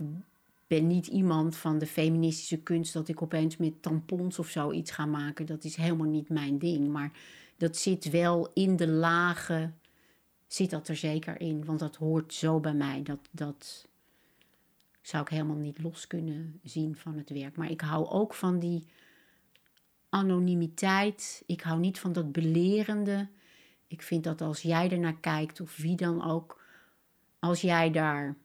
ben 0.67 0.87
niet 0.87 1.07
iemand 1.07 1.55
van 1.55 1.77
de 1.77 1.85
feministische 1.85 2.61
kunst 2.61 2.93
dat 2.93 3.07
ik 3.07 3.21
opeens 3.21 3.57
met 3.57 3.81
tampons 3.81 4.39
of 4.39 4.47
zo 4.47 4.71
iets 4.71 4.91
ga 4.91 5.05
maken. 5.05 5.45
Dat 5.45 5.63
is 5.63 5.75
helemaal 5.75 6.07
niet 6.07 6.29
mijn 6.29 6.59
ding, 6.59 6.87
maar 6.87 7.11
dat 7.57 7.77
zit 7.77 8.09
wel 8.09 8.51
in 8.53 8.75
de 8.75 8.87
lagen, 8.87 9.79
zit 10.47 10.69
dat 10.69 10.87
er 10.87 10.95
zeker 10.95 11.39
in, 11.39 11.65
want 11.65 11.79
dat 11.79 11.95
hoort 11.95 12.33
zo 12.33 12.59
bij 12.59 12.73
mij. 12.73 13.03
Dat, 13.03 13.19
dat, 13.31 13.87
zou 15.07 15.23
ik 15.23 15.29
helemaal 15.29 15.55
niet 15.55 15.81
los 15.81 16.07
kunnen 16.07 16.59
zien 16.63 16.95
van 16.95 17.17
het 17.17 17.29
werk. 17.29 17.55
Maar 17.55 17.69
ik 17.69 17.81
hou 17.81 18.07
ook 18.07 18.33
van 18.33 18.59
die 18.59 18.85
anonimiteit. 20.09 21.43
Ik 21.45 21.61
hou 21.61 21.79
niet 21.79 21.99
van 21.99 22.13
dat 22.13 22.31
belerende. 22.31 23.27
Ik 23.87 24.01
vind 24.01 24.23
dat 24.23 24.41
als 24.41 24.61
jij 24.61 24.91
ernaar 24.91 25.19
kijkt, 25.19 25.61
of 25.61 25.77
wie 25.77 25.95
dan 25.95 26.23
ook, 26.23 26.63
als 27.39 27.61
jij 27.61 27.91
daar 27.91 28.35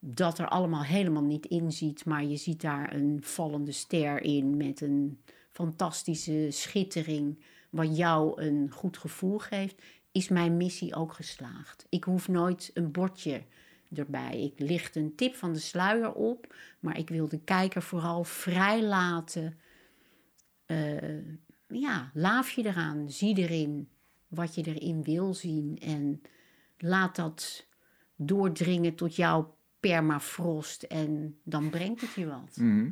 dat 0.00 0.38
er 0.38 0.48
allemaal 0.48 0.82
helemaal 0.82 1.24
niet 1.24 1.46
in 1.46 1.72
ziet, 1.72 2.04
maar 2.04 2.24
je 2.24 2.36
ziet 2.36 2.60
daar 2.60 2.94
een 2.94 3.18
vallende 3.22 3.72
ster 3.72 4.22
in 4.22 4.56
met 4.56 4.80
een 4.80 5.20
fantastische 5.50 6.46
schittering, 6.50 7.44
wat 7.70 7.96
jou 7.96 8.42
een 8.42 8.70
goed 8.70 8.98
gevoel 8.98 9.38
geeft, 9.38 9.82
is 10.12 10.28
mijn 10.28 10.56
missie 10.56 10.94
ook 10.94 11.12
geslaagd. 11.12 11.86
Ik 11.88 12.04
hoef 12.04 12.28
nooit 12.28 12.70
een 12.74 12.90
bordje 12.90 13.42
erbij. 13.94 14.42
Ik 14.42 14.58
licht 14.58 14.96
een 14.96 15.14
tip 15.14 15.34
van 15.34 15.52
de 15.52 15.58
sluier 15.58 16.12
op, 16.12 16.54
maar 16.80 16.98
ik 16.98 17.08
wil 17.08 17.28
de 17.28 17.40
kijker 17.40 17.82
vooral 17.82 18.24
vrij 18.24 18.82
laten. 18.82 19.58
Eh, 20.66 21.26
ja, 21.68 22.10
laaf 22.14 22.50
je 22.50 22.64
eraan, 22.64 23.10
zie 23.10 23.36
erin 23.36 23.88
wat 24.28 24.54
je 24.54 24.62
erin 24.62 25.02
wil 25.02 25.34
zien 25.34 25.78
en 25.78 26.22
laat 26.78 27.16
dat 27.16 27.66
doordringen 28.16 28.94
tot 28.94 29.16
jouw 29.16 29.58
permafrost 29.80 30.82
en 30.82 31.36
dan 31.44 31.70
brengt 31.70 32.00
het 32.00 32.12
je 32.14 32.26
wat. 32.26 32.56
Mhm. 32.56 32.90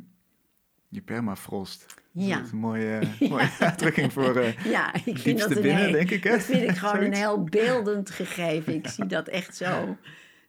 Je 0.87 1.01
permafrost. 1.01 1.85
Ja. 2.11 2.35
Dat 2.37 2.45
is 2.45 2.51
een 2.51 2.57
mooie, 2.57 2.99
mooie 3.29 3.49
uitdrukking 3.59 4.13
voor 4.13 4.35
eh 4.35 4.65
Ja, 4.75 4.93
ik 5.05 5.17
vind 5.17 5.39
dat 5.39 5.49
binnen, 5.49 5.75
heel- 5.75 5.91
denk 5.91 6.09
ik. 6.11 6.23
Hè? 6.23 6.29
Dat 6.31 6.41
vind 6.43 6.69
ik 6.69 6.77
gewoon 6.83 7.03
een 7.05 7.13
heel 7.13 7.43
beeldend 7.43 8.09
gegeven. 8.09 8.73
Ik 8.73 8.87
zie 8.87 9.05
dat 9.05 9.27
echt 9.27 9.55
zo 9.55 9.97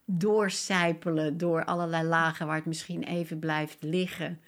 doorcijpelen 0.05 1.39
door 1.39 1.65
allerlei 1.65 2.05
lagen 2.07 2.47
waar 2.47 2.57
het 2.57 2.67
misschien 2.67 3.03
even 3.03 3.39
blijft 3.39 3.77
liggen. 3.83 4.41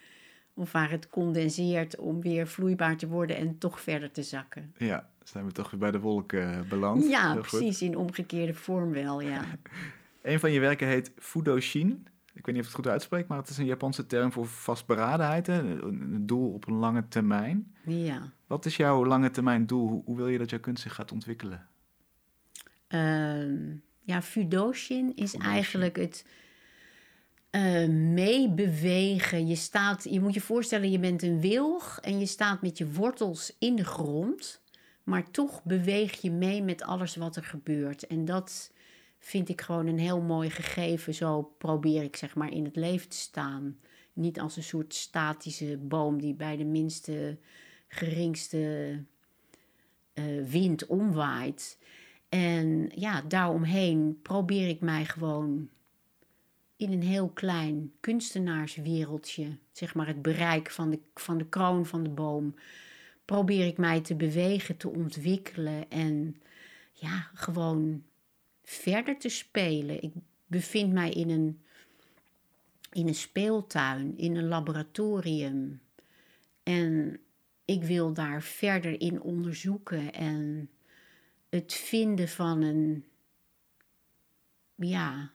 Of 0.54 0.72
waar 0.72 0.90
het 0.90 1.08
condenseert 1.08 1.96
om 1.98 2.20
weer 2.20 2.46
vloeibaar 2.46 2.96
te 2.96 3.08
worden 3.08 3.36
en 3.36 3.58
toch 3.58 3.80
verder 3.80 4.10
te 4.10 4.22
zakken. 4.22 4.74
Ja, 4.76 5.08
zijn 5.24 5.44
we 5.46 5.52
toch 5.52 5.70
weer 5.70 5.80
bij 5.80 5.90
de 5.90 6.00
wolken 6.00 6.54
eh, 6.54 6.60
beland. 6.68 7.08
Ja, 7.08 7.34
precies, 7.34 7.82
in 7.82 7.96
omgekeerde 7.96 8.54
vorm 8.54 8.92
wel, 8.92 9.20
ja. 9.20 9.44
Een 10.22 10.40
van 10.40 10.52
je 10.52 10.60
werken 10.60 10.88
heet 10.88 11.12
Fudoshin. 11.18 12.06
Ik 12.34 12.46
weet 12.46 12.54
niet 12.54 12.64
of 12.64 12.70
ik 12.70 12.76
het 12.76 12.84
goed 12.84 12.92
uitspreek, 12.92 13.26
maar 13.26 13.38
het 13.38 13.48
is 13.48 13.58
een 13.58 13.64
Japanse 13.64 14.06
term 14.06 14.32
voor 14.32 14.46
vastberadenheid. 14.46 15.46
Hè? 15.46 15.82
Een 15.82 16.26
doel 16.26 16.52
op 16.52 16.66
een 16.66 16.74
lange 16.74 17.08
termijn. 17.08 17.74
Ja. 17.86 18.32
Wat 18.46 18.66
is 18.66 18.76
jouw 18.76 19.06
lange 19.06 19.30
termijn 19.30 19.66
doel? 19.66 20.02
Hoe, 20.04 20.16
wil 20.16 20.28
je 20.28 20.38
dat 20.38 20.50
jouw 20.50 20.60
kunst 20.60 20.82
zich 20.82 20.94
gaat 20.94 21.12
ontwikkelen? 21.12 21.66
Ehm, 22.88 23.76
ja, 24.00 24.22
Fudoshin 24.22 25.12
is 25.14 25.30
Fudoshin. 25.30 25.52
eigenlijk 25.52 25.96
het 25.96 26.26
eh, 27.50 27.88
meebewegen. 27.88 29.46
Je, 29.46 29.56
staat, 29.56 30.04
je 30.10 30.20
moet 30.20 30.34
je 30.34 30.40
voorstellen, 30.40 30.90
je 30.90 30.98
bent 30.98 31.22
een 31.22 31.40
wilg 31.40 31.98
en 32.00 32.18
je 32.18 32.26
staat 32.26 32.62
met 32.62 32.78
je 32.78 32.92
wortels 32.92 33.56
in 33.58 33.76
de 33.76 33.84
grond. 33.84 34.62
Maar 35.02 35.30
toch 35.30 35.64
beweeg 35.64 36.20
je 36.20 36.30
mee 36.30 36.62
met 36.62 36.82
alles 36.82 37.16
wat 37.16 37.36
er 37.36 37.44
gebeurt. 37.44 38.06
En 38.06 38.24
dat 38.24 38.71
vind 39.24 39.48
ik 39.48 39.60
gewoon 39.60 39.86
een 39.86 39.98
heel 39.98 40.20
mooi 40.20 40.50
gegeven. 40.50 41.14
Zo 41.14 41.42
probeer 41.58 42.02
ik 42.02 42.16
zeg 42.16 42.34
maar 42.34 42.52
in 42.52 42.64
het 42.64 42.76
leven 42.76 43.08
te 43.08 43.16
staan. 43.16 43.78
Niet 44.12 44.40
als 44.40 44.56
een 44.56 44.62
soort 44.62 44.94
statische 44.94 45.78
boom 45.78 46.20
die 46.20 46.34
bij 46.34 46.56
de 46.56 46.64
minste, 46.64 47.38
geringste 47.88 48.98
eh, 50.12 50.24
wind 50.44 50.86
omwaait. 50.86 51.78
En 52.28 52.90
ja, 52.94 53.22
daaromheen 53.22 54.18
probeer 54.22 54.68
ik 54.68 54.80
mij 54.80 55.04
gewoon 55.04 55.68
in 56.76 56.92
een 56.92 57.02
heel 57.02 57.28
klein 57.28 57.92
kunstenaarswereldje, 58.00 59.58
zeg 59.72 59.94
maar 59.94 60.06
het 60.06 60.22
bereik 60.22 60.70
van 60.70 60.90
de, 60.90 60.98
van 61.14 61.38
de 61.38 61.48
kroon 61.48 61.86
van 61.86 62.02
de 62.02 62.10
boom, 62.10 62.54
probeer 63.24 63.66
ik 63.66 63.78
mij 63.78 64.00
te 64.00 64.14
bewegen, 64.14 64.76
te 64.76 64.88
ontwikkelen 64.88 65.90
en 65.90 66.36
ja, 66.92 67.30
gewoon 67.34 68.02
verder 68.62 69.18
te 69.18 69.28
spelen. 69.28 70.02
Ik 70.02 70.12
bevind 70.46 70.92
mij 70.92 71.10
in 71.10 71.30
een, 71.30 71.62
in 72.92 73.08
een 73.08 73.14
speeltuin, 73.14 74.18
in 74.18 74.36
een 74.36 74.48
laboratorium. 74.48 75.80
En 76.62 77.20
ik 77.64 77.82
wil 77.82 78.12
daar 78.12 78.42
verder 78.42 79.00
in 79.00 79.20
onderzoeken 79.20 80.12
en 80.12 80.70
het 81.48 81.72
vinden 81.72 82.28
van 82.28 82.62
een 82.62 83.04
ja, 84.74 85.32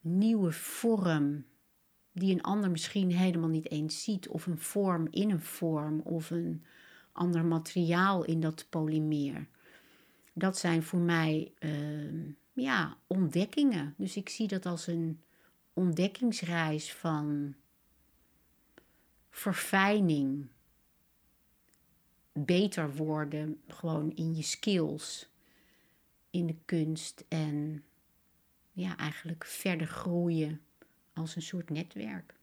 nieuwe 0.00 0.52
vorm 0.52 1.44
die 2.12 2.32
een 2.32 2.42
ander 2.42 2.70
misschien 2.70 3.10
helemaal 3.10 3.48
niet 3.48 3.70
eens 3.70 4.02
ziet, 4.02 4.28
of 4.28 4.46
een 4.46 4.58
vorm 4.58 5.06
in 5.10 5.30
een 5.30 5.40
vorm, 5.40 6.00
of 6.00 6.30
een 6.30 6.64
ander 7.12 7.44
materiaal 7.44 8.24
in 8.24 8.40
dat 8.40 8.66
polymeer. 8.68 9.48
Dat 10.38 10.58
zijn 10.58 10.82
voor 10.82 11.00
mij 11.00 11.52
ehm, 11.58 12.30
ja, 12.52 12.96
ontdekkingen. 13.06 13.94
Dus 13.96 14.16
ik 14.16 14.28
zie 14.28 14.48
dat 14.48 14.66
als 14.66 14.86
een 14.86 15.22
ontdekkingsreis 15.72 16.92
van 16.92 17.54
verfijning, 19.30 20.48
beter 22.32 22.94
worden, 22.94 23.60
gewoon 23.68 24.14
in 24.14 24.34
je 24.34 24.42
skills, 24.42 25.30
in 26.30 26.46
de 26.46 26.56
kunst 26.64 27.24
en 27.28 27.84
ja, 28.72 28.96
eigenlijk 28.96 29.44
verder 29.44 29.86
groeien 29.86 30.60
als 31.12 31.36
een 31.36 31.42
soort 31.42 31.70
netwerk. 31.70 32.37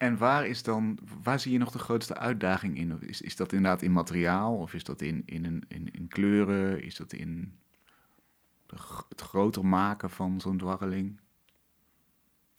En 0.00 0.16
waar 0.16 0.46
is 0.46 0.62
dan, 0.62 0.98
waar 1.22 1.40
zie 1.40 1.52
je 1.52 1.58
nog 1.58 1.70
de 1.70 1.78
grootste 1.78 2.16
uitdaging 2.16 2.76
in? 2.78 3.00
Is, 3.02 3.20
is 3.20 3.36
dat 3.36 3.52
inderdaad 3.52 3.82
in 3.82 3.92
materiaal 3.92 4.56
of 4.56 4.74
is 4.74 4.84
dat 4.84 5.00
in, 5.00 5.22
in, 5.26 5.44
een- 5.44 5.64
in, 5.68 5.90
in 5.92 6.08
kleuren? 6.08 6.82
Is 6.82 6.96
dat 6.96 7.12
in 7.12 7.58
de 8.66 8.76
het 9.08 9.20
groter 9.20 9.66
maken 9.66 10.10
van 10.10 10.40
zo'n 10.40 10.58
dwarreling? 10.58 11.20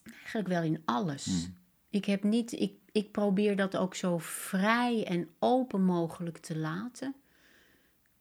Eigenlijk 0.03 0.47
wel 0.47 0.63
in 0.63 0.81
alles. 0.85 1.49
Ik 1.89 2.05
heb 2.05 2.23
niet, 2.23 2.51
ik, 2.51 2.73
ik 2.91 3.11
probeer 3.11 3.55
dat 3.55 3.77
ook 3.77 3.95
zo 3.95 4.17
vrij 4.17 5.05
en 5.05 5.29
open 5.39 5.83
mogelijk 5.83 6.37
te 6.37 6.57
laten. 6.57 7.15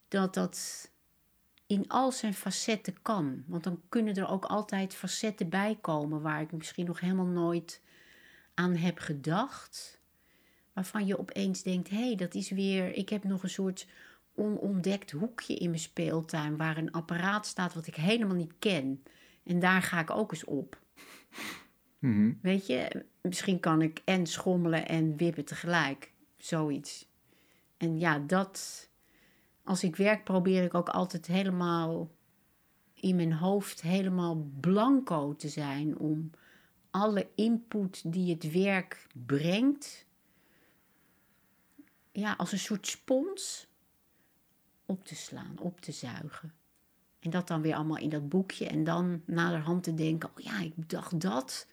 Dat 0.07 0.33
dat 0.33 0.89
in 1.67 1.87
al 1.87 2.11
zijn 2.11 2.33
facetten 2.33 3.01
kan. 3.01 3.43
Want 3.47 3.63
dan 3.63 3.81
kunnen 3.89 4.15
er 4.15 4.27
ook 4.27 4.45
altijd 4.45 4.93
facetten 4.95 5.49
bij 5.49 5.77
komen 5.81 6.21
waar 6.21 6.41
ik 6.41 6.51
misschien 6.51 6.85
nog 6.85 6.99
helemaal 6.99 7.25
nooit 7.25 7.81
aan 8.53 8.75
heb 8.75 8.99
gedacht. 8.99 9.99
Waarvan 10.73 11.05
je 11.05 11.19
opeens 11.19 11.63
denkt: 11.63 11.89
hé, 11.89 12.05
hey, 12.05 12.15
dat 12.15 12.33
is 12.33 12.49
weer. 12.49 12.95
Ik 12.95 13.09
heb 13.09 13.23
nog 13.23 13.43
een 13.43 13.49
soort 13.49 13.87
onontdekt 14.35 15.11
hoekje 15.11 15.55
in 15.55 15.69
mijn 15.69 15.81
speeltuin. 15.81 16.57
waar 16.57 16.77
een 16.77 16.91
apparaat 16.91 17.45
staat 17.45 17.73
wat 17.73 17.87
ik 17.87 17.95
helemaal 17.95 18.35
niet 18.35 18.53
ken. 18.59 19.03
En 19.43 19.59
daar 19.59 19.81
ga 19.81 19.99
ik 19.99 20.09
ook 20.09 20.31
eens 20.31 20.43
op. 20.43 20.79
Mhm. 21.99 22.33
Weet 22.41 22.67
je, 22.67 23.05
misschien 23.21 23.59
kan 23.59 23.81
ik 23.81 24.01
en 24.05 24.27
schommelen 24.27 24.87
en 24.87 25.17
wippen 25.17 25.45
tegelijk. 25.45 26.11
Zoiets. 26.37 27.09
En 27.77 27.99
ja, 27.99 28.19
dat. 28.19 28.89
Als 29.63 29.83
ik 29.83 29.95
werk, 29.95 30.23
probeer 30.23 30.63
ik 30.63 30.73
ook 30.73 30.89
altijd 30.89 31.27
helemaal 31.27 32.11
in 32.93 33.15
mijn 33.15 33.33
hoofd 33.33 33.81
helemaal 33.81 34.51
blanco 34.59 35.35
te 35.35 35.49
zijn. 35.49 35.97
Om 35.97 36.31
alle 36.91 37.29
input 37.35 38.11
die 38.13 38.33
het 38.33 38.51
werk 38.51 39.07
brengt, 39.25 40.05
ja, 42.11 42.33
als 42.37 42.51
een 42.51 42.59
soort 42.59 42.87
spons 42.87 43.67
op 44.85 45.05
te 45.05 45.15
slaan, 45.15 45.59
op 45.59 45.81
te 45.81 45.91
zuigen. 45.91 46.53
En 47.19 47.29
dat 47.29 47.47
dan 47.47 47.61
weer 47.61 47.75
allemaal 47.75 47.97
in 47.97 48.09
dat 48.09 48.29
boekje. 48.29 48.67
En 48.67 48.83
dan 48.83 49.21
naderhand 49.25 49.83
te 49.83 49.93
denken: 49.93 50.29
oh 50.29 50.43
ja, 50.43 50.59
ik 50.59 50.89
dacht 50.89 51.19
dat. 51.21 51.67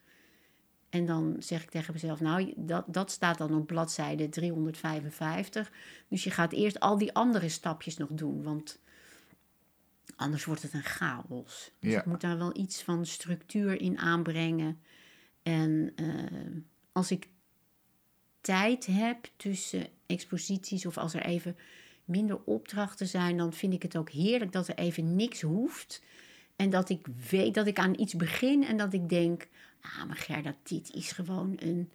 En 0.88 1.06
dan 1.06 1.36
zeg 1.38 1.62
ik 1.62 1.70
tegen 1.70 1.92
mezelf: 1.92 2.20
Nou, 2.20 2.52
dat, 2.56 2.84
dat 2.86 3.10
staat 3.10 3.38
dan 3.38 3.54
op 3.54 3.66
bladzijde 3.66 4.28
355. 4.28 5.72
Dus 6.08 6.24
je 6.24 6.30
gaat 6.30 6.52
eerst 6.52 6.80
al 6.80 6.98
die 6.98 7.14
andere 7.14 7.48
stapjes 7.48 7.96
nog 7.96 8.08
doen. 8.12 8.42
Want 8.42 8.78
anders 10.16 10.44
wordt 10.44 10.62
het 10.62 10.72
een 10.72 10.82
chaos. 10.82 11.72
Dus 11.78 11.92
Ja. 11.92 11.98
ik 11.98 12.06
moet 12.06 12.20
daar 12.20 12.38
wel 12.38 12.56
iets 12.56 12.82
van 12.82 13.06
structuur 13.06 13.80
in 13.80 13.98
aanbrengen. 13.98 14.80
En 15.48 15.92
eh, 15.96 16.06
als 16.92 17.10
ik 17.10 17.28
tijd 18.40 18.86
heb 18.86 19.28
tussen 19.36 19.86
exposities 20.06 20.86
of 20.86 20.98
als 20.98 21.14
er 21.14 21.22
even 21.22 21.56
minder 22.04 22.40
opdrachten 22.44 23.06
zijn, 23.06 23.36
dan 23.36 23.52
vind 23.52 23.72
ik 23.72 23.82
het 23.82 23.96
ook 23.96 24.10
heerlijk 24.10 24.52
dat 24.52 24.68
er 24.68 24.74
even 24.74 25.16
niks 25.16 25.40
hoeft. 25.40 26.02
En 26.56 26.70
dat 26.70 26.88
ik 26.88 27.06
weet 27.30 27.54
dat 27.54 27.66
ik 27.66 27.78
aan 27.78 28.00
iets 28.00 28.14
begin 28.14 28.64
en 28.64 28.76
dat 28.76 28.92
ik 28.92 29.08
denk: 29.08 29.48
ah, 29.80 30.04
maar 30.04 30.16
Gerda, 30.16 30.54
dit 30.62 30.94
is 30.94 31.12
gewoon 31.12 31.56
een 31.58 31.90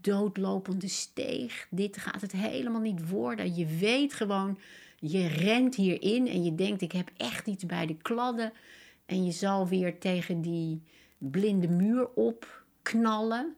doodlopende 0.00 0.88
steeg. 0.88 1.66
Dit 1.70 1.96
gaat 1.96 2.20
het 2.20 2.32
helemaal 2.32 2.80
niet 2.80 3.08
worden. 3.08 3.54
Je 3.54 3.66
weet 3.66 4.14
gewoon, 4.14 4.58
je 4.98 5.26
rent 5.26 5.74
hierin 5.74 6.28
en 6.28 6.44
je 6.44 6.54
denkt: 6.54 6.82
ik 6.82 6.92
heb 6.92 7.10
echt 7.16 7.46
iets 7.46 7.66
bij 7.66 7.86
de 7.86 7.96
kladden. 7.96 8.52
En 9.06 9.24
je 9.24 9.32
zal 9.32 9.68
weer 9.68 9.98
tegen 9.98 10.40
die 10.40 10.82
blinde 11.18 11.68
muur 11.68 12.08
opknallen. 12.86 13.56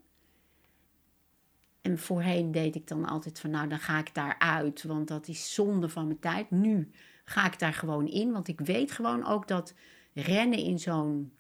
En 1.80 1.98
voorheen 1.98 2.52
deed 2.52 2.74
ik 2.74 2.86
dan 2.86 3.04
altijd 3.04 3.40
van, 3.40 3.50
nou 3.50 3.68
dan 3.68 3.78
ga 3.78 3.98
ik 3.98 4.14
daaruit, 4.14 4.82
want 4.82 5.08
dat 5.08 5.28
is 5.28 5.54
zonde 5.54 5.88
van 5.88 6.06
mijn 6.06 6.18
tijd. 6.18 6.50
Nu 6.50 6.90
ga 7.24 7.46
ik 7.46 7.58
daar 7.58 7.72
gewoon 7.72 8.06
in, 8.06 8.32
want 8.32 8.48
ik 8.48 8.60
weet 8.60 8.92
gewoon 8.92 9.26
ook 9.26 9.48
dat 9.48 9.74
rennen 10.14 10.58
in 10.58 10.78
zo'n 10.78 11.32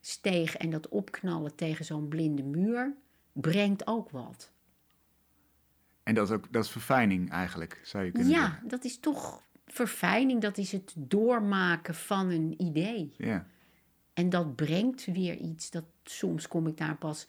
steeg 0.00 0.56
en 0.56 0.70
dat 0.70 0.88
opknallen 0.88 1.54
tegen 1.54 1.84
zo'n 1.84 2.08
blinde 2.08 2.42
muur 2.42 2.96
brengt 3.32 3.86
ook 3.86 4.10
wat. 4.10 4.52
En 6.02 6.14
dat 6.14 6.28
is 6.28 6.34
ook 6.34 6.52
dat 6.52 6.64
is 6.64 6.70
verfijning 6.70 7.30
eigenlijk, 7.30 7.80
zou 7.84 8.04
je 8.04 8.10
kunnen 8.10 8.30
Ja, 8.32 8.46
zeggen. 8.46 8.68
dat 8.68 8.84
is 8.84 8.98
toch 8.98 9.42
verfijning, 9.66 10.40
dat 10.40 10.58
is 10.58 10.72
het 10.72 10.94
doormaken 10.96 11.94
van 11.94 12.30
een 12.30 12.62
idee. 12.62 13.14
Ja. 13.16 13.46
En 14.18 14.30
dat 14.30 14.56
brengt 14.56 15.04
weer 15.04 15.36
iets. 15.36 15.70
Dat, 15.70 15.84
soms 16.04 16.48
kom 16.48 16.66
ik 16.66 16.76
daar 16.76 16.96
pas 16.96 17.26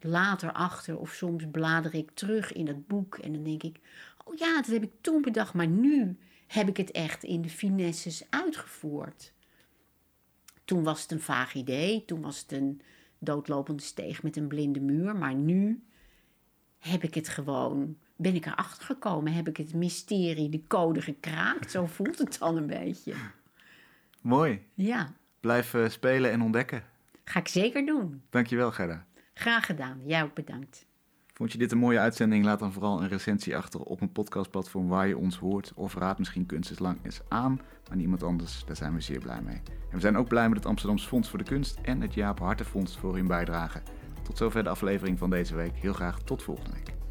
later 0.00 0.52
achter. 0.52 0.98
Of 0.98 1.12
soms 1.12 1.44
blader 1.50 1.94
ik 1.94 2.10
terug 2.14 2.52
in 2.52 2.66
het 2.66 2.86
boek. 2.86 3.18
En 3.18 3.32
dan 3.32 3.42
denk 3.42 3.62
ik, 3.62 3.80
oh 4.24 4.34
ja, 4.34 4.54
dat 4.54 4.66
heb 4.66 4.82
ik 4.82 4.92
toen 5.00 5.22
bedacht. 5.22 5.54
Maar 5.54 5.66
nu 5.66 6.18
heb 6.46 6.68
ik 6.68 6.76
het 6.76 6.90
echt 6.90 7.24
in 7.24 7.42
de 7.42 7.48
finesses 7.48 8.24
uitgevoerd. 8.30 9.32
Toen 10.64 10.82
was 10.82 11.02
het 11.02 11.10
een 11.10 11.20
vaag 11.20 11.54
idee. 11.54 12.04
Toen 12.04 12.20
was 12.20 12.40
het 12.40 12.52
een 12.52 12.80
doodlopende 13.18 13.82
steeg 13.82 14.22
met 14.22 14.36
een 14.36 14.48
blinde 14.48 14.80
muur. 14.80 15.16
Maar 15.16 15.34
nu 15.34 15.84
heb 16.78 17.02
ik 17.02 17.14
het 17.14 17.28
gewoon... 17.28 17.98
Ben 18.16 18.34
ik 18.34 18.46
erachter 18.46 18.84
gekomen? 18.84 19.32
Heb 19.32 19.48
ik 19.48 19.56
het 19.56 19.74
mysterie, 19.74 20.48
de 20.48 20.66
code 20.66 21.02
gekraakt? 21.02 21.70
Zo 21.70 21.86
voelt 21.86 22.18
het 22.18 22.38
dan 22.38 22.56
een 22.56 22.66
beetje. 22.66 23.14
Mooi. 24.20 24.60
Ja, 24.74 25.12
Blijf 25.42 25.76
spelen 25.86 26.30
en 26.30 26.42
ontdekken. 26.42 26.82
ga 27.24 27.40
ik 27.40 27.48
zeker 27.48 27.86
doen. 27.86 28.22
Dankjewel, 28.30 28.70
Gerda. 28.70 29.04
Graag 29.34 29.66
gedaan. 29.66 30.00
Jij 30.04 30.22
ook 30.22 30.34
bedankt. 30.34 30.86
Vond 31.34 31.52
je 31.52 31.58
dit 31.58 31.72
een 31.72 31.78
mooie 31.78 31.98
uitzending? 31.98 32.44
Laat 32.44 32.58
dan 32.58 32.72
vooral 32.72 33.02
een 33.02 33.08
recensie 33.08 33.56
achter 33.56 33.80
op 33.80 34.00
een 34.00 34.12
podcastplatform 34.12 34.88
waar 34.88 35.08
je 35.08 35.16
ons 35.16 35.38
hoort. 35.38 35.72
Of 35.74 35.94
raad 35.94 36.18
misschien 36.18 36.46
Kunst 36.46 36.70
is 36.70 36.78
Lang 36.78 36.98
eens 37.02 37.20
aan 37.28 37.60
aan 37.90 38.00
iemand 38.00 38.22
anders. 38.22 38.64
Daar 38.66 38.76
zijn 38.76 38.94
we 38.94 39.00
zeer 39.00 39.20
blij 39.20 39.40
mee. 39.42 39.60
En 39.90 39.94
we 39.94 40.00
zijn 40.00 40.16
ook 40.16 40.28
blij 40.28 40.48
met 40.48 40.58
het 40.58 40.66
Amsterdamse 40.66 41.08
Fonds 41.08 41.28
voor 41.28 41.38
de 41.38 41.44
Kunst 41.44 41.78
en 41.82 42.00
het 42.00 42.14
Jaap 42.14 42.38
Hartenfonds 42.38 42.98
voor 42.98 43.14
hun 43.14 43.26
bijdrage. 43.26 43.82
Tot 44.22 44.36
zover 44.36 44.62
de 44.62 44.68
aflevering 44.68 45.18
van 45.18 45.30
deze 45.30 45.54
week. 45.54 45.74
Heel 45.74 45.92
graag 45.92 46.22
tot 46.22 46.42
volgende 46.42 46.70
week. 46.72 47.01